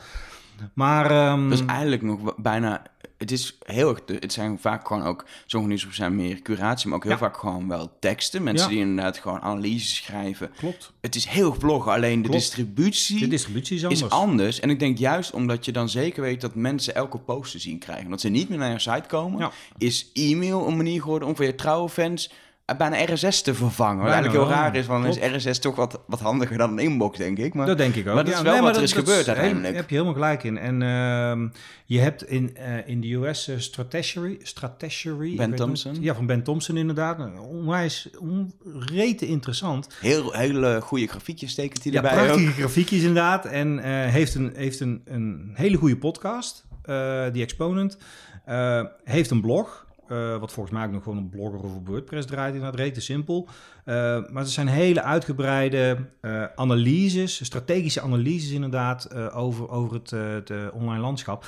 Maar... 0.74 1.12
ehm, 1.12 1.50
Dat 1.50 1.60
is 1.60 1.66
eigenlijk 1.66 2.02
nog 2.02 2.36
bijna... 2.38 2.82
Het 3.18 3.32
is 3.32 3.58
heel 3.66 3.90
erg... 3.90 4.02
Het 4.20 4.34
zijn 4.34 4.60
vaak 4.60 4.88
gewoon 4.88 5.04
ook... 5.04 5.26
Sommige 5.46 5.70
nieuwsbrieven 5.74 6.04
zijn 6.04 6.16
meer 6.16 6.42
curatie, 6.42 6.88
maar 6.88 6.98
ook 6.98 7.04
heel 7.04 7.12
Ja. 7.12 7.18
vaak 7.18 7.38
gewoon 7.38 7.68
wel 7.68 7.98
teksten. 8.00 8.44
Mensen 8.44 8.68
Ja. 8.70 8.74
die 8.74 8.84
inderdaad 8.86 9.18
gewoon 9.18 9.42
analyses 9.42 9.96
schrijven. 9.96 10.52
Klopt. 10.58 10.92
Het 11.02 11.16
is 11.16 11.26
heel 11.26 11.50
erg 11.50 11.58
bloggen, 11.60 11.92
alleen 11.92 12.22
de 12.22 12.30
distributie... 12.30 13.20
De 13.20 13.28
distributie 13.28 13.76
is 13.76 13.84
anders. 13.84 14.02
is 14.02 14.10
anders. 14.10 14.60
En 14.60 14.70
ik 14.70 14.80
denk 14.80 14.98
juist 14.98 15.32
omdat 15.34 15.66
je 15.66 15.72
dan 15.72 15.90
zeker 15.90 16.22
weet 16.22 16.42
dat 16.42 16.56
mensen 16.56 16.96
elke 16.96 17.18
post 17.18 17.52
te 17.52 17.60
zien 17.60 17.80
krijgen. 17.80 18.10
Dat 18.10 18.22
ze 18.22 18.30
niet 18.30 18.50
meer 18.50 18.58
naar 18.58 18.72
je 18.72 18.80
site 18.80 19.08
komen. 19.08 19.40
Ja. 19.40 19.52
Is 19.78 20.10
e-mail 20.14 20.68
een 20.68 20.78
manier 20.78 21.02
geworden 21.02 21.28
om 21.28 21.36
voor 21.36 21.46
je 21.46 21.56
trouwe 21.56 21.90
fans 21.90 22.32
bijna 22.78 23.14
RSS 23.14 23.42
te 23.42 23.54
vervangen. 23.54 23.98
Wat 23.98 24.06
Bijna 24.06 24.22
eigenlijk 24.22 24.44
heel 24.44 24.56
wel, 24.56 24.64
raar 24.64 24.76
is, 24.76 24.86
want 24.86 25.18
is 25.18 25.46
RSS 25.46 25.60
toch 25.60 25.76
wat, 25.76 26.00
wat 26.08 26.20
handiger 26.20 26.58
dan 26.58 26.72
een 26.72 26.80
inbox, 26.80 27.18
denk 27.18 27.38
ik. 27.38 27.54
Maar 27.54 27.66
Dat 27.66 27.78
denk 27.78 27.96
ik 27.96 28.08
ook. 28.08 28.14
Maar 28.16 28.24
dat 28.26 28.34
is 28.34 28.42
wel 28.42 28.54
nee, 28.54 28.62
wat 28.62 28.76
er 28.76 28.82
is 28.84 28.94
dat- 28.94 29.00
gebeurd 29.00 29.28
uiteindelijk. 29.28 29.66
Daar 29.68 29.74
heb 29.82 29.90
je 29.90 29.96
helemaal 29.96 30.14
gelijk 30.16 30.44
in. 30.44 30.58
En 30.58 30.82
ehm, 30.82 31.48
je 31.86 32.00
hebt 32.00 32.24
in, 32.30 32.56
eh, 32.58 32.88
in 32.88 33.02
de 33.02 33.14
US 33.14 33.48
eh, 33.48 33.56
Stratechery 33.58 35.32
ik 35.32 35.38
Ben 35.38 35.56
Thompson. 35.56 35.96
ja, 36.00 36.16
van 36.16 36.26
Ben 36.26 36.44
Thompson 36.44 36.78
inderdaad. 36.78 37.18
Onwijs, 37.40 38.10
onrete 38.20 39.28
interessant. 39.28 39.88
heel, 40.00 40.32
hele 40.34 40.80
goede 40.82 41.08
grafiekjes 41.08 41.56
tekent 41.56 41.84
hij 41.84 41.92
Ja, 41.92 41.98
erbij 42.04 42.20
ook. 42.20 42.26
prachtige 42.26 42.52
grafiekjes 42.52 43.00
inderdaad. 43.00 43.46
En 43.46 43.80
eh, 43.80 43.92
heeft, 44.12 44.36
een, 44.36 44.52
heeft 44.56 44.80
een, 44.80 45.02
een 45.06 45.52
hele 45.54 45.78
goede 45.78 45.98
podcast, 45.98 46.66
eh 46.84 47.24
die 47.32 47.44
Exponent. 47.44 47.98
Eh, 48.46 48.84
heeft 49.04 49.30
een 49.32 49.42
blog, 49.42 49.86
eh, 50.12 50.38
wat 50.38 50.52
volgens 50.52 50.76
mij 50.76 50.86
ook 50.86 50.92
nog 50.92 51.04
gewoon 51.04 51.18
een 51.18 51.30
blogger 51.30 51.60
of 51.60 51.76
een 51.76 51.86
WordPress 51.86 52.28
draait. 52.28 52.54
Inderdaad, 52.54 52.80
rete 52.80 53.02
simpel. 53.02 53.48
Eh, 53.86 53.96
maar 54.30 54.44
er 54.44 54.48
zijn 54.48 54.68
hele 54.68 55.02
uitgebreide 55.04 55.98
eh, 56.22 56.44
analyses, 56.56 57.46
strategische 57.46 58.02
analyses 58.02 58.52
inderdaad, 58.52 59.14
over, 59.34 59.70
over 59.70 59.94
het, 59.94 60.10
het 60.10 60.72
online 60.72 61.02
landschap. 61.02 61.46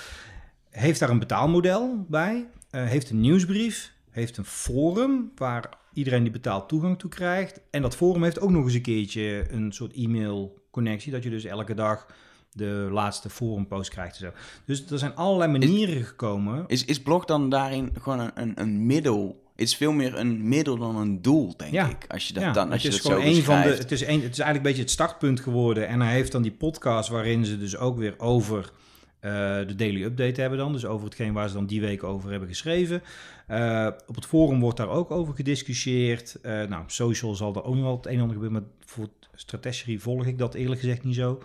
Heeft 0.70 1.00
daar 1.00 1.10
een 1.10 1.20
betaalmodel 1.20 2.06
bij. 2.10 2.48
heeft 2.70 3.10
een 3.10 3.20
nieuwsbrief. 3.20 3.94
Heeft 4.10 4.38
een 4.38 4.46
forum 4.46 5.32
waar 5.36 5.70
iedereen 5.94 6.24
die 6.24 6.32
betaalt 6.32 6.70
toegang 6.70 7.00
toe 7.00 7.10
krijgt. 7.10 7.60
En 7.72 7.82
dat 7.82 7.96
forum 7.96 8.24
heeft 8.24 8.40
ook 8.40 8.50
nog 8.50 8.64
eens 8.64 8.74
een 8.74 8.82
keertje 8.82 9.46
een 9.50 9.72
soort 9.72 9.94
e-mail 9.94 10.64
connectie. 10.72 11.12
Dat 11.12 11.24
je 11.24 11.30
dus 11.30 11.44
elke 11.44 11.74
dag 11.74 12.08
de 12.54 12.88
laatste 12.92 13.30
forumpost 13.30 13.90
krijgt 13.90 14.14
en 14.14 14.20
zo. 14.20 14.32
Dus 14.66 14.92
er 14.92 15.00
zijn 15.00 15.16
allerlei 15.16 15.52
manieren 15.52 16.04
gekomen. 16.04 16.64
Is, 16.68 16.86
is 16.86 17.02
blog 17.02 17.26
dan 17.26 17.50
daarin 17.50 17.90
gewoon 18.02 18.20
een, 18.20 18.32
een, 18.36 18.54
een 18.56 18.86
middel? 18.86 19.42
Het 19.56 19.68
is 19.68 19.76
veel 19.76 19.92
meer 19.92 20.18
een 20.18 20.48
middel 20.48 20.78
dan 20.78 20.96
een 20.96 21.22
doel, 21.22 21.58
denk 21.58 21.72
Ja. 21.72 21.90
ik. 21.90 22.06
Als 22.08 22.28
je 22.28 22.34
dat 22.34 22.44
Ja, 22.44 22.52
dan, 22.52 22.72
als 22.72 22.82
je 22.82 22.88
het 22.88 22.98
is 22.98 23.04
dat 23.04 23.12
zo 23.12 23.18
gewoon 23.20 23.36
een 23.36 23.44
van 23.44 23.62
de. 23.62 23.68
Het 23.68 23.92
is, 23.92 24.02
een, 24.02 24.22
het 24.22 24.32
is 24.32 24.40
eigenlijk 24.40 24.56
een 24.56 24.62
beetje 24.62 24.82
het 24.82 24.92
startpunt 24.92 25.40
geworden. 25.40 25.88
En 25.88 26.02
hij 26.02 26.14
heeft 26.14 26.32
dan 26.32 26.42
die 26.42 26.52
podcast 26.52 27.10
waarin 27.10 27.46
ze 27.46 27.58
dus 27.58 27.78
ook 27.78 27.98
weer 27.98 28.20
over 28.20 28.72
eh, 29.20 29.32
de 29.68 29.76
daily 29.76 30.04
update 30.04 30.42
hebben 30.42 30.60
dan. 30.60 30.72
Dus 30.74 30.86
over 30.86 31.06
hetgeen 31.06 31.34
waar 31.34 31.48
ze 31.48 31.54
dan 31.54 31.66
die 31.66 31.82
week 31.82 32.04
over 32.04 32.30
hebben 32.30 32.50
geschreven. 32.50 33.04
Eh, 33.48 33.88
op 34.08 34.16
het 34.16 34.26
forum 34.26 34.60
wordt 34.60 34.78
daar 34.78 34.90
ook 34.90 35.12
over 35.12 35.34
gediscussieerd. 35.34 36.38
Eh, 36.42 36.64
nou, 36.64 36.84
social 36.88 37.36
zal 37.36 37.56
er 37.56 37.64
ook 37.64 37.76
nog 37.76 37.84
wel 37.84 37.96
het 37.96 38.06
een 38.06 38.14
en 38.14 38.20
ander 38.20 38.36
gebeuren. 38.36 38.62
Maar 38.62 38.70
voor 38.86 39.08
strategie 39.36 40.02
volg 40.02 40.26
ik 40.26 40.38
dat 40.38 40.54
eerlijk 40.54 40.80
gezegd 40.80 41.04
niet 41.04 41.16
zo. 41.16 41.42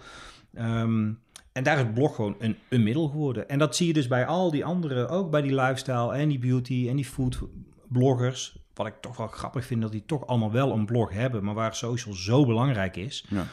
Ehm, 0.58 1.12
en 1.52 1.64
daar 1.64 1.78
is 1.78 1.92
blog 1.94 2.14
gewoon 2.14 2.36
een, 2.38 2.56
een 2.68 2.82
middel 2.82 3.08
geworden. 3.08 3.48
En 3.48 3.58
dat 3.58 3.76
zie 3.76 3.86
je 3.86 3.92
dus 3.92 4.06
bij 4.06 4.26
al 4.26 4.50
die 4.50 4.64
andere, 4.64 5.08
ook 5.08 5.30
bij 5.30 5.42
die 5.42 5.54
lifestyle 5.54 6.12
en 6.14 6.28
die 6.28 6.38
beauty 6.38 6.86
en 6.88 6.96
die 6.96 7.04
food 7.04 7.38
bloggers. 7.88 8.58
Wat 8.74 8.86
ik 8.86 8.94
toch 9.00 9.16
wel 9.16 9.26
grappig 9.26 9.64
vind, 9.64 9.82
dat 9.82 9.92
die 9.92 10.04
toch 10.06 10.26
allemaal 10.26 10.52
wel 10.52 10.72
een 10.72 10.86
blog 10.86 11.12
hebben, 11.12 11.44
maar 11.44 11.54
waar 11.54 11.74
social 11.74 12.14
zo 12.14 12.46
belangrijk 12.46 12.96
is. 12.96 13.26
Ja. 13.28 13.46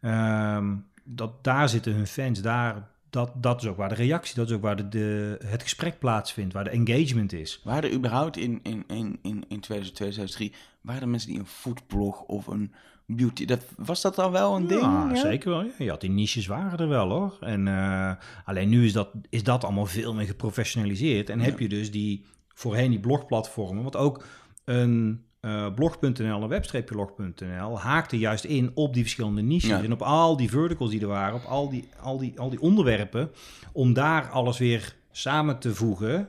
Ehm, 0.00 0.74
dat 1.04 1.44
daar 1.44 1.68
zitten 1.68 1.94
hun 1.94 2.06
fans, 2.06 2.40
daar, 2.40 2.88
dat, 3.10 3.32
dat 3.34 3.62
is 3.62 3.68
ook 3.68 3.76
waar 3.76 3.88
de 3.88 3.94
reactie, 3.94 4.34
dat 4.34 4.48
is 4.48 4.56
ook 4.56 4.62
waar 4.62 4.76
de, 4.76 4.88
de, 4.88 5.38
het 5.44 5.62
gesprek 5.62 5.98
plaatsvindt, 5.98 6.52
waar 6.52 6.64
de 6.64 6.70
engagement 6.70 7.32
is. 7.32 7.60
Waren 7.64 7.90
er 7.90 7.96
überhaupt 7.96 8.36
in, 8.36 8.60
in, 8.62 8.84
in, 8.86 9.18
in, 9.22 9.44
in 9.48 9.60
2002, 9.60 10.10
2003, 10.10 10.54
waren 10.80 11.02
er 11.02 11.08
mensen 11.08 11.30
die 11.30 11.38
een 11.38 11.46
foodblog 11.46 12.20
of 12.20 12.46
een 12.46 12.72
beauty... 13.06 13.44
Dat, 13.44 13.64
was 13.76 14.02
dat 14.02 14.14
dan 14.14 14.32
wel 14.32 14.56
een 14.56 14.66
ding? 14.66 14.80
Ja, 14.80 15.10
ja? 15.14 15.20
zeker 15.20 15.50
wel. 15.50 15.62
Ja. 15.62 15.70
Je 15.78 15.90
had 15.90 16.00
die 16.00 16.10
niches 16.10 16.46
waren 16.46 16.78
er 16.78 16.88
wel 16.88 17.10
hoor. 17.10 17.36
En 17.40 17.68
eh, 17.68 18.12
alleen 18.44 18.68
nu 18.68 18.84
is 18.84 18.92
dat, 18.92 19.08
is 19.28 19.42
dat 19.42 19.64
allemaal 19.64 19.86
veel 19.86 20.14
meer 20.14 20.26
geprofessionaliseerd. 20.26 21.30
En 21.30 21.40
heb 21.40 21.58
je 21.58 21.68
dus 21.68 21.90
die 21.90 22.24
voorheen 22.48 22.90
die 22.90 23.00
blogplatformen, 23.00 23.82
wat 23.82 23.96
ook 23.96 24.24
een 24.64 25.24
eh, 25.40 25.74
blog.nl 25.74 26.42
en 26.42 26.48
webstreepjelog.nl 26.48 27.80
haakte 27.80 28.18
juist 28.18 28.44
in 28.44 28.70
op 28.74 28.94
die 28.94 29.02
verschillende 29.02 29.42
niches 29.42 29.68
Ja. 29.68 29.82
en 29.82 29.92
op 29.92 30.02
al 30.02 30.36
die 30.36 30.50
verticals 30.50 30.90
die 30.90 31.00
er 31.00 31.06
waren, 31.06 31.34
op 31.34 31.44
al 31.44 31.68
die, 31.70 31.88
al 32.00 32.18
die, 32.18 32.40
al 32.40 32.50
die 32.50 32.60
onderwerpen, 32.60 33.30
om 33.72 33.92
daar 33.92 34.28
alles 34.28 34.58
weer 34.58 34.96
samen 35.10 35.58
te 35.58 35.74
voegen 35.74 36.28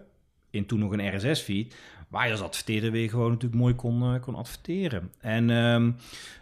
in 0.50 0.66
toen 0.66 0.80
nog 0.80 0.92
een 0.92 1.16
RSS-feed, 1.16 1.76
waar 2.08 2.26
je 2.26 2.32
als 2.32 2.41
adverteerder 2.41 2.91
weer 2.91 3.10
gewoon 3.10 3.32
natuurlijk 3.32 3.62
mooi 3.62 3.76
kon, 3.76 4.04
eh, 4.04 4.22
kon 4.22 4.36
adverteren. 4.36 5.12
En 5.20 5.50
ehm, 5.50 5.91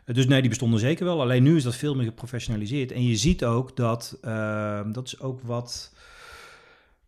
dus 0.06 0.28
nee, 0.28 0.40
die 0.40 0.50
bestonden 0.50 0.80
zeker 0.80 1.06
wel. 1.06 1.22
Alleen 1.22 1.44
nu 1.44 1.56
is 1.56 1.64
dat 1.64 1.76
veel 1.76 1.96
meer 1.96 2.06
geprofessionaliseerd. 2.06 2.92
En 2.92 3.04
je 3.04 3.16
ziet 3.16 3.46
ook 3.46 3.76
dat, 3.76 4.18
ehm, 4.22 4.92
dat 4.92 5.08
is 5.08 5.20
ook 5.20 5.42
wat 5.42 5.94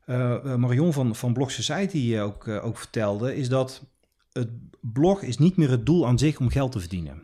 eh, 0.08 0.56
Marion 0.56 0.94
van, 0.94 1.16
van 1.16 1.34
Blog 1.34 1.52
Society 1.52 2.14
eh, 2.16 2.24
ook, 2.24 2.48
eh, 2.48 2.66
ook 2.66 2.78
vertelde, 2.78 3.36
is 3.36 3.50
dat 3.50 3.84
het 4.32 4.50
blog 4.82 5.22
is 5.22 5.38
niet 5.38 5.58
meer 5.58 5.70
het 5.70 5.86
doel 5.86 6.08
aan 6.08 6.18
zich 6.18 6.40
om 6.40 6.50
geld 6.50 6.72
te 6.72 6.80
verdienen. 6.80 7.22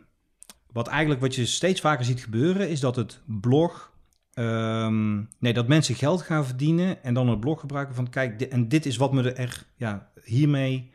Wat 0.72 0.86
eigenlijk 0.86 1.20
wat 1.20 1.34
je 1.34 1.46
steeds 1.46 1.80
vaker 1.80 2.04
ziet 2.04 2.22
gebeuren, 2.22 2.68
is 2.68 2.80
dat 2.80 2.96
het 2.96 3.20
blog. 3.26 3.92
ehm, 4.34 5.22
nee, 5.38 5.52
dat 5.52 5.68
mensen 5.68 5.94
geld 5.94 6.22
gaan 6.22 6.46
verdienen 6.46 7.04
en 7.04 7.14
dan 7.14 7.28
het 7.28 7.40
blog 7.40 7.60
gebruiken 7.60 7.94
van 7.94 8.10
kijk, 8.10 8.40
en 8.40 8.68
dit 8.68 8.86
is 8.86 8.96
wat 8.96 9.12
me 9.12 9.32
er 9.32 9.66
ja, 9.76 10.10
hiermee. 10.24 10.90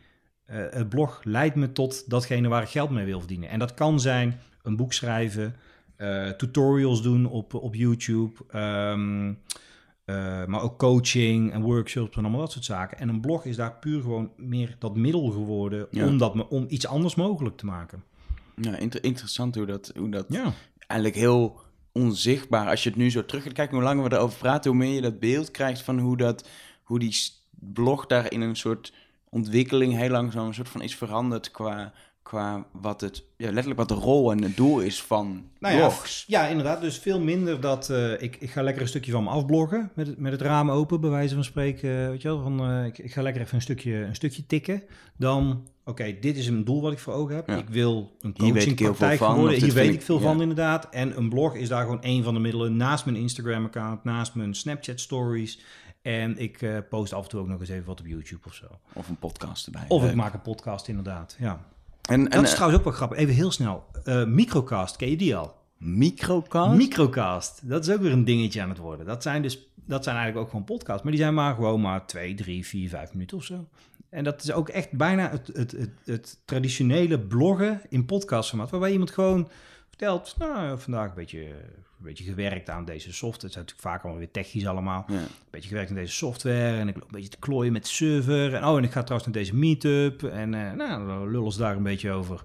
Eh, 0.50 0.66
het 0.70 0.90
blog 0.90 1.22
leidt 1.24 1.56
me 1.56 1.72
tot 1.72 2.10
datgene 2.10 2.48
waar 2.48 2.62
ik 2.62 2.70
geld 2.70 2.90
mee 2.90 3.06
wil 3.06 3.20
verdienen. 3.20 3.50
En 3.50 3.60
dat 3.60 3.74
kan 3.74 4.00
zijn 4.00 4.40
een 4.64 4.76
boek 4.76 4.94
schrijven, 4.94 5.56
eh, 5.96 6.30
tutorials 6.30 7.02
doen 7.02 7.26
op, 7.26 7.54
op 7.54 7.76
YouTube, 7.76 8.32
ehm, 8.50 9.34
eh, 10.06 10.46
maar 10.46 10.62
ook 10.62 10.78
coaching 10.80 11.52
en 11.52 11.62
workshops 11.62 12.16
en 12.18 12.22
allemaal 12.24 12.42
dat 12.42 12.52
soort 12.52 12.66
zaken. 12.66 12.98
En 13.00 13.10
een 13.10 13.22
blog 13.22 13.46
is 13.46 13.56
daar 13.56 13.74
puur 13.80 14.02
gewoon 14.02 14.32
meer 14.38 14.76
dat 14.80 14.96
middel 14.96 15.30
geworden 15.32 15.88
Ja. 15.92 16.06
om, 16.08 16.18
dat, 16.18 16.48
om 16.48 16.66
iets 16.70 16.88
anders 16.88 17.16
mogelijk 17.16 17.58
te 17.58 17.66
maken. 17.66 18.04
Ja, 18.62 18.78
inter- 18.78 19.04
interessant 19.04 19.56
hoe 19.56 19.66
dat, 19.66 19.92
hoe 19.98 20.10
dat 20.10 20.26
Ja, 20.30 20.54
eigenlijk 20.78 21.20
heel 21.20 21.60
onzichtbaar. 21.92 22.68
Als 22.68 22.84
je 22.84 22.90
het 22.90 22.98
nu 22.98 23.12
zo 23.12 23.26
terug 23.26 23.44
gaat 23.44 23.54
kijken, 23.54 23.76
hoe 23.76 23.84
langer 23.86 24.04
we 24.10 24.16
erover 24.16 24.38
praten, 24.40 24.72
hoe 24.72 24.80
meer 24.80 24.94
je 24.94 25.02
dat 25.02 25.20
beeld 25.20 25.52
krijgt 25.52 25.82
van 25.82 26.00
hoe, 26.00 26.18
dat, 26.18 26.50
hoe 26.84 27.00
die 27.00 27.16
blog 27.50 28.06
daar 28.06 28.32
in 28.32 28.42
een 28.42 28.56
soort 28.56 28.94
ontwikkeling 29.30 29.96
heel 29.98 30.10
langzaam 30.10 30.48
een 30.48 30.54
soort 30.54 30.70
van 30.70 30.82
is 30.82 30.96
veranderd 30.96 31.52
qua, 31.52 31.92
qua 32.24 32.66
wat 32.72 33.02
het, 33.02 33.24
ja, 33.38 33.46
letterlijk 33.46 33.78
wat 33.80 33.88
de 33.88 33.94
rol 34.06 34.32
en 34.32 34.44
het 34.44 34.58
doel 34.58 34.80
is 34.80 35.02
van 35.04 35.44
Nou 35.60 35.76
ja, 35.76 35.80
blogs. 35.88 36.24
ja, 36.28 36.48
inderdaad. 36.48 36.82
Dus 36.82 36.98
veel 36.98 37.20
minder 37.20 37.62
dat 37.62 37.90
eh, 37.90 38.22
ik, 38.22 38.36
ik 38.40 38.50
ga 38.52 38.62
lekker 38.64 38.82
een 38.82 38.88
stukje 38.88 39.12
van 39.12 39.24
me 39.24 39.30
afbloggen 39.30 39.92
met 39.96 40.08
het, 40.08 40.18
met 40.20 40.32
het 40.32 40.42
raam 40.42 40.72
open, 40.72 41.02
bij 41.02 41.10
wijze 41.10 41.34
van 41.34 41.44
spreken. 41.44 42.02
eh, 42.04 42.10
Weet 42.10 42.22
je 42.22 42.28
wel, 42.28 42.42
van, 42.42 42.60
eh, 42.70 42.86
ik, 42.86 42.98
ik 42.98 43.14
ga 43.14 43.22
lekker 43.22 43.42
even 43.42 43.56
een 43.56 43.62
stukje, 43.62 43.94
een 43.96 44.16
stukje 44.16 44.46
tikken. 44.46 44.84
Dan, 45.18 45.68
oké, 45.86 46.16
dit 46.20 46.38
is 46.38 46.48
een 46.48 46.66
doel 46.66 46.82
wat 46.82 46.92
ik 46.92 47.00
voor 47.00 47.14
ogen 47.14 47.36
heb. 47.36 47.48
Ja. 47.48 47.56
Ik 47.58 47.70
wil 47.70 48.12
een 48.22 48.34
coachingpraktijk 48.38 49.20
worden. 49.20 49.60
Hier 49.62 49.74
weet 49.74 49.94
ik 49.94 50.02
veel 50.02 50.20
van 50.20 50.42
inderdaad. 50.42 50.88
En 50.90 51.18
een 51.18 51.30
blog 51.30 51.56
is 51.56 51.68
daar 51.70 51.82
gewoon 51.82 52.00
een 52.02 52.24
van 52.24 52.34
de 52.34 52.40
middelen 52.40 52.78
naast 52.78 53.06
mijn 53.06 53.18
Instagram-account, 53.18 54.04
naast 54.04 54.36
mijn 54.36 54.54
Snapchat 54.56 55.00
stories. 55.00 55.60
En 56.18 56.38
ik 56.38 56.62
eh, 56.62 56.78
post 56.90 57.14
af 57.14 57.24
en 57.24 57.30
toe 57.30 57.40
ook 57.40 57.48
nog 57.48 57.60
eens 57.60 57.70
even 57.70 57.86
wat 57.86 58.00
op 58.00 58.08
YouTube 58.08 58.48
of 58.48 58.54
zo. 58.54 58.66
Of 58.94 59.10
een 59.10 59.18
podcast 59.18 59.66
erbij. 59.66 59.86
Of 59.88 60.10
ik 60.10 60.16
maak 60.16 60.34
een 60.34 60.42
podcast 60.42 60.88
inderdaad, 60.88 61.36
ja. 61.40 61.66
En, 62.02 62.30
en 62.30 62.30
Dat 62.30 62.44
is 62.44 62.54
trouwens 62.54 62.80
ook 62.80 62.86
wel 62.86 62.94
grappig. 62.94 63.18
Even 63.18 63.34
heel 63.34 63.52
snel. 63.52 63.86
Eh, 64.04 64.26
microcast, 64.26 64.96
ken 64.96 65.10
je 65.10 65.18
die 65.18 65.36
al? 65.36 65.58
microcast? 65.78 66.78
Microcast, 66.78 67.70
dat 67.70 67.88
is 67.88 67.94
ook 67.94 68.02
weer 68.02 68.12
een 68.12 68.26
dingetje 68.26 68.62
aan 68.62 68.70
het 68.70 68.78
worden. 68.78 69.06
Dat 69.06 69.24
zijn 69.24 69.42
dus, 69.42 69.68
dat 69.76 70.04
zijn 70.04 70.16
eigenlijk 70.16 70.46
ook 70.46 70.52
gewoon 70.52 70.66
podcasts, 70.66 71.04
maar 71.04 71.12
die 71.12 71.22
zijn 71.22 71.34
maar 71.34 71.56
gewoon 71.56 71.82
maar 71.82 72.06
twee, 72.06 72.34
drie, 72.34 72.66
vier, 72.66 72.90
vijf 72.90 73.14
minuten 73.14 73.38
of 73.38 73.44
zo. 73.44 73.68
En 74.10 74.24
dat 74.24 74.44
is 74.44 74.52
ook 74.52 74.70
echt 74.70 74.92
bijna 74.92 75.30
het, 75.30 75.50
het, 75.54 75.72
het, 75.72 75.92
het 76.06 76.40
traditionele 76.46 77.20
bloggen 77.20 77.82
in 77.90 78.06
podcastformaat, 78.06 78.70
waarbij 78.70 78.92
iemand 78.92 79.12
gewoon 79.12 79.50
vertelt, 80.00 80.36
nou, 80.38 80.80
vandaag 80.80 81.10
een 81.10 81.16
beetje, 81.16 81.40
een 81.46 82.04
beetje 82.06 82.24
gewerkt 82.24 82.70
aan 82.70 82.86
deze 82.86 83.14
software. 83.14 83.44
Het 83.46 83.54
zijn 83.54 83.64
natuurlijk 83.66 83.88
vaak 83.88 84.02
allemaal 84.04 84.20
weer 84.20 84.32
technisch 84.32 84.68
allemaal. 84.68 85.06
Ja. 85.08 85.16
Een 85.16 85.26
beetje 85.50 85.68
gewerkt 85.70 85.90
aan 85.90 85.96
deze 85.96 86.14
software 86.14 86.78
en 86.80 86.88
ik 86.88 86.94
loop 86.96 87.04
een 87.04 87.12
beetje 87.12 87.30
te 87.30 87.40
klooien 87.40 87.74
met 87.74 87.88
server. 87.88 88.54
En 88.54 88.66
oh, 88.66 88.78
en 88.78 88.84
ik 88.84 88.92
ga 88.92 89.04
trouwens 89.04 89.32
naar 89.32 89.42
deze 89.44 89.56
meetup. 89.56 90.24
En 90.24 90.54
eh, 90.54 90.72
nou, 90.74 91.32
lullen 91.32 91.52
ze 91.52 91.60
daar 91.60 91.76
een 91.76 91.84
beetje 91.84 92.12
over. 92.12 92.44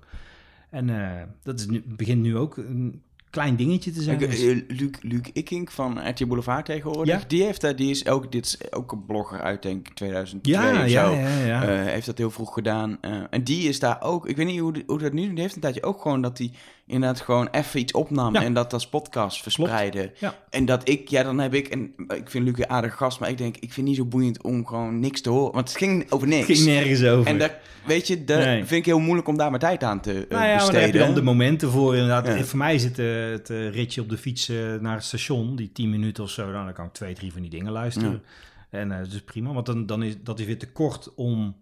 En 0.71 0.91
eh, 0.91 1.23
dat 1.43 1.59
is 1.59 1.67
nu, 1.67 1.83
begint 1.87 2.23
nu 2.23 2.37
ook 2.37 2.57
een 2.57 3.03
klein 3.31 3.57
dingetje 3.57 3.91
te 3.91 4.03
zijn. 4.03 4.21
Ik, 4.21 4.31
Dus- 4.31 4.79
Luc, 4.79 4.91
Luc 5.01 5.21
Ikink 5.33 5.71
van 5.71 6.09
RT 6.09 6.27
Boulevard 6.27 6.65
tegenwoordig, 6.65 7.21
Ja. 7.21 7.29
die, 7.29 7.43
heeft, 7.43 7.61
daar- 7.61 7.77
die 7.77 7.91
is 7.91 8.07
ook, 8.07 8.33
dit 8.33 8.47
is 8.47 8.73
ook 8.73 8.93
een 8.93 9.05
blogger 9.07 9.41
uit 9.41 9.63
denk 9.63 9.89
ik 9.89 9.95
2002 9.95 10.53
ja, 10.55 10.83
of 10.83 10.89
ja, 10.91 11.07
zo. 11.07 11.15
ja, 11.15 11.45
ja. 11.45 11.61
Heeft 11.83 12.07
dat 12.07 12.19
heel 12.19 12.31
vroeg 12.31 12.55
gedaan. 12.55 13.01
En 13.31 13.45
die 13.45 13.69
is 13.69 13.79
daar 13.79 14.03
ook, 14.03 14.29
ik 14.29 14.37
weet 14.37 14.47
niet 14.47 14.61
hoe, 14.61 14.83
hoe 14.87 14.99
dat 14.99 15.13
nu, 15.13 15.29
die 15.33 15.41
heeft 15.41 15.55
een 15.55 15.61
tijdje 15.61 15.83
ook 15.83 16.01
gewoon 16.03 16.23
dat 16.23 16.39
hij 16.39 16.53
inderdaad 16.87 17.21
gewoon 17.21 17.49
even 17.51 17.81
iets 17.81 17.93
opnam 17.93 18.35
Ja. 18.35 18.43
en 18.43 18.55
dat 18.55 18.73
als 18.73 18.89
podcast 18.89 19.43
verspreidde. 19.43 20.13
Ja. 20.19 20.35
En 20.51 20.65
dat 20.65 20.89
ik, 20.89 21.09
ja, 21.09 21.23
dan 21.23 21.39
heb 21.39 21.55
ik, 21.55 21.69
en 21.69 21.95
ik 22.09 22.31
vind 22.31 22.45
Luc 22.45 22.55
een 22.59 22.69
aardig 22.71 22.95
gast, 22.97 23.21
maar 23.21 23.29
ik 23.29 23.39
denk, 23.39 23.55
ik 23.55 23.61
vind 23.61 23.77
het 23.77 23.85
niet 23.87 23.97
zo 23.97 24.05
boeiend 24.05 24.43
om 24.43 24.67
gewoon 24.67 25.01
niks 25.01 25.21
te 25.21 25.31
horen. 25.31 25.53
Want 25.53 25.69
het 25.69 25.77
ging 25.79 26.11
over 26.11 26.29
niks. 26.29 26.47
Het 26.49 26.57
ging 26.57 26.69
nergens 26.69 27.05
over. 27.05 27.27
En 27.27 27.39
dat, 27.39 27.53
weet 27.87 28.07
je, 28.07 28.25
dat 28.25 28.39
Nee. 28.39 28.57
vind 28.65 28.71
ik 28.81 28.85
heel 28.85 28.99
moeilijk 28.99 29.29
om 29.29 29.37
daar 29.37 29.49
mijn 29.49 29.61
tijd 29.63 29.83
aan 29.85 30.01
te 30.01 30.11
eh, 30.13 30.17
nou 30.17 30.29
ja, 30.31 30.39
maar 30.49 30.57
besteden. 30.57 30.81
heb 30.83 30.93
je 30.93 30.99
dan 30.99 31.15
de 31.15 31.23
momenten 31.23 31.71
voor 31.71 31.93
inderdaad. 31.95 32.27
Ja. 32.27 32.45
Voor 32.45 32.59
mij 32.59 32.77
het, 32.77 32.99
eh, 32.99 33.07
het 33.31 33.51
eh, 33.51 33.71
ritje 33.71 34.01
op 34.01 34.09
de 34.09 34.19
fiets 34.19 34.49
naar 34.81 34.95
het 34.95 35.05
station, 35.05 35.57
die 35.57 35.73
10 35.73 35.91
minuten 35.91 36.25
of 36.25 36.31
zo, 36.31 36.53
dan 36.53 36.73
kan 36.73 36.87
ik 36.87 36.93
twee, 36.93 37.15
drie 37.15 37.33
van 37.33 37.41
die 37.41 37.51
dingen 37.51 37.73
luisteren. 37.73 38.23
En 38.71 38.89
dat 38.89 39.07
is 39.13 39.23
prima, 39.23 39.53
want 39.53 39.67
dan, 39.67 39.87
dan 39.87 40.03
is 40.03 40.15
dat 40.23 40.39
is 40.41 40.47
weer 40.47 40.59
te 40.59 40.73
kort 40.73 41.15
om 41.15 41.57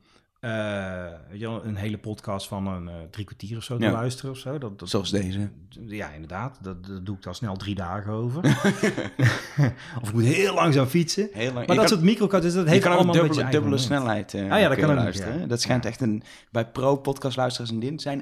je 0.49 1.39
wel, 1.39 1.65
een 1.65 1.77
hele 1.77 1.99
podcast 1.99 2.47
van 2.49 2.67
een 2.67 2.89
eh, 2.89 2.95
drie 3.11 3.25
kwartier 3.25 3.57
of 3.57 3.63
zo 3.63 3.77
te 3.77 3.85
Ja. 3.85 3.91
luisteren 3.93 4.31
of 4.31 4.39
zo. 4.39 4.59
Dat, 4.59 4.79
dat, 4.79 4.89
Zoals 4.89 5.11
deze. 5.11 5.51
Ja, 5.87 6.11
inderdaad. 6.11 6.59
Dat, 6.61 6.87
dat 6.87 7.07
doe 7.07 7.17
ik 7.17 7.23
dan 7.23 7.35
snel 7.35 7.57
drie 7.57 7.75
dagen 7.75 8.13
over. 8.13 8.45
of 10.03 10.09
ik 10.09 10.13
moet 10.13 10.25
heel 10.25 10.55
langzaam 10.55 10.87
fietsen. 10.87 11.29
Heel 11.33 11.53
lang. 11.53 11.67
Maar 11.67 11.77
je 11.77 11.81
dat 11.81 11.91
soort 11.91 12.03
microcodes, 12.03 12.55
dat 12.55 12.65
je 12.65 12.71
heeft 12.71 12.83
kan 12.83 12.93
allemaal 12.93 13.15
dubbele, 13.15 13.49
dubbele 13.51 13.79
snelheid 13.79 14.35
eh 14.35 14.41
Ah 14.53 14.61
ja, 14.61 14.69
dat 14.69 14.77
je 14.77 14.83
kan 14.83 14.91
ook, 14.97 15.03
luisteren. 15.03 15.41
ja. 15.41 15.47
Dat 15.47 15.61
schijnt 15.61 15.85
echt 15.85 16.01
een... 16.01 16.23
Bij 16.51 16.67
pro-podcastluisteraars 16.67 17.71
en 17.71 17.81
dit 17.81 18.03
zijn 18.03 18.21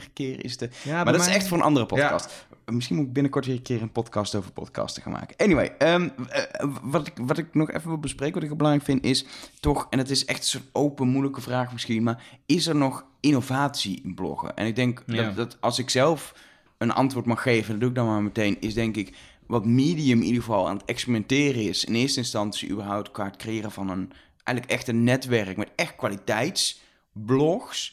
1,4 0.00 0.12
keer 0.12 0.44
is 0.44 0.56
de... 0.56 0.68
Ja, 0.82 1.04
maar 1.04 1.12
dat 1.12 1.22
is 1.22 1.34
echt 1.34 1.48
voor 1.48 1.58
een 1.58 1.64
andere 1.64 1.86
podcast. 1.86 2.46
Misschien 2.74 2.96
moet 2.96 3.06
ik 3.06 3.12
binnenkort 3.12 3.46
weer 3.46 3.54
een 3.54 3.62
keer 3.62 3.82
een 3.82 3.92
podcast 3.92 4.34
over 4.34 4.52
podcasten 4.52 5.02
gaan 5.02 5.12
maken. 5.12 5.36
Anyway, 5.36 5.74
ehm, 5.78 6.08
eh, 6.28 6.68
wat, 6.82 7.06
ik, 7.06 7.12
wat 7.20 7.38
ik 7.38 7.54
nog 7.54 7.70
even 7.70 7.88
wil 7.88 7.98
bespreken, 7.98 8.40
wat 8.40 8.50
ik 8.50 8.56
belangrijk 8.56 8.86
vind, 8.86 9.04
is 9.04 9.24
toch... 9.60 9.86
En 9.90 9.98
het 9.98 10.10
is 10.10 10.24
echt 10.24 10.38
een 10.38 10.44
soort 10.44 10.68
open, 10.72 11.08
moeilijke 11.08 11.40
vraag 11.40 11.72
misschien, 11.72 12.02
maar 12.02 12.22
is 12.46 12.66
er 12.66 12.76
nog 12.76 13.04
innovatie 13.20 14.00
in 14.04 14.14
bloggen? 14.14 14.56
En 14.56 14.66
ik 14.66 14.76
denk 14.76 15.02
Ja. 15.06 15.22
dat, 15.24 15.36
dat 15.36 15.56
als 15.60 15.78
ik 15.78 15.90
zelf 15.90 16.34
een 16.78 16.92
antwoord 16.92 17.26
mag 17.26 17.42
geven, 17.42 17.70
dat 17.70 17.80
doe 17.80 17.88
ik 17.88 17.94
dan 17.94 18.06
maar 18.06 18.22
meteen, 18.22 18.60
is 18.60 18.74
denk 18.74 18.96
ik 18.96 19.16
wat 19.46 19.66
Medium 19.66 20.18
in 20.18 20.24
ieder 20.26 20.42
geval 20.42 20.68
aan 20.68 20.76
het 20.76 20.84
experimenteren 20.84 21.62
is. 21.62 21.84
In 21.84 21.94
eerste 21.94 22.18
instantie 22.18 22.70
überhaupt 22.70 23.10
qua 23.10 23.24
het 23.24 23.36
creëren 23.36 23.70
van 23.70 23.90
een, 23.90 24.12
eigenlijk 24.44 24.78
echt 24.78 24.88
een 24.88 25.04
netwerk 25.04 25.56
met 25.56 25.70
echt 25.76 25.96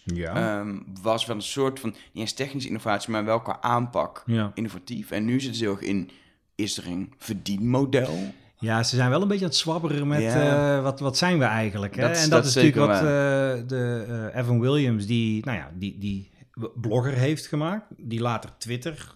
Ja. 0.04 0.60
Ehm, 0.60 0.78
was 1.02 1.26
wel 1.26 1.36
een 1.36 1.42
soort 1.42 1.80
van, 1.80 1.90
niet 1.90 2.00
eens 2.14 2.34
technische 2.34 2.68
innovatie, 2.70 3.12
maar 3.12 3.26
wel 3.26 3.42
qua 3.42 3.58
aanpak 3.62 4.24
ja. 4.26 4.52
innovatief. 4.54 5.12
En 5.12 5.26
nu 5.26 5.40
zit 5.40 5.52
het 5.52 5.60
heel 5.60 5.72
erg 5.72 5.82
in, 5.82 6.10
is 6.56 6.78
er 6.78 6.88
een 6.88 7.14
verdienmodel? 7.18 8.34
ja, 8.60 8.84
ze 8.84 8.96
zijn 8.96 9.10
wel 9.10 9.22
een 9.22 9.28
beetje 9.28 9.44
aan 9.44 9.50
het 9.50 9.60
zwabberen 9.60 10.08
met 10.08 10.22
Ja. 10.22 10.78
eh, 10.78 10.84
wat, 10.84 11.00
wat 11.00 11.18
zijn 11.18 11.40
we 11.40 11.46
eigenlijk. 11.46 11.96
Hè? 11.96 12.02
Dat 12.02 12.18
en 12.18 12.22
dat, 12.22 12.32
dat 12.32 12.46
is 12.46 12.56
natuurlijk 12.56 12.86
wat 12.86 12.96
eh, 12.96 13.04
de 13.68 14.06
eh, 14.34 14.40
Evan 14.42 14.60
Williams, 14.60 15.06
die, 15.06 15.46
nou 15.46 15.58
ja, 15.58 15.72
die, 15.74 15.98
die 15.98 16.32
blogger 16.76 17.14
heeft 17.14 17.48
gemaakt, 17.48 17.86
die 17.98 18.22
later 18.22 18.50
Twitter 18.58 19.16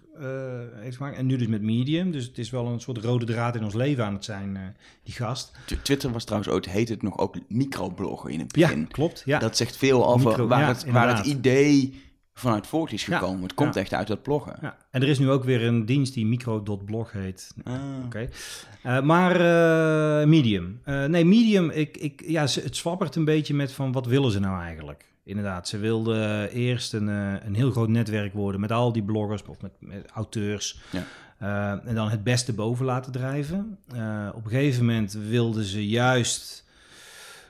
heeft 0.75 0.97
gemaakt 0.97 1.17
en 1.17 1.25
nu 1.25 1.37
dus 1.37 1.47
met 1.47 1.61
Medium. 1.61 2.11
Dus 2.11 2.25
het 2.25 2.37
is 2.37 2.49
wel 2.49 2.67
een 2.67 2.79
soort 2.79 2.97
rode 2.97 3.25
draad 3.25 3.55
in 3.55 3.63
ons 3.63 3.73
leven 3.73 4.05
aan 4.05 4.13
het 4.13 4.25
zijn, 4.25 4.55
eh, 4.57 4.61
die 5.03 5.13
gast. 5.13 5.51
Twitter 5.83 6.11
was 6.11 6.23
trouwens 6.23 6.51
ooit, 6.53 6.65
heet 6.69 6.89
het 6.89 7.01
nog 7.01 7.17
ook 7.17 7.35
microbloggen 7.47 8.29
in 8.29 8.39
het 8.39 8.55
Ja, 8.55 8.67
begin. 8.67 8.87
klopt. 8.87 9.21
Ja. 9.25 9.39
Dat 9.39 9.57
zegt 9.57 9.77
veel 9.77 10.07
over 10.07 10.47
waar, 10.47 10.59
ja, 10.59 10.67
het, 10.67 10.85
waar 10.91 11.17
het 11.17 11.25
idee 11.25 12.01
vanuit 12.33 12.67
voort 12.67 12.91
is 12.91 13.05
Ja, 13.05 13.17
gekomen. 13.17 13.41
Het 13.43 13.53
komt 13.53 13.73
ja. 13.73 13.81
echt 13.81 13.93
uit 13.93 14.07
dat 14.07 14.21
bloggen. 14.23 14.57
ja. 14.61 14.77
En 14.91 15.01
er 15.01 15.07
is 15.07 15.19
nu 15.19 15.29
ook 15.29 15.43
weer 15.43 15.63
een 15.63 15.85
dienst 15.85 16.13
die 16.13 16.25
micro.blog 16.25 17.11
heet. 17.11 17.53
Ah. 17.63 17.81
Oké. 18.05 18.29
Eh, 18.83 19.01
maar 19.01 19.35
eh, 20.21 20.27
Medium. 20.27 20.81
Eh, 20.83 21.05
nee, 21.05 21.25
Medium, 21.25 21.69
ik, 21.69 21.97
ik, 21.97 22.23
ja, 22.27 22.41
het 22.41 22.75
zwabbert 22.77 23.15
een 23.15 23.25
beetje 23.25 23.53
met 23.53 23.71
van 23.71 23.91
wat 23.91 24.05
willen 24.05 24.31
ze 24.31 24.39
nou 24.39 24.61
eigenlijk? 24.61 25.09
Inderdaad, 25.23 25.67
ze 25.67 25.77
wilden 25.77 26.49
eerst 26.49 26.93
een, 26.93 27.09
eh, 27.09 27.33
een 27.45 27.55
heel 27.55 27.71
groot 27.71 27.89
netwerk 27.89 28.33
worden 28.33 28.61
met 28.61 28.71
al 28.71 28.91
die 28.93 29.03
bloggers 29.03 29.43
of 29.45 29.61
met, 29.61 29.71
met 29.79 30.05
auteurs. 30.13 30.79
Ja. 30.91 31.03
Eh, 31.37 31.87
en 31.89 31.95
dan 31.95 32.09
het 32.09 32.23
beste 32.23 32.53
boven 32.53 32.85
laten 32.85 33.11
drijven. 33.11 33.77
Eh, 33.95 34.29
op 34.35 34.45
een 34.45 34.51
gegeven 34.51 34.85
moment 34.85 35.13
wilden 35.13 35.63
ze 35.63 35.87
juist. 35.87 36.59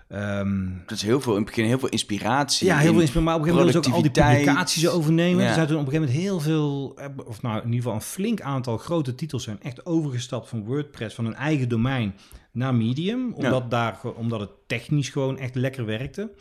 ehm, 0.08 0.68
Dat 0.86 0.98
is 0.98 1.02
heel 1.04 1.22
veel, 1.22 1.32
in 1.32 1.38
het 1.38 1.48
begin 1.48 1.66
heel 1.66 1.80
veel 1.80 1.90
inspiratie. 1.90 2.68
ja, 2.68 2.78
heel 2.78 2.86
in- 2.88 2.92
veel 2.94 3.02
inspiratie. 3.02 3.26
Maar 3.30 3.36
op 3.36 3.42
een 3.42 3.48
gegeven 3.48 3.66
moment 3.74 3.86
wilden 3.86 4.04
ze 4.04 4.10
ook 4.10 4.26
al 4.26 4.26
die 4.34 4.44
publicaties 4.46 4.88
overnemen. 4.88 5.44
Ja. 5.44 5.54
Zijn 5.54 5.68
toen 5.68 5.80
op 5.80 5.86
een 5.86 5.92
gegeven 5.92 6.14
moment 6.14 6.28
heel 6.28 6.40
veel, 6.40 6.98
of 7.26 7.42
nou 7.42 7.58
in 7.58 7.64
ieder 7.66 7.78
geval 7.82 7.94
een 7.94 8.02
flink 8.02 8.42
aantal 8.42 8.78
grote 8.78 9.16
titels 9.16 9.44
zijn 9.44 9.62
echt 9.62 9.86
overgestapt 9.86 10.50
van 10.50 10.64
WordPress, 10.66 11.16
van 11.16 11.26
hun 11.26 11.36
eigen 11.36 11.70
domein, 11.70 12.14
naar 12.52 12.76
Medium. 12.76 13.34
Omdat, 13.34 13.72
daar, 13.72 14.00
omdat 14.16 14.40
het 14.40 14.50
technisch 14.68 15.10
gewoon 15.10 15.38
echt 15.38 15.56
lekker 15.56 15.86
werkte. 15.86 16.32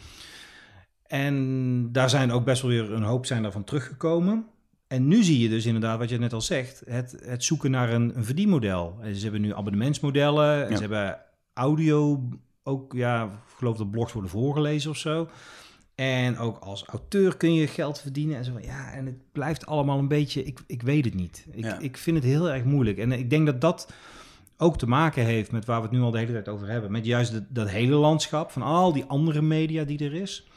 En 1.11 1.89
daar 1.93 2.11
zijn 2.11 2.33
ook 2.33 2.45
best 2.45 2.63
wel 2.63 2.71
weer 2.71 2.93
een 2.93 3.03
hoop 3.03 3.27
zijn 3.27 3.43
daarvan 3.43 3.65
teruggekomen. 3.65 4.45
En 4.87 5.09
nu 5.09 5.23
zie 5.23 5.39
je 5.41 5.49
dus 5.49 5.67
inderdaad, 5.67 5.99
wat 5.99 6.09
je 6.09 6.19
net 6.19 6.33
al 6.33 6.41
zegt, 6.41 6.83
het, 6.87 7.17
het 7.25 7.45
zoeken 7.45 7.71
naar 7.71 7.93
een, 7.93 8.17
een 8.17 8.25
verdienmodel. 8.25 8.97
En 9.03 9.15
ze 9.15 9.23
hebben 9.23 9.41
nu 9.41 9.55
abonnementsmodellen, 9.55 10.65
en 10.65 10.71
Ja. 10.71 10.75
ze 10.77 10.81
hebben 10.81 11.19
audio, 11.55 12.29
ook, 12.63 12.93
ja, 12.93 13.25
ik 13.25 13.31
geloof 13.57 13.77
dat 13.77 13.91
blogs 13.91 14.13
worden 14.13 14.31
voorgelezen 14.31 14.91
of 14.91 14.97
zo. 14.97 15.29
En 15.95 16.39
ook 16.39 16.59
als 16.59 16.85
auteur 16.85 17.37
kun 17.37 17.55
je 17.55 17.67
geld 17.67 18.01
verdienen. 18.01 18.37
En 18.37 18.45
zo 18.45 18.53
ja, 18.63 18.93
en 18.93 19.07
het 19.07 19.33
blijft 19.33 19.67
allemaal 19.67 19.99
een 19.99 20.09
beetje, 20.09 20.45
ik, 20.45 20.61
ik 20.67 20.83
weet 20.83 21.05
het 21.05 21.15
niet. 21.15 21.47
Ik, 21.53 21.65
Ja. 21.65 21.79
ik 21.79 21.97
vind 21.97 22.17
het 22.17 22.25
heel 22.25 22.51
erg 22.51 22.65
moeilijk. 22.65 22.99
En 22.99 23.13
ik 23.13 23.31
denk 23.31 23.47
dat 23.47 23.61
dat 23.61 23.93
ook 24.57 24.79
te 24.79 24.87
maken 24.89 25.25
heeft 25.25 25.53
met 25.53 25.65
waar 25.65 25.77
we 25.81 25.87
het 25.87 25.97
nu 25.97 26.01
al 26.01 26.11
de 26.11 26.19
hele 26.19 26.33
tijd 26.33 26.49
over 26.49 26.69
hebben. 26.69 26.91
Met 26.93 27.07
juist 27.07 27.41
dat 27.49 27.69
hele 27.69 27.95
landschap 27.95 28.51
van 28.51 28.63
al 28.63 28.93
die 28.93 29.05
andere 29.05 29.43
media 29.43 29.85
die 29.85 30.05
er 30.05 30.15
is. 30.15 30.50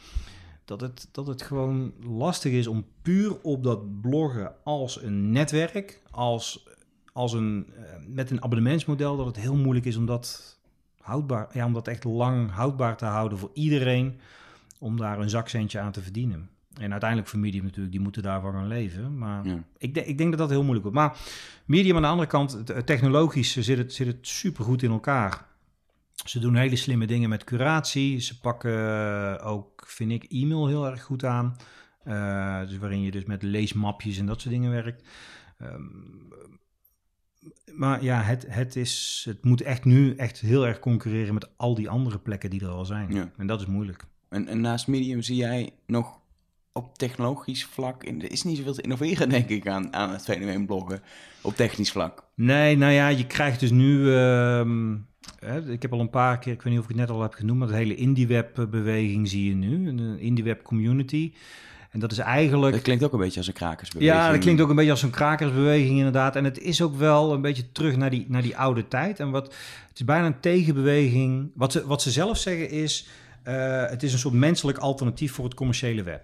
Dat 0.66 0.82
het, 0.82 1.08
dat 1.12 1.28
het 1.28 1.42
gewoon 1.42 1.94
lastig 2.02 2.52
is 2.52 2.68
om 2.68 2.86
puur 3.02 3.42
op 3.42 3.64
dat 3.64 4.02
bloggen 4.02 4.54
als 4.64 5.02
een 5.02 5.32
netwerk, 5.32 6.02
als, 6.12 6.68
als 7.14 7.34
een, 7.34 7.68
eh, 7.76 7.84
met 8.08 8.32
een 8.32 8.44
abonnementsmodel, 8.44 9.18
dat 9.18 9.26
het 9.26 9.36
heel 9.36 9.56
moeilijk 9.56 9.86
is 9.86 9.96
om 9.98 10.06
dat 10.06 10.60
houdbaar, 11.02 11.48
ja, 11.54 11.66
om 11.66 11.74
dat 11.74 11.88
echt 11.88 12.04
lang 12.04 12.52
houdbaar 12.52 12.98
te 12.98 13.06
houden 13.06 13.38
voor 13.38 13.52
iedereen, 13.54 14.20
om 14.80 14.98
daar 14.98 15.20
een 15.20 15.30
zakcentje 15.30 15.80
aan 15.80 15.92
te 15.92 16.02
verdienen. 16.02 16.50
En 16.74 16.92
uiteindelijk 16.92 17.30
voor 17.30 17.40
Medium 17.40 17.64
natuurlijk, 17.64 17.92
die 17.92 18.02
moeten 18.02 18.24
daarvan 18.24 18.54
gaan 18.54 18.68
leven. 18.68 19.18
Maar 19.18 19.46
Ja. 19.48 19.64
ik, 19.78 19.94
denk, 19.94 20.08
ik 20.08 20.18
denk 20.18 20.30
dat 20.30 20.40
dat 20.40 20.50
heel 20.50 20.64
moeilijk 20.64 20.84
wordt. 20.86 20.98
Maar 20.98 21.18
Medium 21.66 21.96
aan 21.96 22.02
de 22.02 22.08
andere 22.08 22.28
kant, 22.30 22.64
technologisch 22.86 23.58
zit 23.58 23.78
het, 23.78 23.94
zit 23.94 24.08
het 24.08 24.28
supergoed 24.28 24.84
in 24.84 24.92
elkaar. 24.92 25.46
Ze 26.24 26.40
doen 26.40 26.56
hele 26.56 26.76
slimme 26.76 27.08
dingen 27.08 27.30
met 27.30 27.44
curatie. 27.44 28.20
Ze 28.20 28.40
pakken 28.40 29.42
ook, 29.42 29.84
vind 29.88 30.12
ik, 30.12 30.24
e-mail 30.24 30.68
heel 30.68 30.88
erg 30.88 31.04
goed 31.04 31.24
aan. 31.24 31.56
Eh, 32.04 32.60
dus 32.68 32.78
waarin 32.78 33.02
je 33.02 33.12
dus 33.12 33.26
met 33.26 33.44
leesmapjes 33.44 34.18
en 34.18 34.26
dat 34.26 34.42
soort 34.42 34.54
dingen 34.54 34.72
werkt. 34.72 35.04
Ehm, 35.58 35.82
maar 37.76 38.04
ja, 38.04 38.22
het, 38.22 38.46
het, 38.50 38.76
is, 38.76 39.24
het 39.28 39.44
moet 39.44 39.62
echt 39.62 39.86
nu 39.86 40.16
echt 40.16 40.40
heel 40.40 40.68
erg 40.68 40.80
concurreren 40.80 41.34
met 41.34 41.58
al 41.58 41.76
die 41.76 41.90
andere 41.90 42.20
plekken 42.20 42.50
die 42.50 42.62
er 42.62 42.68
al 42.68 42.86
zijn. 42.86 43.14
Ja. 43.14 43.32
En 43.38 43.48
dat 43.48 43.62
is 43.62 43.68
moeilijk. 43.68 44.06
En, 44.30 44.48
en 44.48 44.62
naast 44.62 44.88
Medium 44.88 45.22
zie 45.22 45.36
jij 45.36 45.72
nog 45.86 46.20
op 46.72 46.98
technologisch 46.98 47.66
vlak... 47.66 48.04
Er 48.06 48.32
is 48.32 48.44
niet 48.44 48.58
zoveel 48.58 48.74
te 48.74 48.82
innoveren, 48.82 49.30
denk 49.30 49.50
ik, 49.50 49.68
aan, 49.68 49.94
aan 49.94 50.10
het 50.10 50.24
fenomeen 50.24 50.66
bloggen. 50.66 51.02
Op 51.42 51.56
technisch 51.56 51.92
vlak. 51.92 52.28
Nee, 52.36 52.78
nou 52.78 52.92
ja, 52.92 53.08
je 53.08 53.28
krijgt 53.28 53.60
dus 53.60 53.72
nu. 53.72 54.16
ehm, 54.16 54.96
ik 55.68 55.82
heb 55.82 55.94
al 55.94 56.00
een 56.00 56.10
paar 56.10 56.40
keer, 56.40 56.54
ik 56.54 56.62
weet 56.62 56.74
niet 56.74 56.82
of 56.82 56.90
ik 56.90 56.96
het 56.96 57.00
net 57.00 57.10
al 57.10 57.22
heb 57.22 57.34
genoemd, 57.34 57.60
maar 57.60 57.68
de 57.68 57.76
hele 57.76 57.96
indie-web-beweging 57.96 59.28
zie 59.28 59.50
je 59.50 59.56
nu. 59.56 59.88
Een 59.88 60.20
indie-web-community. 60.20 61.34
En 61.94 62.00
dat 62.00 62.12
is 62.12 62.18
eigenlijk. 62.18 62.74
Dat 62.74 62.82
klinkt 62.82 63.04
ook 63.04 63.14
een 63.14 63.20
beetje 63.20 63.38
als 63.38 63.48
een 63.48 63.54
krakersbeweging. 63.54 64.20
Ja, 64.20 64.32
dat 64.32 64.40
klinkt 64.40 64.62
ook 64.62 64.70
een 64.70 64.76
beetje 64.76 64.92
als 64.92 65.02
een 65.02 65.10
krakersbeweging 65.10 65.98
inderdaad. 65.98 66.36
En 66.36 66.44
het 66.44 66.60
is 66.60 66.82
ook 66.82 66.96
wel 66.96 67.34
een 67.34 67.42
beetje 67.42 67.72
terug 67.72 67.96
naar 67.96 68.10
die, 68.10 68.26
naar 68.28 68.42
die 68.42 68.58
oude 68.58 68.88
tijd. 68.88 69.20
En 69.20 69.32
wat, 69.32 69.46
het 69.88 70.00
is 70.00 70.06
bijna 70.06 70.26
een 70.26 70.40
tegenbeweging. 70.40 71.52
Wat 71.56 71.72
ze, 71.72 71.88
wat 71.88 72.02
ze 72.02 72.12
zelf 72.12 72.38
zeggen 72.38 72.70
is, 72.70 73.08
eh, 73.44 73.86
het 73.86 74.04
is 74.04 74.14
een 74.14 74.20
soort 74.20 74.34
menselijk 74.34 74.78
alternatief 74.78 75.34
voor 75.34 75.46
het 75.46 75.54
commerciële 75.54 76.04
web. 76.04 76.22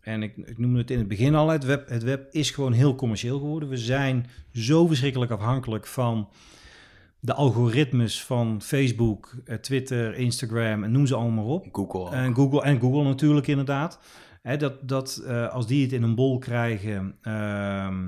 En 0.00 0.22
ik, 0.22 0.36
ik 0.36 0.58
noemde 0.58 0.78
het 0.78 0.90
in 0.90 0.98
het 0.98 1.08
begin 1.08 1.34
al, 1.34 1.48
het 1.48 1.64
web, 1.64 1.88
het 1.88 2.02
web 2.02 2.28
is 2.30 2.50
gewoon 2.50 2.72
heel 2.72 2.94
commercieel 2.94 3.38
geworden. 3.38 3.68
We 3.68 3.76
zijn 3.76 4.26
zo 4.52 4.86
verschrikkelijk 4.86 5.30
afhankelijk 5.30 5.86
van 5.86 6.28
de 7.20 7.34
algoritmes 7.34 8.24
van 8.24 8.62
Facebook, 8.62 9.34
eh, 9.44 9.56
Twitter, 9.56 10.14
Instagram 10.14 10.84
en 10.84 10.92
noem 10.92 11.06
ze 11.06 11.14
allemaal 11.14 11.46
op. 11.46 11.68
Google. 11.72 12.16
En 12.16 12.34
Google, 12.34 12.62
en 12.62 12.80
Google 12.80 13.02
natuurlijk 13.02 13.46
inderdaad. 13.46 14.00
Hè, 14.42 14.56
dat 14.56 14.88
dat 14.88 15.22
eh, 15.26 15.52
als 15.52 15.66
die 15.66 15.82
het 15.82 15.92
in 15.92 16.02
een 16.02 16.14
bol 16.14 16.38
krijgen, 16.38 17.16
ehm, 17.22 18.04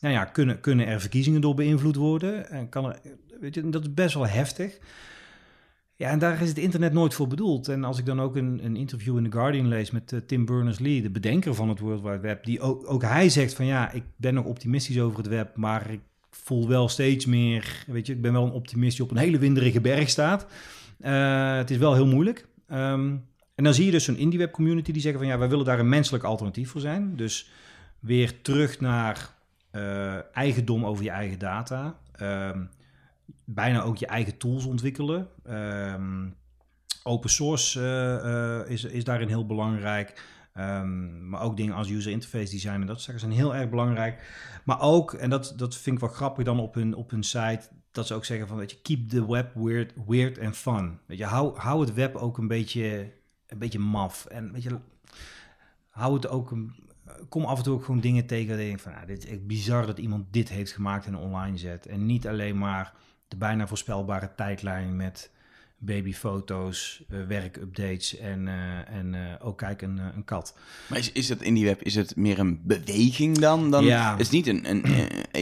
nou 0.00 0.14
ja, 0.14 0.24
kunnen, 0.24 0.60
kunnen 0.60 0.86
er 0.86 1.00
verkiezingen 1.00 1.40
door 1.40 1.54
beïnvloed 1.54 1.96
worden. 1.96 2.50
En 2.50 2.68
kan 2.68 2.84
er, 2.84 3.00
weet 3.40 3.54
je, 3.54 3.68
dat 3.68 3.82
is 3.82 3.94
best 3.94 4.14
wel 4.14 4.26
heftig. 4.26 4.78
Ja, 5.98 6.10
en 6.10 6.18
daar 6.18 6.42
is 6.42 6.48
het 6.48 6.58
internet 6.58 6.92
nooit 6.92 7.14
voor 7.14 7.26
bedoeld. 7.26 7.68
En 7.68 7.84
als 7.84 7.98
ik 7.98 8.06
dan 8.06 8.20
ook 8.20 8.36
een, 8.36 8.64
een 8.64 8.76
interview 8.76 9.16
in 9.16 9.24
The 9.24 9.32
Guardian 9.32 9.68
lees 9.68 9.90
met 9.90 10.12
eh, 10.12 10.20
Tim 10.20 10.44
Berners-Lee, 10.44 11.02
de 11.02 11.10
bedenker 11.10 11.54
van 11.54 11.68
het 11.68 11.78
World 11.78 12.02
Wide 12.02 12.20
Web, 12.20 12.44
die 12.44 12.60
ook, 12.60 12.90
ook 12.90 13.02
hij 13.02 13.28
zegt 13.28 13.54
van 13.54 13.66
ja, 13.66 13.92
ik 13.92 14.02
ben 14.16 14.34
nog 14.34 14.44
optimistisch 14.44 15.00
over 15.00 15.18
het 15.18 15.26
web, 15.26 15.56
maar 15.56 15.90
ik 15.90 16.00
voel 16.30 16.68
wel 16.68 16.88
steeds 16.88 17.26
meer, 17.26 17.84
weet 17.86 18.06
je, 18.06 18.12
ik 18.12 18.22
ben 18.22 18.32
wel 18.32 18.44
een 18.44 18.50
optimist 18.50 18.96
die 18.96 19.04
op 19.04 19.10
een 19.10 19.16
hele 19.16 19.38
winderige 19.38 19.80
berg 19.80 20.08
staat. 20.08 20.46
Eh, 21.00 21.56
het 21.56 21.70
is 21.70 21.76
wel 21.76 21.94
heel 21.94 22.06
moeilijk. 22.06 22.48
Ehm, 22.68 23.16
en 23.54 23.64
dan 23.64 23.74
zie 23.74 23.84
je 23.84 23.90
dus 23.90 24.04
zo'n 24.04 24.16
indie-web 24.16 24.52
community 24.52 24.92
die 24.92 25.02
zeggen 25.02 25.20
van 25.20 25.28
ja, 25.28 25.38
wij 25.38 25.48
willen 25.48 25.64
daar 25.64 25.78
een 25.78 25.88
menselijk 25.88 26.24
alternatief 26.24 26.70
voor 26.70 26.80
zijn. 26.80 27.16
Dus 27.16 27.50
weer 27.98 28.42
terug 28.42 28.80
naar 28.80 29.34
uh, 29.72 30.36
eigendom 30.36 30.84
over 30.84 31.04
je 31.04 31.10
eigen 31.10 31.38
data. 31.38 31.98
Ehm, 32.12 32.64
bijna 33.44 33.82
ook 33.82 33.96
je 33.96 34.06
eigen 34.06 34.36
tools 34.36 34.64
ontwikkelen. 34.64 35.28
Ehm, 35.44 36.28
open 37.02 37.30
source 37.30 37.80
uh, 37.80 38.70
is, 38.72 38.84
is 38.84 39.04
daarin 39.04 39.28
heel 39.28 39.46
belangrijk. 39.46 40.22
Um, 40.58 41.28
maar 41.28 41.40
ook 41.40 41.56
dingen 41.56 41.74
als 41.74 41.90
user 41.90 42.12
interface 42.12 42.50
design 42.50 42.80
en 42.80 42.86
dat 42.86 43.00
soort 43.00 43.20
zijn 43.20 43.32
heel 43.32 43.54
erg 43.54 43.70
belangrijk. 43.70 44.22
Maar 44.64 44.80
ook, 44.80 45.12
en 45.12 45.30
dat, 45.30 45.54
dat 45.56 45.76
vind 45.76 45.96
ik 45.96 46.02
wel 46.02 46.12
grappig 46.12 46.44
dan 46.44 46.60
op 46.60 46.74
hun, 46.74 46.94
op 46.94 47.10
hun 47.10 47.22
site, 47.22 47.68
dat 47.90 48.06
ze 48.06 48.14
ook 48.14 48.24
zeggen 48.24 48.48
van, 48.48 48.56
weet 48.56 48.70
je, 48.70 48.80
keep 48.80 49.08
the 49.08 49.30
web 49.30 49.54
weird, 49.54 49.92
weird 50.06 50.38
and 50.38 50.56
fun. 50.56 50.98
Weet 51.06 51.18
je, 51.18 51.24
hou, 51.24 51.58
hou 51.58 51.80
het 51.80 51.94
web 51.94 52.14
ook 52.14 52.38
een 52.38 52.48
beetje, 52.48 53.12
een 53.46 53.58
beetje 53.58 53.78
maf. 53.78 54.26
En 54.26 54.52
weet 54.52 54.62
je, 54.62 54.78
hou 55.88 56.14
het 56.14 56.28
ook, 56.28 56.56
kom 57.28 57.44
af 57.44 57.58
en 57.58 57.64
toe 57.64 57.74
ook 57.74 57.84
gewoon 57.84 58.00
dingen 58.00 58.26
tegen 58.26 58.48
dat 58.48 58.58
je 58.58 58.64
denkt 58.64 58.82
van, 58.82 58.94
ah, 58.94 59.06
dit 59.06 59.26
is 59.26 59.46
bizar 59.46 59.86
dat 59.86 59.98
iemand 59.98 60.32
dit 60.32 60.48
heeft 60.48 60.72
gemaakt 60.72 61.06
en 61.06 61.16
online 61.16 61.56
zet. 61.56 61.86
En 61.86 62.06
niet 62.06 62.28
alleen 62.28 62.58
maar 62.58 62.92
de 63.28 63.36
bijna 63.36 63.66
voorspelbare 63.66 64.34
tijdlijn 64.34 64.96
met 64.96 65.30
babyfoto's, 65.78 67.02
uh, 67.10 67.26
werkupdates 67.26 68.16
en, 68.16 68.46
uh, 68.46 68.96
en 68.96 69.12
uh, 69.12 69.46
ook 69.46 69.58
kijk 69.58 69.82
een, 69.82 69.98
een 69.98 70.24
kat. 70.24 70.54
Maar 70.86 70.98
is, 70.98 71.12
is 71.12 71.28
het 71.28 71.42
in 71.42 71.54
die 71.54 71.64
web, 71.64 71.82
is 71.82 71.94
het 71.94 72.16
meer 72.16 72.38
een 72.38 72.60
beweging 72.64 73.38
dan? 73.38 73.70
dan 73.70 73.84
ja. 73.84 74.18
Is 74.18 74.30
niet 74.30 74.46
een, 74.46 74.70
een 74.70 74.82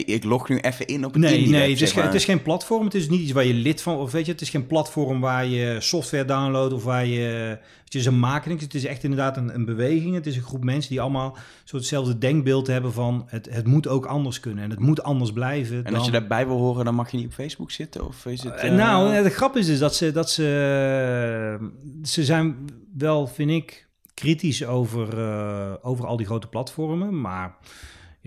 ik 0.04 0.24
log 0.24 0.48
nu 0.48 0.58
even 0.58 0.86
in 0.86 1.04
op 1.04 1.14
een 1.14 1.20
Nee, 1.20 1.48
nee 1.48 1.70
het, 1.70 1.80
is 1.80 1.92
geen, 1.92 2.02
het 2.02 2.14
is 2.14 2.24
geen 2.24 2.42
platform. 2.42 2.84
Het 2.84 2.94
is 2.94 3.08
niet 3.08 3.20
iets 3.20 3.32
waar 3.32 3.44
je 3.44 3.54
lid 3.54 3.82
van, 3.82 3.96
of 3.96 4.12
weet 4.12 4.26
je, 4.26 4.32
het 4.32 4.40
is 4.40 4.50
geen 4.50 4.66
platform 4.66 5.20
waar 5.20 5.46
je 5.46 5.76
software 5.80 6.24
downloadt 6.24 6.72
of 6.72 6.84
waar 6.84 7.06
je, 7.06 7.58
het 7.84 7.94
is 7.94 8.06
een 8.06 8.18
making. 8.18 8.60
Het 8.60 8.74
is 8.74 8.84
echt 8.84 9.02
inderdaad 9.02 9.36
een, 9.36 9.54
een 9.54 9.64
beweging. 9.64 10.14
Het 10.14 10.26
is 10.26 10.36
een 10.36 10.42
groep 10.42 10.64
mensen 10.64 10.90
die 10.90 11.00
allemaal 11.00 11.36
zo 11.64 11.76
hetzelfde 11.76 12.18
denkbeeld 12.18 12.66
hebben 12.66 12.92
van 12.92 13.24
het, 13.26 13.48
het 13.50 13.66
moet 13.66 13.88
ook 13.88 14.06
anders 14.06 14.40
kunnen 14.40 14.64
en 14.64 14.70
het 14.70 14.80
moet 14.80 15.02
anders 15.02 15.32
blijven. 15.32 15.84
En 15.84 15.94
als 15.94 16.04
je 16.04 16.12
daarbij 16.12 16.46
wil 16.46 16.58
horen, 16.58 16.84
dan 16.84 16.94
mag 16.94 17.10
je 17.10 17.16
niet 17.16 17.26
op 17.26 17.32
Facebook 17.32 17.70
zitten? 17.70 18.06
Of 18.06 18.26
is 18.26 18.42
het, 18.42 18.72
nou, 18.72 19.22
de 19.22 19.30
grap 19.30 19.56
is 19.56 19.66
dus 19.66 19.78
dat 19.78 19.94
ze, 19.94 20.12
dat 20.12 20.26
dat 20.26 20.34
ze, 20.34 21.70
ze 22.02 22.24
zijn 22.24 22.56
wel, 22.98 23.26
vind 23.26 23.50
ik, 23.50 23.86
kritisch 24.14 24.64
over, 24.64 25.18
uh, 25.18 25.72
over 25.82 26.06
al 26.06 26.16
die 26.16 26.26
grote 26.26 26.46
platformen. 26.46 27.20
Maar 27.20 27.56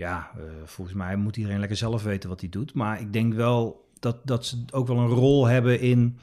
ja, 0.00 0.30
uh, 0.36 0.42
volgens 0.64 0.96
mij 0.96 1.16
moet 1.16 1.36
iedereen 1.36 1.58
lekker 1.58 1.76
zelf 1.76 2.02
weten 2.02 2.28
wat 2.28 2.40
hij 2.40 2.48
doet. 2.48 2.74
Maar 2.74 3.00
ik 3.00 3.12
denk 3.12 3.34
wel 3.34 3.88
dat, 3.98 4.16
dat 4.24 4.46
ze 4.46 4.64
ook 4.72 4.86
wel 4.86 4.98
een 4.98 5.08
rol 5.08 5.46
hebben 5.46 5.80
in 5.80 6.18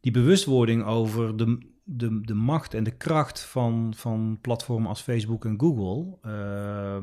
die 0.00 0.12
bewustwording 0.12 0.84
over 0.84 1.36
de, 1.36 1.58
de, 1.84 2.20
de 2.20 2.34
macht 2.34 2.74
en 2.74 2.84
de 2.84 2.96
kracht 2.96 3.40
van, 3.40 3.92
van 3.96 4.38
platformen 4.40 4.88
als 4.88 5.00
Facebook 5.00 5.44
en 5.44 5.60
Google. 5.60 6.18
Uh, 6.26 6.96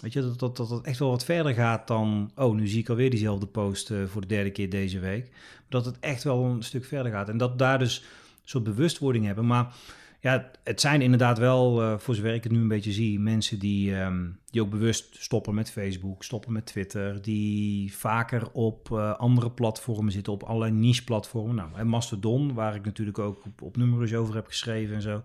weet 0.00 0.12
je, 0.12 0.20
dat, 0.20 0.38
dat, 0.38 0.56
dat 0.56 0.70
het 0.70 0.84
echt 0.84 0.98
wel 0.98 1.10
wat 1.10 1.24
verder 1.24 1.54
gaat 1.54 1.86
dan... 1.86 2.30
oh, 2.34 2.54
nu 2.54 2.66
zie 2.66 2.80
ik 2.80 2.88
alweer 2.88 3.10
diezelfde 3.10 3.46
post 3.46 3.90
uh, 3.90 4.04
voor 4.06 4.20
de 4.20 4.26
derde 4.26 4.50
keer 4.50 4.70
deze 4.70 4.98
week 4.98 5.30
dat 5.68 5.84
het 5.84 5.98
echt 5.98 6.22
wel 6.22 6.44
een 6.44 6.62
stuk 6.62 6.84
verder 6.84 7.12
gaat. 7.12 7.28
En 7.28 7.36
dat 7.36 7.58
daar 7.58 7.78
dus 7.78 7.98
een 7.98 8.48
soort 8.48 8.64
bewustwording 8.64 9.24
hebben. 9.24 9.46
Maar 9.46 9.74
ja, 10.20 10.50
het 10.64 10.80
zijn 10.80 11.02
inderdaad 11.02 11.38
wel, 11.38 11.82
uh, 11.82 11.98
voor 11.98 12.14
zover 12.14 12.34
ik 12.34 12.42
het 12.42 12.52
nu 12.52 12.58
een 12.58 12.68
beetje 12.68 12.92
zie, 12.92 13.20
mensen 13.20 13.58
die, 13.58 13.96
um, 13.96 14.38
die 14.50 14.62
ook 14.62 14.70
bewust 14.70 15.16
stoppen 15.18 15.54
met 15.54 15.70
Facebook, 15.70 16.24
stoppen 16.24 16.52
met 16.52 16.66
Twitter, 16.66 17.22
die 17.22 17.96
vaker 17.96 18.50
op 18.52 18.88
uh, 18.92 19.18
andere 19.18 19.50
platformen 19.50 20.12
zitten, 20.12 20.32
op 20.32 20.42
allerlei 20.42 20.72
niche-platformen. 20.72 21.54
Nou, 21.54 21.68
en 21.74 21.86
Mastodon, 21.86 22.54
waar 22.54 22.74
ik 22.74 22.84
natuurlijk 22.84 23.18
ook 23.18 23.44
op, 23.46 23.62
op 23.62 23.76
nummers 23.76 24.14
over 24.14 24.34
heb 24.34 24.46
geschreven 24.46 24.94
en 24.94 25.02
zo, 25.02 25.22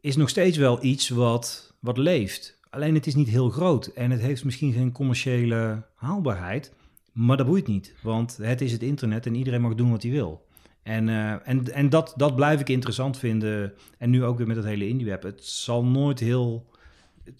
is 0.00 0.16
nog 0.16 0.28
steeds 0.28 0.56
wel 0.56 0.84
iets 0.84 1.08
wat, 1.08 1.74
wat 1.78 1.98
leeft. 1.98 2.58
Alleen 2.70 2.94
het 2.94 3.06
is 3.06 3.14
niet 3.14 3.28
heel 3.28 3.50
groot 3.50 3.86
en 3.86 4.10
het 4.10 4.20
heeft 4.20 4.44
misschien 4.44 4.72
geen 4.72 4.92
commerciële 4.92 5.82
haalbaarheid. 5.94 6.72
Maar 7.12 7.36
dat 7.36 7.46
boeit 7.46 7.66
niet, 7.66 7.94
want 8.02 8.36
het 8.36 8.60
is 8.60 8.72
het 8.72 8.82
internet 8.82 9.26
en 9.26 9.34
iedereen 9.34 9.60
mag 9.60 9.74
doen 9.74 9.90
wat 9.90 10.02
hij 10.02 10.10
wil. 10.12 10.46
En, 10.84 11.08
uh, 11.08 11.48
en, 11.48 11.72
en 11.72 11.88
dat, 11.88 12.14
dat 12.16 12.36
blijf 12.36 12.60
ik 12.60 12.68
interessant 12.68 13.18
vinden. 13.18 13.72
En 13.98 14.10
nu 14.10 14.24
ook 14.24 14.36
weer 14.36 14.46
met 14.46 14.56
het 14.56 14.64
hele 14.64 14.88
IndieWeb. 14.88 15.22
Het 15.22 15.44
zal 15.44 15.84
nooit 15.84 16.20
heel... 16.20 16.70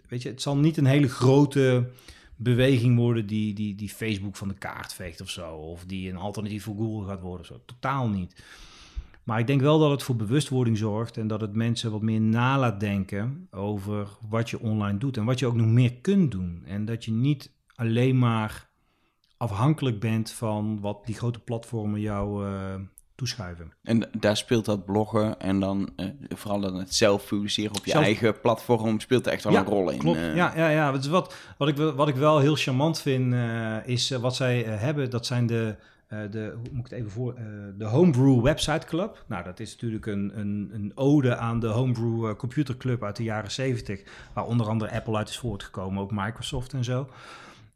Weet 0.08 0.22
je, 0.22 0.28
het 0.28 0.42
zal 0.42 0.56
niet 0.56 0.76
een 0.76 0.86
hele 0.86 1.08
grote 1.08 1.90
beweging 2.36 2.96
worden 2.96 3.26
die, 3.26 3.54
die, 3.54 3.74
die 3.74 3.88
Facebook 3.88 4.36
van 4.36 4.48
de 4.48 4.54
kaart 4.54 4.92
veegt 4.92 5.20
of 5.20 5.30
zo. 5.30 5.54
Of 5.54 5.84
die 5.84 6.10
een 6.10 6.16
alternatief 6.16 6.64
voor 6.64 6.76
Google 6.76 7.08
gaat 7.08 7.20
worden 7.20 7.46
zo. 7.46 7.60
Totaal 7.66 8.08
niet. 8.08 8.42
Maar 9.24 9.38
ik 9.38 9.46
denk 9.46 9.60
wel 9.60 9.78
dat 9.78 9.90
het 9.90 10.02
voor 10.02 10.16
bewustwording 10.16 10.78
zorgt 10.78 11.16
en 11.16 11.26
dat 11.26 11.40
het 11.40 11.54
mensen 11.54 11.90
wat 11.90 12.02
meer 12.02 12.20
na 12.20 12.58
laat 12.58 12.80
denken 12.80 13.48
over 13.50 14.08
wat 14.28 14.50
je 14.50 14.60
online 14.60 14.98
doet 14.98 15.16
en 15.16 15.24
wat 15.24 15.38
je 15.38 15.46
ook 15.46 15.54
nog 15.54 15.66
meer 15.66 15.94
kunt 15.94 16.30
doen. 16.30 16.62
En 16.66 16.84
dat 16.84 17.04
je 17.04 17.10
niet 17.10 17.50
alleen 17.74 18.18
maar 18.18 18.68
afhankelijk 19.36 20.00
bent 20.00 20.30
van 20.30 20.80
wat 20.80 21.06
die 21.06 21.14
grote 21.14 21.38
platformen 21.38 22.00
jou 22.00 22.46
uh, 22.46 22.74
toeschuiven. 23.14 23.72
En 23.82 24.08
daar 24.18 24.36
speelt 24.36 24.64
dat 24.64 24.84
bloggen 24.84 25.40
en 25.40 25.60
dan 25.60 25.90
uh, 25.96 26.06
vooral 26.28 26.60
dan 26.60 26.74
het 26.74 26.94
zelf 26.94 27.26
publiceren 27.26 27.76
op 27.76 27.84
je 27.84 27.92
eigen 27.92 28.40
platform 28.40 29.00
speelt 29.00 29.26
er 29.26 29.32
echt 29.32 29.44
wel 29.44 29.56
een 29.56 29.64
rol 29.64 29.90
in. 29.90 29.98
Klopt. 29.98 30.18
Uh. 30.18 30.36
Ja, 30.36 30.52
ja, 30.56 30.68
ja. 30.68 30.92
Dus 30.92 31.06
wat, 31.06 31.34
wat, 31.58 31.68
ik, 31.68 31.76
wat 31.76 32.08
ik 32.08 32.16
wel 32.16 32.38
heel 32.38 32.54
charmant 32.54 33.00
vind 33.00 33.34
is 33.84 34.10
wat 34.10 34.36
zij 34.36 34.62
hebben. 34.62 35.10
Dat 35.10 35.26
zijn 35.26 35.46
de, 35.46 35.76
de, 36.30 36.52
hoe 36.54 36.68
moet 36.72 36.84
ik 36.84 36.90
het 36.90 36.98
even 36.98 37.10
voor, 37.10 37.34
de 37.78 37.84
Homebrew 37.84 38.42
Website 38.42 38.86
Club. 38.86 39.24
Nou, 39.28 39.44
dat 39.44 39.60
is 39.60 39.72
natuurlijk 39.72 40.06
een, 40.06 40.32
een, 40.38 40.70
een 40.72 40.92
ode 40.94 41.36
aan 41.36 41.60
de 41.60 41.66
Homebrew 41.66 42.36
Computer 42.36 42.76
Club 42.76 43.02
uit 43.02 43.16
de 43.16 43.22
jaren 43.22 43.50
70, 43.50 44.02
waar 44.32 44.44
onder 44.44 44.68
andere 44.68 44.90
Apple 44.90 45.16
uit 45.16 45.28
is 45.28 45.38
voortgekomen, 45.38 46.02
ook 46.02 46.10
Microsoft 46.10 46.72
en 46.72 46.84
zo. 46.84 47.08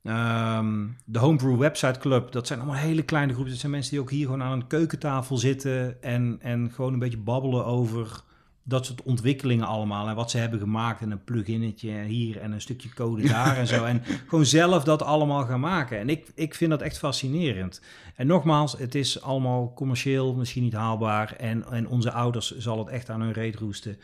Um, 0.09 0.97
de 1.05 1.19
Homebrew 1.19 1.59
Website 1.59 1.99
Club, 1.99 2.33
dat 2.33 2.47
zijn 2.47 2.59
allemaal 2.59 2.79
hele 2.79 3.03
kleine 3.03 3.33
groepen. 3.33 3.53
Dat 3.53 3.61
zijn 3.61 3.73
mensen 3.73 3.91
die 3.91 4.01
ook 4.01 4.11
hier 4.11 4.25
gewoon 4.25 4.43
aan 4.43 4.53
een 4.53 4.67
keukentafel 4.67 5.37
zitten 5.37 6.03
en, 6.03 6.39
en 6.41 6.71
gewoon 6.73 6.93
een 6.93 6.99
beetje 6.99 7.19
babbelen 7.19 7.65
over 7.65 8.23
dat 8.63 8.87
soort 8.87 9.03
ontwikkelingen 9.03 9.67
allemaal. 9.67 10.09
En 10.09 10.15
wat 10.15 10.31
ze 10.31 10.39
hebben 10.39 10.59
gemaakt 10.59 11.01
en 11.01 11.11
een 11.11 11.25
pluginnetje 11.25 12.03
hier 12.03 12.41
en 12.41 12.53
een 12.53 12.61
stukje 12.61 12.95
code 12.95 13.29
daar 13.29 13.57
en 13.57 13.67
zo. 13.67 13.85
En 13.85 14.03
gewoon 14.27 14.45
zelf 14.47 14.85
dat 14.85 15.03
allemaal 15.03 15.45
gaan 15.45 15.61
maken. 15.61 15.99
En 15.99 16.09
ik, 16.09 16.29
ik 16.35 16.55
vind 16.55 16.71
dat 16.71 16.83
echt 16.83 16.99
fascinerend. 16.99 17.81
En 18.15 18.27
nogmaals, 18.27 18.79
het 18.79 18.95
is 18.95 19.23
allemaal 19.23 19.73
commercieel 19.75 20.35
misschien 20.35 20.63
niet 20.63 20.73
haalbaar. 20.73 21.33
En, 21.33 21.65
en 21.71 21.89
onze 21.89 22.13
ouders 22.13 22.57
zal 22.57 22.79
het 22.79 22.89
echt 22.89 23.11
aan 23.11 23.21
hun 23.21 23.33
reet 23.33 23.57
roesten. 23.57 23.99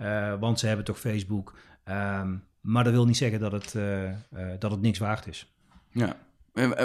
Uh, 0.00 0.34
want 0.40 0.58
ze 0.58 0.66
hebben 0.66 0.84
toch 0.84 0.98
Facebook. 0.98 1.54
Um, 1.84 2.48
maar 2.60 2.84
dat 2.84 2.92
wil 2.92 3.06
niet 3.06 3.16
zeggen 3.16 3.40
dat 3.40 3.52
het, 3.52 3.74
uh, 3.74 4.04
uh, 4.04 4.10
dat 4.58 4.70
het 4.70 4.80
niks 4.80 4.98
waard 4.98 5.26
is. 5.26 5.46
Ja. 5.92 6.16
Eh, 6.54 6.80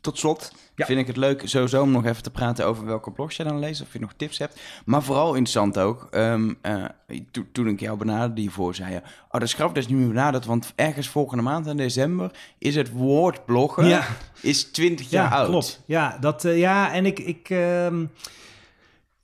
tot 0.00 0.18
slot 0.18 0.52
vind 0.76 1.00
ik 1.00 1.06
het 1.06 1.16
leuk 1.16 1.42
sowieso 1.44 1.82
om 1.82 1.90
nog 1.90 2.04
even 2.04 2.22
te 2.22 2.30
praten 2.30 2.66
over 2.66 2.84
welke 2.84 3.10
blogs 3.10 3.36
je 3.36 3.44
dan 3.44 3.58
leest, 3.58 3.82
of 3.82 3.92
je 3.92 3.98
nog 3.98 4.12
tips 4.16 4.38
hebt. 4.38 4.60
Maar 4.84 5.02
vooral 5.02 5.28
interessant 5.28 5.78
ook, 5.78 6.08
um, 6.10 6.58
uh, 6.62 6.84
to, 7.30 7.42
toen 7.52 7.68
ik 7.68 7.80
jou 7.80 7.98
benaderde 7.98 8.40
hiervoor, 8.40 8.74
zei 8.74 8.92
je, 8.92 8.98
oh 8.98 9.30
dat 9.30 9.42
is 9.42 9.54
grappig, 9.54 9.74
dat 9.74 9.84
is 9.84 9.90
niet 9.90 9.98
meer 9.98 10.08
benaderd, 10.08 10.44
want 10.44 10.72
ergens 10.74 11.08
volgende 11.08 11.42
maand 11.42 11.66
in 11.66 11.76
december 11.76 12.30
is 12.58 12.74
het 12.74 12.90
woordbloggen, 12.90 13.86
ja. 13.86 14.06
is 14.40 14.64
20 14.64 15.10
jaar 15.10 15.30
ja, 15.30 15.36
oud. 15.36 15.48
Klopt, 15.48 15.82
ja, 15.86 16.18
dat, 16.20 16.44
uh, 16.44 16.58
ja 16.58 16.92
en 16.92 17.06
ik... 17.06 17.18
ik 17.18 17.48
um 17.50 18.10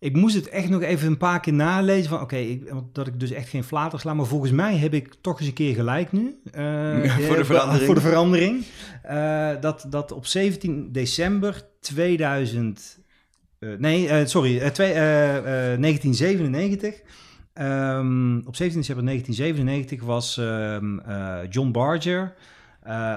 ik 0.00 0.16
moest 0.16 0.34
het 0.34 0.48
echt 0.48 0.68
nog 0.68 0.82
even 0.82 1.06
een 1.06 1.16
paar 1.16 1.40
keer 1.40 1.52
nalezen. 1.52 2.10
Van 2.10 2.20
oké, 2.20 2.58
dat 2.92 3.06
ik 3.06 3.20
dus 3.20 3.30
echt 3.30 3.48
geen 3.48 3.64
flater 3.64 4.00
sla. 4.00 4.14
Maar 4.14 4.26
volgens 4.26 4.50
mij 4.50 4.76
heb 4.76 4.94
ik 4.94 5.14
toch 5.20 5.38
eens 5.38 5.48
een 5.48 5.54
keer 5.54 5.74
gelijk 5.74 6.12
nu. 6.12 6.40
Uh, 6.54 7.16
voor 7.26 7.36
de 7.36 7.44
verandering. 7.44 7.86
Voor 7.86 7.94
de 7.94 8.00
verandering. 8.00 8.64
Uh, 9.10 9.50
dat, 9.60 9.86
dat 9.88 10.12
op 10.12 10.26
17 10.26 10.92
december 10.92 11.62
2000. 11.80 12.98
Uh, 13.58 13.78
nee, 13.78 14.26
sorry, 14.26 14.70
twee, 14.70 14.92
1997. 14.92 17.00
Um, 17.54 18.42
op 18.46 18.56
17 18.56 18.80
december 18.80 19.04
1997 19.04 20.02
was 20.02 20.36
um, 20.36 21.00
John 21.50 21.70
Barger. 21.70 22.34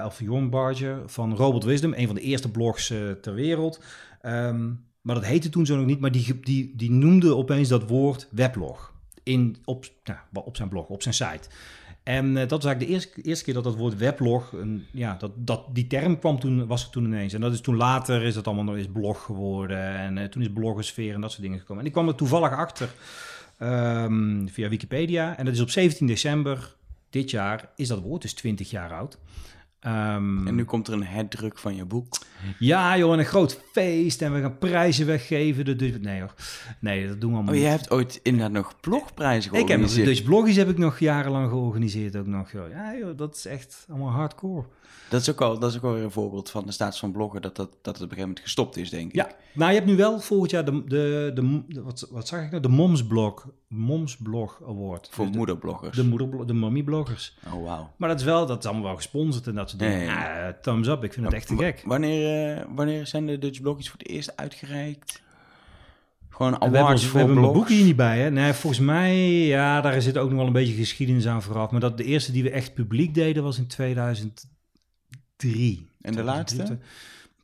of 0.04 0.20
John 0.20 0.48
Barger 0.48 1.02
van 1.06 1.36
Robot 1.36 1.64
Wisdom, 1.64 1.92
een 1.96 2.06
van 2.06 2.14
de 2.14 2.20
eerste 2.20 2.50
blogs 2.50 2.92
ter 3.20 3.34
wereld. 3.34 3.82
Um, 4.22 4.84
maar 5.04 5.14
dat 5.14 5.24
heette 5.24 5.48
toen 5.48 5.66
zo 5.66 5.76
nog 5.76 5.86
niet, 5.86 6.00
maar 6.00 6.12
die, 6.12 6.40
die, 6.40 6.72
die 6.76 6.90
noemde 6.90 7.36
opeens 7.36 7.68
dat 7.68 7.88
woord 7.88 8.28
weblog 8.30 8.92
in, 9.22 9.56
op, 9.64 9.86
nou, 10.04 10.18
op 10.32 10.56
zijn 10.56 10.68
blog, 10.68 10.86
op 10.88 11.02
zijn 11.02 11.14
site. 11.14 11.48
En 12.02 12.26
uh, 12.26 12.34
dat 12.34 12.50
was 12.50 12.64
eigenlijk 12.64 12.86
de 12.86 12.92
eerste, 12.92 13.22
eerste 13.22 13.44
keer 13.44 13.54
dat 13.54 13.64
dat 13.64 13.76
woord 13.76 13.96
weblog, 13.96 14.52
een, 14.52 14.86
ja, 14.90 15.16
dat, 15.18 15.30
dat, 15.34 15.64
die 15.72 15.86
term 15.86 16.18
kwam 16.18 16.38
toen, 16.38 16.66
was 16.66 16.84
er 16.84 16.90
toen 16.90 17.04
ineens. 17.04 17.32
En 17.32 17.40
dat 17.40 17.52
is 17.52 17.60
toen 17.60 17.76
later 17.76 18.22
is 18.22 18.34
dat 18.34 18.46
allemaal 18.46 18.64
nog 18.64 18.76
eens 18.76 18.92
blog 18.92 19.22
geworden. 19.22 19.96
En 19.96 20.16
uh, 20.16 20.24
toen 20.24 20.42
is 20.42 20.52
blogosfeer 20.52 21.14
en 21.14 21.20
dat 21.20 21.30
soort 21.30 21.42
dingen 21.42 21.58
gekomen. 21.58 21.82
En 21.82 21.88
ik 21.88 21.94
kwam 21.94 22.08
er 22.08 22.14
toevallig 22.14 22.50
achter 22.50 22.88
um, 23.58 24.48
via 24.48 24.68
Wikipedia. 24.68 25.36
En 25.36 25.44
dat 25.44 25.54
is 25.54 25.60
op 25.60 25.70
17 25.70 26.06
december 26.06 26.74
dit 27.10 27.30
jaar, 27.30 27.70
is 27.76 27.88
dat 27.88 28.00
woord 28.00 28.22
dus 28.22 28.34
20 28.34 28.70
jaar 28.70 28.92
oud. 28.92 29.18
Ehm, 29.84 30.46
En 30.46 30.54
nu 30.54 30.64
komt 30.64 30.86
er 30.88 30.94
een 30.94 31.04
herdruk 31.04 31.58
van 31.58 31.76
je 31.76 31.84
boek. 31.84 32.06
Ja, 32.58 32.98
joh, 32.98 33.12
en 33.12 33.18
een 33.18 33.24
groot 33.24 33.60
feest 33.72 34.22
en 34.22 34.32
we 34.32 34.40
gaan 34.40 34.58
prijzen 34.58 35.06
weggeven. 35.06 35.64
De 35.64 35.76
Dutch- 35.76 35.98
Nee 36.00 36.20
hoor, 36.20 36.34
nee, 36.78 37.08
dat 37.08 37.20
doen 37.20 37.30
we 37.30 37.36
allemaal 37.36 37.54
Oh, 37.54 37.60
je 37.60 37.66
hebt 37.66 37.90
ooit 37.90 38.20
inderdaad 38.22 38.52
nog 38.52 38.80
blogprijzen 38.80 39.50
Ik 39.52 39.56
heb 39.58 39.66
georganiseerd. 39.66 40.06
Dutch 40.06 40.22
Bloggies 40.22 40.56
heb 40.56 40.68
ik 40.68 40.78
nog 40.78 40.98
jarenlang 40.98 41.48
georganiseerd 41.48 42.16
ook 42.16 42.26
nog. 42.26 42.52
Joh. 42.52 42.70
Ja, 42.70 42.94
joh, 42.96 43.16
dat 43.16 43.34
is 43.36 43.46
echt 43.46 43.86
allemaal 43.90 44.10
hardcore. 44.10 44.64
Dat 45.14 45.22
is 45.22 45.30
ook 45.30 45.40
al, 45.40 45.58
dat 45.58 45.70
is 45.70 45.76
ook 45.76 45.82
al 45.82 45.92
weer 45.92 46.02
een 46.02 46.10
voorbeeld 46.10 46.50
van 46.50 46.66
de 46.66 46.72
status 46.72 46.98
van 46.98 47.12
bloggen, 47.12 47.42
dat, 47.42 47.56
dat, 47.56 47.68
dat 47.68 47.76
het 47.82 47.86
op 47.86 47.92
een 47.94 48.00
gegeven 48.02 48.20
moment 48.28 48.40
gestopt 48.40 48.76
is, 48.76 48.90
denk 48.90 49.08
ik. 49.08 49.14
Ja, 49.14 49.28
nou 49.52 49.70
je 49.70 49.76
hebt 49.76 49.88
nu 49.90 49.96
wel 49.96 50.20
volgend 50.20 50.50
jaar 50.50 50.64
de, 50.64 50.84
de, 50.84 51.30
de, 51.34 51.62
de- 51.68 51.82
wat, 51.82 52.08
wat 52.10 52.28
zag 52.28 52.42
ik 52.44 52.50
nou? 52.50 52.62
De 52.62 52.68
Momsblog, 52.68 53.48
Momsblog 53.68 54.60
Award. 54.68 55.08
Voor 55.10 55.24
Dus 55.24 55.32
de, 55.32 55.38
moederbloggers. 55.38 55.96
de, 55.96 56.04
moeder, 56.04 56.46
de 56.46 56.52
mommy-bloggers. 56.52 57.36
Oh, 57.54 57.64
wauw. 57.64 57.90
Maar 57.96 58.08
dat 58.08 58.18
is 58.18 58.24
wel, 58.24 58.46
dat 58.46 58.58
is 58.58 58.64
allemaal 58.64 58.84
wel 58.86 58.96
gesponsord 58.96 59.46
en 59.46 59.54
dat 59.54 59.68
soort 59.70 59.82
dingen. 59.82 59.98
Ja, 60.00 60.38
Ja, 60.44 60.56
thumbs 60.62 60.88
up, 60.88 61.04
ik 61.04 61.12
vind 61.12 61.24
het 61.26 61.34
echt 61.34 61.46
te 61.46 61.56
gek. 61.56 61.82
Wanneer, 61.84 62.56
eh, 62.56 62.64
wanneer 62.74 63.06
zijn 63.06 63.26
de 63.26 63.38
Dutch 63.38 63.60
bloggies 63.60 63.90
voor 63.90 63.98
het 63.98 64.08
eerst 64.08 64.36
uitgereikt? 64.36 65.22
Gewoon 66.30 66.52
En 66.52 66.58
we 66.58 66.64
hebben, 66.64 66.80
awards 66.80 67.02
ons- 67.02 67.12
we 67.12 67.18
hebben 67.18 67.36
mijn 67.36 67.50
blogs? 67.52 67.68
boek 67.68 67.76
hier 67.76 67.84
niet 67.86 67.96
bij, 67.96 68.18
hè? 68.20 68.30
Nee, 68.30 68.52
volgens 68.52 68.82
mij, 68.82 69.16
ja, 69.46 69.80
daar 69.80 70.02
zit 70.02 70.18
ook 70.18 70.28
nog 70.28 70.38
wel 70.38 70.46
een 70.46 70.52
beetje 70.52 70.74
geschiedenis 70.74 71.26
aan 71.26 71.42
vooraf. 71.42 71.70
Maar 71.70 71.80
dat 71.80 71.96
de 71.96 72.04
eerste 72.04 72.32
die 72.32 72.42
we 72.42 72.50
echt 72.50 72.74
publiek 72.74 73.14
deden 73.14 73.42
was 73.42 73.58
in 73.58 73.66
2003. 75.50 75.88
En 76.00 76.14
de 76.14 76.22
laatste? 76.22 76.78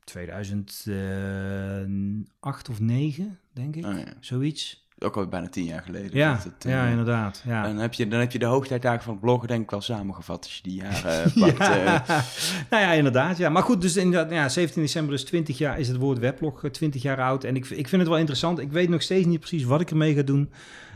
2008 0.05 2.69
of 2.69 2.81
9, 2.81 3.39
denk 3.53 3.77
ik. 3.77 3.87
Oh, 3.87 3.99
ja. 3.99 4.05
Zoiets. 4.21 4.89
Ook 5.03 5.17
al 5.17 5.27
bijna 5.27 5.49
tien 5.49 5.65
jaar 5.65 5.83
geleden. 5.83 6.17
Ja, 6.17 6.35
dat 6.35 6.45
het, 6.45 6.65
eh, 6.65 6.73
ja, 6.73 6.87
inderdaad. 6.87 7.43
Ja. 7.47 7.63
Dan 7.63 7.77
heb, 7.77 7.93
je, 7.93 8.09
dan 8.09 8.21
heb 8.21 8.33
je 8.33 8.39
de 8.39 8.45
hoogtijdagen 8.45 9.03
van 9.03 9.13
het 9.13 9.21
bloggen 9.23 9.49
denk 9.49 9.63
ik 9.63 9.71
wel 9.71 9.81
samengevat 9.81 10.45
als 10.45 10.57
je 10.57 10.63
die 10.63 10.75
jaren 10.75 11.25
eh, 11.25 11.37
pakt. 11.41 11.59
Ja. 11.59 12.07
eh. 12.09 12.09
nou 12.71 12.83
ja, 12.83 12.93
inderdaad. 12.93 13.37
Ja. 13.37 13.49
Maar 13.49 13.63
goed, 13.63 13.81
dus 13.81 13.97
inderdaad, 13.97 14.31
ja, 14.31 14.49
17 14.49 14.83
december, 14.83 15.13
dus 15.13 15.25
20 15.25 15.59
jaar 15.59 15.79
is 15.79 15.89
het 15.89 15.97
woord 15.97 16.19
weblog, 16.19 16.65
eh, 16.65 16.71
20 16.71 17.03
jaar 17.03 17.21
oud. 17.21 17.45
En 17.45 17.57
ik, 17.57 17.71
ik 17.71 17.89
vind 17.89 18.01
het 18.01 18.11
wel 18.11 18.19
interessant. 18.19 18.59
Ik 18.59 18.73
weet 18.73 18.89
nog 18.89 19.03
steeds 19.03 19.27
niet 19.27 19.41
precies 19.41 19.65
wat 19.65 19.81
ik 19.81 19.91
ermee 19.91 20.15
ga 20.15 20.23
doen. 20.23 20.51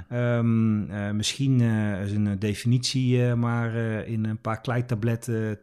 Ehm, 0.09 0.91
eh, 0.91 1.11
misschien 1.11 1.61
eh, 1.61 2.03
is 2.03 2.13
een 2.13 2.27
eh, 2.27 2.33
definitie 2.39 3.27
eh, 3.27 3.35
maar 3.35 3.75
eh, 3.75 4.09
in 4.09 4.25
een 4.25 4.41
paar 4.41 4.61
kleitabletten 4.61 5.59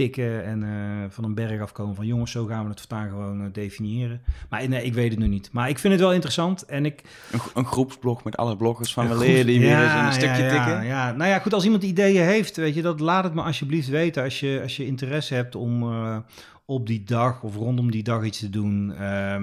tikken 0.00 0.44
en 0.44 0.62
eh, 0.62 0.70
van 1.08 1.24
een 1.24 1.34
berg 1.34 1.60
afkomen 1.60 1.94
van 1.94 2.06
jongens, 2.06 2.30
zo 2.30 2.46
gaan 2.46 2.62
we 2.62 2.70
het 2.70 2.78
voortaan 2.78 3.08
gewoon 3.08 3.40
eh, 3.40 3.46
definiëren. 3.52 4.20
Maar 4.48 4.68
nee, 4.68 4.84
ik 4.84 4.94
weet 4.94 5.10
het 5.10 5.18
nu 5.18 5.26
niet. 5.26 5.48
Maar 5.52 5.68
ik 5.68 5.78
vind 5.78 5.92
het 5.92 6.02
wel 6.02 6.12
interessant 6.12 6.64
en 6.64 6.84
ik... 6.84 7.02
een, 7.32 7.40
een 7.54 7.64
groepsblog 7.64 8.24
met 8.24 8.36
alle 8.36 8.56
bloggers 8.56 8.92
van 8.92 9.18
weer 9.18 9.50
Ja, 9.50 9.82
eens 9.82 10.00
in 10.00 10.04
een 10.04 10.12
stukje 10.12 10.42
ja, 10.42 10.50
tikken. 10.50 10.72
Ja, 10.72 11.08
ja. 11.08 11.12
Nou 11.12 11.30
ja, 11.30 11.38
goed, 11.38 11.54
als 11.54 11.64
iemand 11.64 11.82
ideeën 11.82 12.24
heeft, 12.24 12.56
weet 12.56 12.74
je, 12.74 12.82
dat 12.82 13.00
laat 13.00 13.24
het 13.24 13.34
me 13.34 13.42
alsjeblieft 13.42 13.88
weten. 13.88 14.22
Als 14.22 14.40
je, 14.40 14.60
als 14.62 14.76
je 14.76 14.86
interesse 14.86 15.34
hebt 15.34 15.54
om 15.54 15.82
eh, 15.82 16.16
op 16.64 16.86
die 16.86 17.02
dag 17.04 17.42
of 17.42 17.56
rondom 17.56 17.90
die 17.90 18.02
dag 18.02 18.24
iets 18.24 18.38
te 18.38 18.50
doen. 18.50 18.94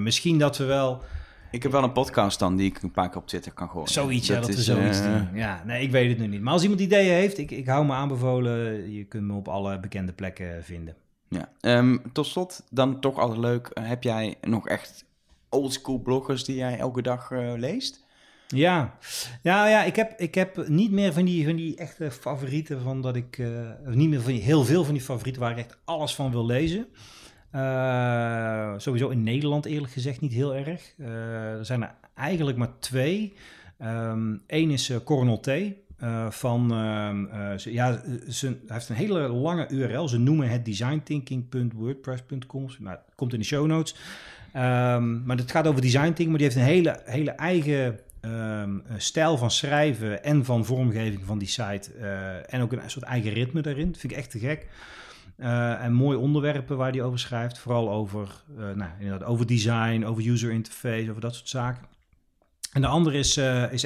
Misschien 0.02 0.38
dat 0.38 0.58
we 0.58 0.64
wel 0.64 1.02
Ik 1.50 1.62
heb 1.62 1.72
wel 1.72 1.82
een 1.82 1.92
podcast 1.92 2.38
dan 2.38 2.56
die 2.56 2.66
ik 2.70 2.82
een 2.82 2.90
paar 2.90 3.08
keer 3.08 3.20
op 3.20 3.26
Twitter 3.26 3.52
kan 3.52 3.68
gooien. 3.68 3.88
zoiets, 3.88 4.26
ja, 4.26 4.34
dat 4.40 4.46
we 4.46 4.52
is, 4.52 4.64
zoiets 4.64 5.00
eh, 5.00 5.04
doen. 5.16 5.28
Ja, 5.34 5.62
nee, 5.66 5.82
ik 5.82 5.90
weet 5.90 6.08
het 6.08 6.18
nu 6.18 6.26
niet. 6.26 6.40
Maar 6.40 6.52
als 6.52 6.62
iemand 6.62 6.80
ideeën 6.80 7.12
heeft, 7.12 7.38
ik, 7.38 7.50
ik 7.50 7.66
hou 7.66 7.86
me 7.86 7.92
aanbevolen. 7.92 8.90
Je 8.92 9.04
kunt 9.04 9.24
me 9.24 9.34
op 9.34 9.48
alle 9.48 9.80
bekende 9.80 10.12
plekken 10.12 10.64
vinden. 10.64 10.94
Ja. 11.28 11.52
Ehm, 11.60 11.96
tot 12.12 12.26
slot, 12.26 12.62
dan 12.70 13.00
toch 13.00 13.18
altijd 13.18 13.38
leuk. 13.40 13.66
eh, 13.66 13.88
Heb 13.88 14.02
jij 14.02 14.34
nog 14.40 14.68
echt 14.68 15.04
oldschool 15.48 15.98
bloggers 15.98 16.44
die 16.44 16.56
jij 16.56 16.78
elke 16.78 17.02
dag 17.02 17.30
eh, 17.30 17.52
leest? 17.56 18.06
Ja, 18.48 18.96
ja, 19.42 19.68
ja 19.68 19.84
ik, 19.84 19.96
heb, 19.96 20.14
ik 20.20 20.34
heb 20.34 20.68
niet 20.68 20.90
meer 20.90 21.12
van 21.12 21.24
die, 21.24 21.44
van 21.46 21.56
die 21.56 21.76
echte 21.76 22.10
favorieten 22.10 22.80
van 22.82 23.02
dat 23.02 23.16
ik, 23.16 23.42
of 23.86 23.94
niet 23.94 24.08
meer 24.08 24.20
van 24.20 24.32
die, 24.32 24.42
heel 24.42 24.64
veel 24.64 24.84
van 24.84 24.94
die 24.94 25.02
favorieten 25.02 25.42
waar 25.42 25.50
ik 25.50 25.58
echt 25.58 25.78
alles 25.84 26.14
van 26.14 26.30
wil 26.30 26.46
lezen. 26.46 26.86
Eh, 27.50 28.72
sowieso 28.76 29.08
in 29.08 29.22
Nederland 29.22 29.64
eerlijk 29.64 29.92
gezegd 29.92 30.20
niet 30.20 30.32
heel 30.32 30.54
erg. 30.54 30.94
Eh, 30.98 31.52
er 31.52 31.64
zijn 31.64 31.82
er 31.82 31.94
eigenlijk 32.14 32.58
maar 32.58 32.78
twee. 32.78 33.34
Eén 34.46 34.70
is 34.70 34.90
eh, 34.90 34.96
Coronel 35.04 35.40
T. 35.40 35.50
van, 36.28 36.72
ehm, 36.72 37.24
eh, 37.24 37.58
ze, 37.58 37.72
ja, 37.72 38.02
ze, 38.28 38.46
hij 38.46 38.56
heeft 38.66 38.88
een 38.88 38.94
hele 38.94 39.28
lange 39.28 39.68
URL. 39.68 40.08
Ze 40.08 40.18
noemen 40.18 40.48
het 40.48 40.64
designthinking.wordpress.com. 40.64 42.68
Maar 42.78 42.92
het 42.92 43.14
komt 43.14 43.32
in 43.32 43.38
de 43.38 43.44
show 43.44 43.66
notes. 43.66 43.94
Ehm, 44.52 45.24
maar 45.24 45.36
het 45.36 45.50
gaat 45.50 45.66
over 45.66 45.80
design 45.80 46.04
thinking, 46.04 46.28
maar 46.28 46.38
die 46.38 46.46
heeft 46.46 46.58
een 46.58 46.62
hele, 46.62 47.00
hele 47.04 47.30
eigen 47.30 47.98
ehm, 48.20 48.78
stijl 48.96 49.36
van 49.36 49.50
schrijven 49.50 50.24
en 50.24 50.44
van 50.44 50.64
vormgeving 50.64 51.24
van 51.24 51.38
die 51.38 51.48
site. 51.48 51.92
en 52.46 52.60
ook 52.60 52.72
een 52.72 52.90
soort 52.90 53.04
eigen 53.04 53.32
ritme 53.32 53.60
daarin. 53.60 53.90
Dat 53.90 54.00
vind 54.00 54.12
ik 54.12 54.18
echt 54.18 54.30
te 54.30 54.38
gek. 54.38 54.66
Eh, 55.38 55.84
en 55.84 55.92
mooie 55.92 56.18
onderwerpen 56.18 56.76
waar 56.76 56.90
hij 56.90 57.02
over 57.02 57.18
schrijft. 57.18 57.58
Vooral 57.58 57.90
over, 57.90 58.44
eh, 58.56 58.64
nou, 58.64 58.90
inderdaad, 58.98 59.28
over 59.28 59.46
design, 59.46 60.04
over 60.04 60.28
user 60.28 60.50
interface, 60.50 61.10
over 61.10 61.20
dat 61.20 61.34
soort 61.34 61.48
zaken. 61.48 61.86
En 62.72 62.80
de 62.80 62.86
andere 62.86 63.18
is, 63.18 63.36
eh, 63.36 63.72
is 63.72 63.82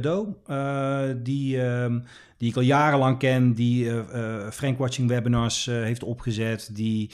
Do, 0.00 0.40
eh, 0.46 1.02
die, 1.16 1.62
ehm, 1.62 1.98
die 2.36 2.48
ik 2.48 2.56
al 2.56 2.62
jarenlang 2.62 3.18
ken, 3.18 3.54
die 3.54 3.90
Frank 4.50 4.78
Watching 4.78 5.08
webinars 5.08 5.64
heeft 5.66 6.02
opgezet, 6.02 6.70
die 6.72 7.10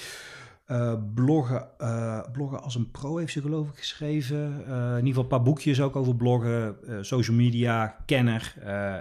eh, 0.64 0.94
bloggen, 1.14 1.78
eh, 1.78 2.20
bloggen 2.32 2.62
als 2.62 2.74
een 2.74 2.90
pro 2.90 3.16
heeft 3.16 3.32
ze 3.32 3.40
geloof 3.40 3.68
ik 3.68 3.78
geschreven. 3.78 4.64
Eh, 4.66 4.74
in 4.74 4.96
ieder 4.96 5.06
geval 5.06 5.22
een 5.22 5.28
paar 5.28 5.42
boekjes 5.42 5.80
ook 5.80 5.96
over 5.96 6.16
bloggen, 6.16 6.76
social 7.00 7.36
media, 7.36 7.96
kenner. 8.06 8.54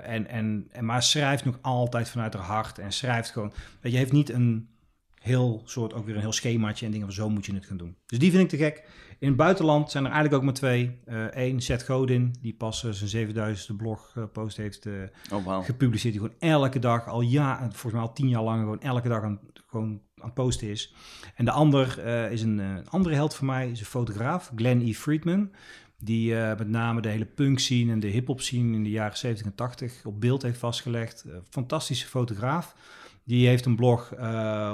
en, 0.03 0.27
en, 0.27 0.67
en, 0.71 0.85
maar 0.85 1.03
schrijft 1.03 1.45
nog 1.45 1.59
altijd 1.61 2.09
vanuit 2.09 2.33
haar 2.33 2.43
hart 2.43 2.79
en 2.79 2.91
schrijft 2.91 3.31
gewoon. 3.31 3.53
Weet 3.81 3.91
je, 3.91 3.97
heeft 3.97 4.11
niet 4.11 4.29
een 4.29 4.69
heel 5.15 5.61
soort, 5.65 5.93
ook 5.93 6.05
weer 6.05 6.15
een 6.15 6.21
heel 6.21 6.31
schemaatje 6.31 6.85
en 6.85 6.91
dingen 6.91 7.07
van 7.07 7.15
zo 7.15 7.29
moet 7.29 7.45
je 7.45 7.53
het 7.53 7.65
gaan 7.65 7.77
doen. 7.77 7.95
Dus 8.05 8.19
die 8.19 8.31
vind 8.31 8.43
ik 8.43 8.49
te 8.49 8.57
gek. 8.57 8.83
In 9.19 9.27
het 9.27 9.37
buitenland 9.37 9.91
zijn 9.91 10.03
er 10.03 10.11
eigenlijk 10.11 10.39
ook 10.39 10.45
maar 10.45 10.57
twee. 10.57 10.99
Eén, 11.31 11.61
Seth 11.61 11.83
Godin, 11.83 12.35
die 12.41 12.53
pas 12.53 12.85
zijn 12.89 13.27
7000ste 13.27 13.75
blogpost 13.77 14.57
heeft 14.57 14.87
Oh, 15.31 15.63
gepubliceerd. 15.63 16.13
Die 16.13 16.21
gewoon 16.21 16.39
elke 16.39 16.79
dag, 16.79 17.07
al 17.07 17.21
ja, 17.21 17.59
volgens 17.59 17.93
mij 17.93 18.01
al 18.01 18.13
tien 18.13 18.29
jaar 18.29 18.43
lang, 18.43 18.59
gewoon 18.59 18.81
elke 18.81 19.07
dag 19.07 19.23
aan, 19.23 19.39
gewoon 19.67 20.01
aan 20.21 20.25
het 20.25 20.33
posten 20.33 20.69
is. 20.69 20.93
En 21.35 21.45
de 21.45 21.51
ander 21.51 21.99
eh, 21.99 22.31
is 22.31 22.41
een, 22.41 22.59
eh, 22.59 22.65
een 22.67 22.89
andere 22.89 23.15
held 23.15 23.35
voor 23.35 23.45
mij, 23.45 23.69
is 23.69 23.79
een 23.79 23.85
fotograaf, 23.85 24.51
Glenn 24.55 24.87
E. 24.87 24.93
Friedman. 24.93 25.51
Die 25.97 26.35
eh, 26.35 26.57
met 26.57 26.69
name 26.69 27.01
de 27.01 27.09
hele 27.09 27.25
punk 27.25 27.59
scene 27.59 27.91
en 27.91 27.99
de 27.99 28.07
hip-hop 28.07 28.41
scene 28.41 28.75
in 28.75 28.83
de 28.83 28.89
jaren 28.89 29.17
70 29.17 29.45
en 29.45 29.55
80 29.55 30.05
op 30.05 30.21
beeld 30.21 30.41
heeft 30.41 30.59
vastgelegd. 30.59 31.25
Fantastische 31.49 32.07
fotograaf. 32.07 32.75
Die 33.23 33.47
heeft 33.47 33.65
een 33.65 33.75
blog, 33.75 34.09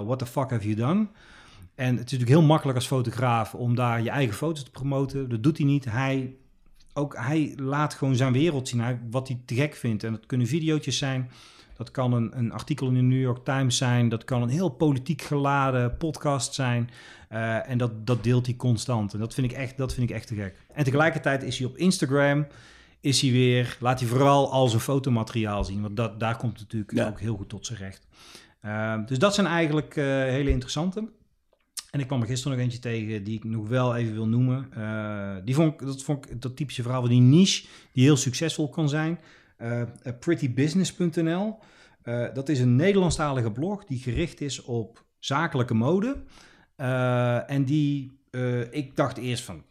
What 0.06 0.20
the 0.20 0.26
fuck 0.26 0.50
have 0.50 0.64
you 0.64 0.76
done? 0.76 1.08
En 1.76 1.90
het 1.90 2.06
is 2.06 2.12
natuurlijk 2.12 2.30
heel 2.30 2.42
makkelijk 2.42 2.78
als 2.78 2.88
fotograaf 2.88 3.54
om 3.54 3.76
daar 3.76 4.02
je 4.02 4.10
eigen 4.10 4.36
foto's 4.36 4.64
te 4.64 4.72
promoten. 4.72 5.30
Dat 5.30 5.44
doet 5.44 5.58
hij 5.58 5.66
niet. 5.66 5.86
Hij, 5.86 6.36
ook, 6.94 7.16
hij 7.16 7.54
laat 7.56 7.94
gewoon 7.94 8.16
zijn 8.16 8.34
wereld 8.34 8.68
zien, 8.68 8.80
hij, 8.80 9.00
wat 9.10 9.28
hij 9.28 9.42
te 9.46 9.56
gek 9.56 9.76
vindt. 9.76 10.04
En 10.04 10.12
dat 10.12 10.26
kunnen 10.26 10.48
videootjes 10.48 10.98
zijn. 10.98 11.30
Dat 11.78 11.92
kan 11.92 12.14
een, 12.14 12.38
een 12.38 12.52
artikel 12.52 12.88
in 12.88 12.94
de 12.94 13.02
New 13.02 13.22
York 13.22 13.46
Times 13.46 13.78
zijn. 13.78 14.10
Dat 14.10 14.24
kan 14.24 14.42
een 14.42 14.50
heel 14.50 14.70
politiek 14.70 15.22
geladen 15.22 15.98
podcast 15.98 16.54
zijn. 16.54 16.90
Eh, 17.30 17.70
en 17.70 17.78
dat, 17.78 18.08
dat 18.08 18.24
deelt 18.24 18.46
hij 18.46 18.56
constant. 18.56 19.14
En 19.14 19.20
dat 19.20 19.34
vind, 19.34 19.52
ik 19.52 19.58
echt, 19.58 19.78
dat 19.78 19.94
vind 19.94 20.10
ik 20.10 20.16
echt 20.16 20.28
te 20.28 20.36
gek. 20.36 20.56
En 20.74 20.84
tegelijkertijd 20.84 21.44
is 21.44 21.58
hij 21.58 21.68
op 21.68 21.78
Instagram. 21.78 22.48
Is 23.00 23.22
hij 23.22 23.32
weer, 23.32 23.78
laat 23.80 24.00
hij 24.00 24.10
vooral 24.10 24.52
al 24.52 24.68
zijn 24.68 24.82
fotomateriaal 24.82 25.64
zien. 25.64 25.82
Want 25.82 25.98
dat, 25.98 26.20
daar 26.20 26.38
komt 26.38 26.52
het 26.60 26.62
natuurlijk 26.62 26.92
Ja. 26.92 27.08
ook 27.08 27.20
heel 27.20 27.36
goed 27.36 27.50
tot 27.50 27.66
zijn 27.66 27.80
recht. 27.80 28.08
Eh, 28.62 28.96
dus 29.06 29.20
dat 29.20 29.34
zijn 29.34 29.48
eigenlijk 29.48 29.96
eh, 29.96 30.06
hele 30.06 30.50
interessante. 30.50 31.10
En 31.92 32.00
ik 32.00 32.08
kwam 32.08 32.22
er 32.22 32.28
gisteren 32.28 32.58
nog 32.58 32.66
eentje 32.66 32.80
tegen 32.80 33.24
die 33.24 33.36
ik 33.38 33.44
nog 33.44 33.68
wel 33.68 33.96
even 33.96 34.14
wil 34.14 34.28
noemen. 34.28 34.68
Eh, 34.74 35.36
die 35.46 35.56
vond 35.56 35.74
ik, 35.74 35.88
dat 35.88 36.04
vond 36.04 36.30
ik 36.30 36.42
dat 36.42 36.56
typische 36.56 36.82
verhaal 36.82 37.02
van 37.02 37.10
die 37.10 37.22
niche 37.22 37.66
die 37.92 38.04
heel 38.04 38.18
succesvol 38.18 38.70
kan 38.70 38.90
zijn. 38.90 39.20
Eh, 39.58 39.82
eh, 39.82 39.88
prettybusiness.nl. 40.20 41.60
Eh, 42.02 42.26
dat 42.34 42.50
is 42.50 42.60
een 42.60 42.76
Nederlandstalige 42.76 43.52
blog 43.52 43.86
die 43.86 44.00
gericht 44.00 44.42
is 44.42 44.64
op 44.64 45.06
zakelijke 45.20 45.74
mode. 45.74 46.24
En 47.48 47.64
die, 47.66 48.20
ik 48.72 48.96
dacht 48.96 49.18
eerst 49.18 49.44
van, 49.44 49.64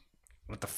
wat 0.47 0.61
de 0.61 0.69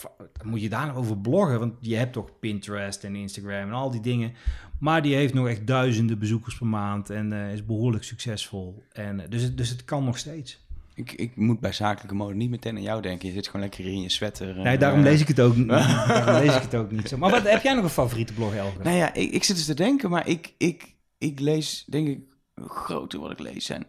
moet 0.44 0.60
je 0.60 0.68
daar 0.68 0.86
nou 0.86 0.98
over 0.98 1.18
bloggen? 1.18 1.58
Want 1.58 1.74
je 1.80 1.96
hebt 1.96 2.12
toch 2.12 2.38
Pinterest 2.38 3.04
en 3.04 3.16
Instagram 3.16 3.68
en 3.68 3.72
al 3.72 3.90
die 3.90 4.00
dingen. 4.00 4.32
Maar 4.80 5.02
die 5.02 5.14
heeft 5.14 5.34
nog 5.34 5.48
echt 5.48 5.66
duizenden 5.66 6.18
bezoekers 6.18 6.58
per 6.58 6.66
maand 6.66 7.10
en 7.10 7.32
is 7.32 7.66
behoorlijk 7.66 8.04
succesvol. 8.04 8.82
En, 8.92 9.26
dus, 9.28 9.54
dus 9.54 9.68
het 9.68 9.84
kan 9.84 10.04
nog 10.04 10.18
steeds. 10.18 10.66
Ik, 10.98 11.12
ik 11.12 11.36
moet 11.36 11.60
bij 11.60 11.72
zakelijke 11.72 12.14
mode 12.14 12.34
niet 12.34 12.50
meteen 12.50 12.76
aan 12.76 12.82
jou 12.82 13.02
denken. 13.02 13.28
Je 13.28 13.34
zit 13.34 13.46
gewoon 13.46 13.60
lekker 13.60 13.84
in 13.84 14.00
je 14.00 14.08
sweater. 14.08 14.56
eh, 14.56 14.62
Nee, 14.62 14.78
daarom 14.78 15.00
lees 15.02 15.20
ik 15.20 15.28
het 15.28 15.40
ook, 15.40 15.56
niet. 15.56 15.68
daarom 16.08 16.44
lees 16.46 16.56
ik 16.56 16.62
het 16.62 16.74
ook 16.74 16.90
niet. 16.90 17.08
Zo. 17.08 17.16
Maar 17.16 17.30
wat, 17.30 17.42
heb 17.42 17.62
jij 17.62 17.74
nog 17.74 17.84
een 17.84 17.90
favoriete 17.90 18.32
blog, 18.32 18.54
Elger? 18.54 18.84
Nou 18.84 18.96
ja, 18.96 19.14
ik, 19.14 19.30
ik 19.30 19.44
zit 19.44 19.56
dus 19.56 19.64
te 19.64 19.74
denken, 19.74 20.10
maar 20.10 20.28
ik, 20.28 20.54
ik, 20.58 20.94
ik 21.18 21.40
lees, 21.40 21.84
denk 21.88 22.08
ik, 22.08 22.20
groter 22.66 23.20
wat 23.20 23.30
ik 23.30 23.38
lees 23.38 23.64
zijn 23.64 23.86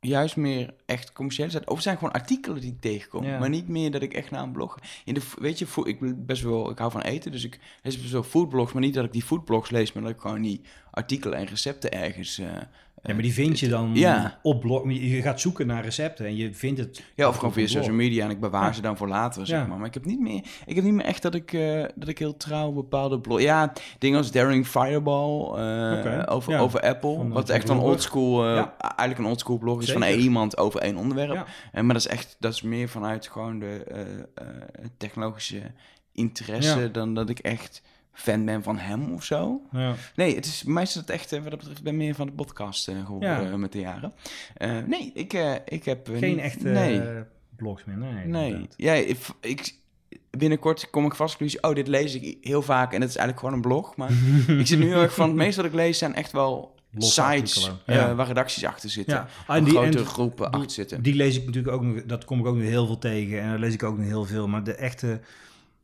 juist 0.00 0.36
meer 0.36 0.74
echt 0.86 1.12
commerciële 1.12 1.50
zijn. 1.50 1.68
Of 1.68 1.74
het 1.74 1.82
zijn 1.82 1.96
gewoon 1.96 2.12
artikelen 2.12 2.60
die 2.60 2.72
ik 2.72 2.80
tegenkom. 2.80 3.24
Ja. 3.24 3.38
Maar 3.38 3.48
niet 3.48 3.68
meer 3.68 3.90
dat 3.90 4.02
ik 4.02 4.14
echt 4.14 4.30
naar 4.30 4.42
een 4.42 4.52
blog. 4.52 4.78
In 5.04 5.14
de, 5.14 5.22
weet 5.38 5.58
je, 5.58 5.66
ik 5.84 6.00
ben 6.00 6.26
best 6.26 6.42
wel, 6.42 6.70
ik 6.70 6.78
hou 6.78 6.90
van 6.90 7.00
eten, 7.00 7.32
dus 7.32 7.44
ik 7.44 7.58
lees 7.82 8.00
best 8.00 8.12
wel 8.12 8.22
foodblogs, 8.22 8.72
maar 8.72 8.82
niet 8.82 8.94
dat 8.94 9.04
ik 9.04 9.12
die 9.12 9.22
foodblogs 9.22 9.70
lees, 9.70 9.92
maar 9.92 10.02
dat 10.02 10.12
ik 10.12 10.20
gewoon 10.20 10.42
die 10.42 10.60
artikelen 10.90 11.38
en 11.38 11.46
recepten 11.46 11.92
ergens 11.92 12.38
eh, 12.38 12.46
Ja, 13.02 13.12
maar 13.14 13.22
die 13.22 13.32
vind 13.32 13.58
je 13.60 13.68
dan 13.68 13.90
Ja. 13.94 14.38
op 14.42 14.60
blog. 14.60 14.90
Je 14.92 15.22
gaat 15.22 15.40
zoeken 15.40 15.66
naar 15.66 15.84
recepten 15.84 16.26
en 16.26 16.36
je 16.36 16.54
vindt 16.54 16.80
het. 16.80 17.02
Ja, 17.14 17.28
of 17.28 17.36
gewoon 17.36 17.52
via 17.52 17.66
social 17.66 17.94
media 17.94 18.24
en 18.24 18.30
ik 18.30 18.40
bewaar 18.40 18.64
Ja. 18.66 18.72
ze 18.72 18.80
dan 18.80 18.96
voor 18.96 19.08
later, 19.08 19.46
zeg 19.46 19.60
Ja. 19.60 19.66
maar. 19.66 19.78
Maar 19.78 19.86
ik 19.86 19.94
heb 19.94 20.04
niet 20.04 20.20
meer, 20.20 20.42
ik 20.66 20.74
heb 20.74 20.84
niet 20.84 20.92
meer 20.94 21.04
echt 21.04 21.22
dat 21.22 21.34
ik, 21.34 21.52
eh, 21.52 21.84
dat 21.94 22.08
ik 22.08 22.18
heel 22.18 22.36
trouw 22.36 22.72
bepaalde 22.72 23.20
blog... 23.20 23.40
Ja, 23.40 23.72
dingen 23.98 24.18
als 24.18 24.30
Daring 24.32 24.66
Fireball 24.66 25.44
eh, 25.58 26.22
over, 26.34 26.58
over 26.58 26.80
Apple. 26.80 27.14
Van, 27.16 27.26
eh, 27.26 27.32
wat 27.32 27.48
echt 27.48 27.68
een 27.68 27.78
oldschool, 27.78 28.44
eh 28.46 28.54
Ja. 28.54 28.74
eigenlijk 28.78 29.18
een 29.18 29.26
oldschool 29.26 29.58
blog 29.58 29.82
is 29.82 29.92
van 29.92 30.00
Zeker. 30.02 30.16
één 30.16 30.24
iemand 30.24 30.58
over 30.58 30.80
één 30.80 30.96
onderwerp. 30.96 31.46
Eh, 31.72 31.82
maar 31.82 31.94
dat 31.94 32.04
is 32.04 32.08
echt, 32.10 32.36
dat 32.38 32.52
is 32.52 32.62
meer 32.62 32.88
vanuit 32.88 33.26
gewoon 33.28 33.58
de 33.58 33.84
eh, 33.84 34.00
eh, 34.00 34.46
technologische 34.96 35.62
interesse 36.12 36.90
dan 36.90 37.14
dat 37.14 37.28
ik 37.28 37.38
echt 37.38 37.82
fan 38.12 38.44
ben 38.44 38.62
van 38.62 38.78
hem 38.78 39.12
of 39.12 39.24
zo. 39.24 39.60
Ja. 39.72 39.94
Nee, 40.14 40.34
het 40.34 40.46
is, 40.46 40.62
mij 40.64 40.82
is 40.82 40.94
het 40.94 41.10
echt, 41.10 41.32
eh, 41.32 41.40
wat 41.40 41.48
dat 41.50 41.58
betreft, 41.58 41.78
ik 41.78 41.84
ben 41.84 41.96
meer 41.96 42.14
van 42.14 42.26
de 42.26 42.32
podcast 42.32 42.88
eh, 42.88 43.04
geworden 43.04 43.28
Ja. 43.28 43.50
eh, 43.50 43.54
met 43.54 43.72
de 43.72 43.78
jaren. 43.80 44.12
Nee, 44.86 45.10
ik, 45.14 45.32
ik 45.64 45.84
heb... 45.84 46.08
Geen 46.12 46.30
niet- 46.34 46.38
echte 46.44 46.68
Nee. 46.68 47.02
blogs 47.56 47.84
meer. 47.84 47.96
Nee. 47.96 48.24
Nee. 48.26 48.68
Ja, 48.76 48.92
ik, 48.92 49.16
ik, 49.40 49.74
binnenkort 50.30 50.90
kom 50.90 51.04
ik 51.06 51.14
vast 51.14 51.36
conclusie, 51.36 51.62
oh, 51.62 51.74
dit 51.74 51.88
lees 51.88 52.14
ik 52.14 52.38
heel 52.40 52.62
vaak 52.62 52.92
en 52.92 53.00
het 53.00 53.10
is 53.10 53.16
eigenlijk 53.16 53.38
gewoon 53.46 53.54
een 53.54 53.68
blog. 53.68 53.96
Maar 53.96 54.10
ik 54.60 54.66
zit 54.66 54.78
nu 54.78 54.86
heel 54.86 55.02
erg 55.02 55.14
van, 55.14 55.26
het 55.28 55.36
meeste 55.36 55.60
wat 55.62 55.70
ik 55.70 55.76
lees 55.76 55.98
zijn 55.98 56.14
echt 56.14 56.32
wel 56.32 56.78
sites 56.98 57.70
waar 57.86 58.26
redacties 58.26 58.64
achter 58.64 58.90
zitten. 58.90 59.14
Ja, 59.16 59.28
Ja. 59.48 59.54
en 59.54 59.64
die- 59.64 59.78
en 59.80 59.90
die- 59.90 60.04
groepen 60.04 60.44
die- 60.50 60.60
achter 60.60 60.70
zitten. 60.70 61.02
Die 61.02 61.14
lees 61.14 61.36
ik 61.36 61.44
natuurlijk 61.46 61.74
ook 61.74 61.82
nog, 61.82 62.02
dat 62.04 62.24
kom 62.24 62.38
ik 62.40 62.46
ook 62.46 62.54
nog 62.56 62.64
heel 62.64 62.86
veel 62.86 62.98
tegen 62.98 63.40
en 63.40 63.48
daar 63.48 63.58
lees 63.58 63.74
ik 63.74 63.82
ook 63.82 63.96
nog 63.96 64.06
heel 64.06 64.24
veel. 64.24 64.48
Maar 64.48 64.64
de 64.64 64.74
echte, 64.74 65.20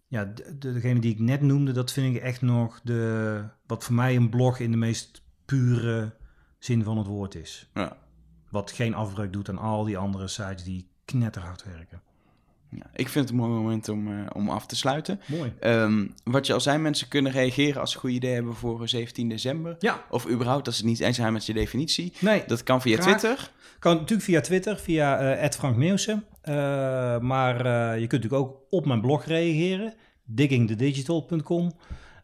ja, 0.08 0.24
de, 0.24 0.56
de- 0.58 0.72
degene 0.72 1.00
die 1.00 1.12
ik 1.12 1.18
net 1.18 1.40
noemde, 1.40 1.72
dat 1.72 1.92
vind 1.92 2.16
ik 2.16 2.22
echt 2.22 2.42
nog 2.42 2.80
de, 2.84 3.42
wat 3.66 3.84
voor 3.84 3.94
mij 3.94 4.16
een 4.16 4.28
blog 4.30 4.58
in 4.58 4.70
de 4.70 4.76
meest 4.76 5.22
pure 5.44 6.14
zin 6.58 6.84
van 6.84 6.98
het 6.98 7.06
woord 7.06 7.34
is. 7.34 7.70
Ja. 7.74 7.96
Wat 8.50 8.70
geen 8.72 8.94
afbreuk 8.94 9.32
doet 9.32 9.48
aan 9.48 9.58
al 9.58 9.84
die 9.84 9.98
andere 9.98 10.28
sites 10.28 10.64
die 10.64 10.88
knetterhard 11.04 11.64
werken. 11.64 12.00
Ja, 12.70 12.86
ik 12.94 13.08
vind 13.08 13.24
het 13.28 13.28
een 13.38 13.40
mooi 13.44 13.50
moment 13.60 13.88
om, 13.88 14.12
eh, 14.12 14.26
om 14.32 14.50
af 14.50 14.66
te 14.66 14.76
sluiten. 14.76 15.20
Mooi. 15.26 15.52
Ehm, 15.60 16.06
wat 16.24 16.46
je 16.46 16.52
al 16.52 16.60
zei, 16.60 16.78
mensen 16.78 17.08
kunnen 17.08 17.32
reageren 17.32 17.80
als 17.80 17.90
ze 17.90 17.96
een 17.96 18.02
goed 18.02 18.10
idee 18.12 18.34
hebben 18.34 18.54
voor 18.54 18.82
eh, 18.82 18.86
17 18.88 19.28
december. 19.28 19.76
Ja, 19.78 20.04
Of 20.10 20.28
überhaupt 20.28 20.66
als 20.66 20.76
ze 20.76 20.82
het 20.82 20.90
niet 20.90 21.00
eens 21.00 21.16
zijn 21.16 21.32
met 21.32 21.46
je 21.46 21.52
definitie. 21.52 22.12
nee, 22.20 22.42
Dat 22.46 22.62
kan 22.62 22.80
via 22.80 22.96
Graag. 23.00 23.18
Twitter. 23.18 23.50
kan 23.78 23.94
natuurlijk 23.94 24.22
via 24.22 24.40
Twitter, 24.40 24.78
via 24.78 25.18
eh 25.34 25.50
Frank 25.50 25.76
Meeuwsen. 25.76 26.24
Eh, 26.46 27.18
maar 27.18 27.66
eh, 27.66 28.00
je 28.00 28.06
kunt 28.06 28.22
natuurlijk 28.22 28.50
ook 28.50 28.56
op 28.70 28.86
mijn 28.86 29.00
blog 29.00 29.24
reageren, 29.24 29.94
diggingthedigital.com. 30.24 31.72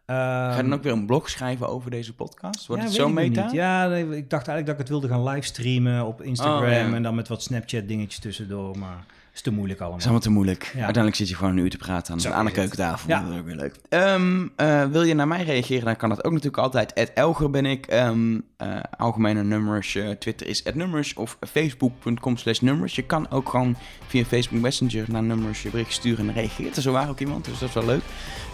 Ga 0.06 0.56
je 0.56 0.62
dan 0.62 0.74
ook 0.74 0.82
weer 0.82 0.92
een 0.92 1.06
blog 1.06 1.30
schrijven 1.30 1.68
over 1.68 1.90
deze 1.90 2.14
podcast? 2.14 2.66
Wordt 2.66 2.82
ja, 2.82 2.88
het 2.88 2.96
zo 2.96 3.08
meta? 3.08 3.42
niet. 3.44 3.52
Ja, 3.52 3.86
nee, 3.86 4.02
ik 4.02 4.30
dacht 4.30 4.48
eigenlijk 4.48 4.66
dat 4.66 4.74
ik 4.74 4.78
het 4.78 4.88
wilde 4.88 5.08
gaan 5.08 5.22
livestreamen 5.22 6.06
op 6.06 6.22
Instagram 6.22 6.62
Oh, 6.62 6.70
ja. 6.70 6.94
en 6.94 7.02
dan 7.02 7.14
met 7.14 7.28
wat 7.28 7.42
Snapchat 7.42 7.88
dingetjes 7.88 8.18
tussendoor, 8.20 8.78
maar 8.78 9.04
is 9.34 9.40
te 9.40 9.50
moeilijk 9.52 9.80
allemaal. 9.80 9.98
Is 9.98 10.04
allemaal 10.04 10.22
te 10.22 10.30
moeilijk. 10.30 10.62
Ja. 10.62 10.70
Uiteindelijk 10.72 11.16
zit 11.16 11.28
je 11.28 11.34
gewoon 11.34 11.50
een 11.52 11.58
uur 11.58 11.70
te 11.70 11.76
praten 11.76 12.12
aan, 12.12 12.20
Zo 12.20 12.30
aan 12.30 12.44
de 12.44 12.50
keukentafel. 12.50 13.08
Ja. 13.08 13.20
Dat 13.22 13.32
is 13.32 13.38
ook 13.38 13.46
weer 13.46 13.56
leuk. 13.56 13.74
Ehm, 13.88 14.46
eh, 14.56 14.84
wil 14.84 15.02
je 15.02 15.14
naar 15.14 15.28
mij 15.28 15.44
reageren, 15.44 15.84
dan 15.84 15.96
kan 15.96 16.08
dat 16.08 16.24
ook 16.24 16.32
natuurlijk 16.32 16.62
altijd. 16.62 16.94
At 16.94 17.10
Elger 17.14 17.50
ben 17.50 17.66
ik. 17.66 17.86
Ehm, 17.86 18.38
eh, 18.56 18.76
algemene 18.96 19.42
nummers. 19.42 19.94
eh, 19.94 20.10
Twitter 20.10 20.46
is 20.46 20.62
nummers 20.74 21.14
of 21.14 21.38
facebook.com 21.40 22.36
slash 22.36 22.60
nummers. 22.60 22.94
Je 22.94 23.02
kan 23.02 23.30
ook 23.30 23.48
gewoon 23.48 23.76
via 24.06 24.24
Facebook 24.24 24.60
Messenger 24.60 25.04
naar 25.08 25.22
nummers 25.22 25.62
je 25.62 25.70
bericht 25.70 25.92
sturen 25.92 26.28
en 26.28 26.34
reageert 26.34 26.76
er 26.76 26.82
zowaar 26.82 27.08
ook 27.08 27.20
iemand. 27.20 27.44
Dus 27.44 27.58
dat 27.58 27.68
is 27.68 27.74
wel 27.74 27.84
leuk. 27.84 28.02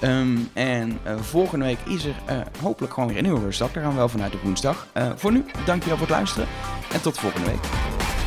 Ehm, 0.01 0.37
en 0.53 0.99
volgende 1.20 1.64
week 1.64 1.79
is 1.87 2.05
er 2.05 2.14
hopelijk 2.61 2.93
gewoon 2.93 3.09
weer 3.09 3.18
een 3.18 3.24
nieuwe 3.24 3.41
rustdag. 3.41 3.72
Daar 3.72 3.83
gaan 3.83 3.93
we 3.93 3.99
wel 3.99 4.09
vanuit 4.09 4.35
op 4.35 4.43
woensdag. 4.43 4.87
Voor 5.16 5.33
nu, 5.33 5.45
dankjewel 5.64 5.97
voor 5.99 6.07
het 6.07 6.16
luisteren. 6.16 6.49
En 6.93 7.01
tot 7.01 7.18
volgende 7.18 7.47
week. 7.51 8.18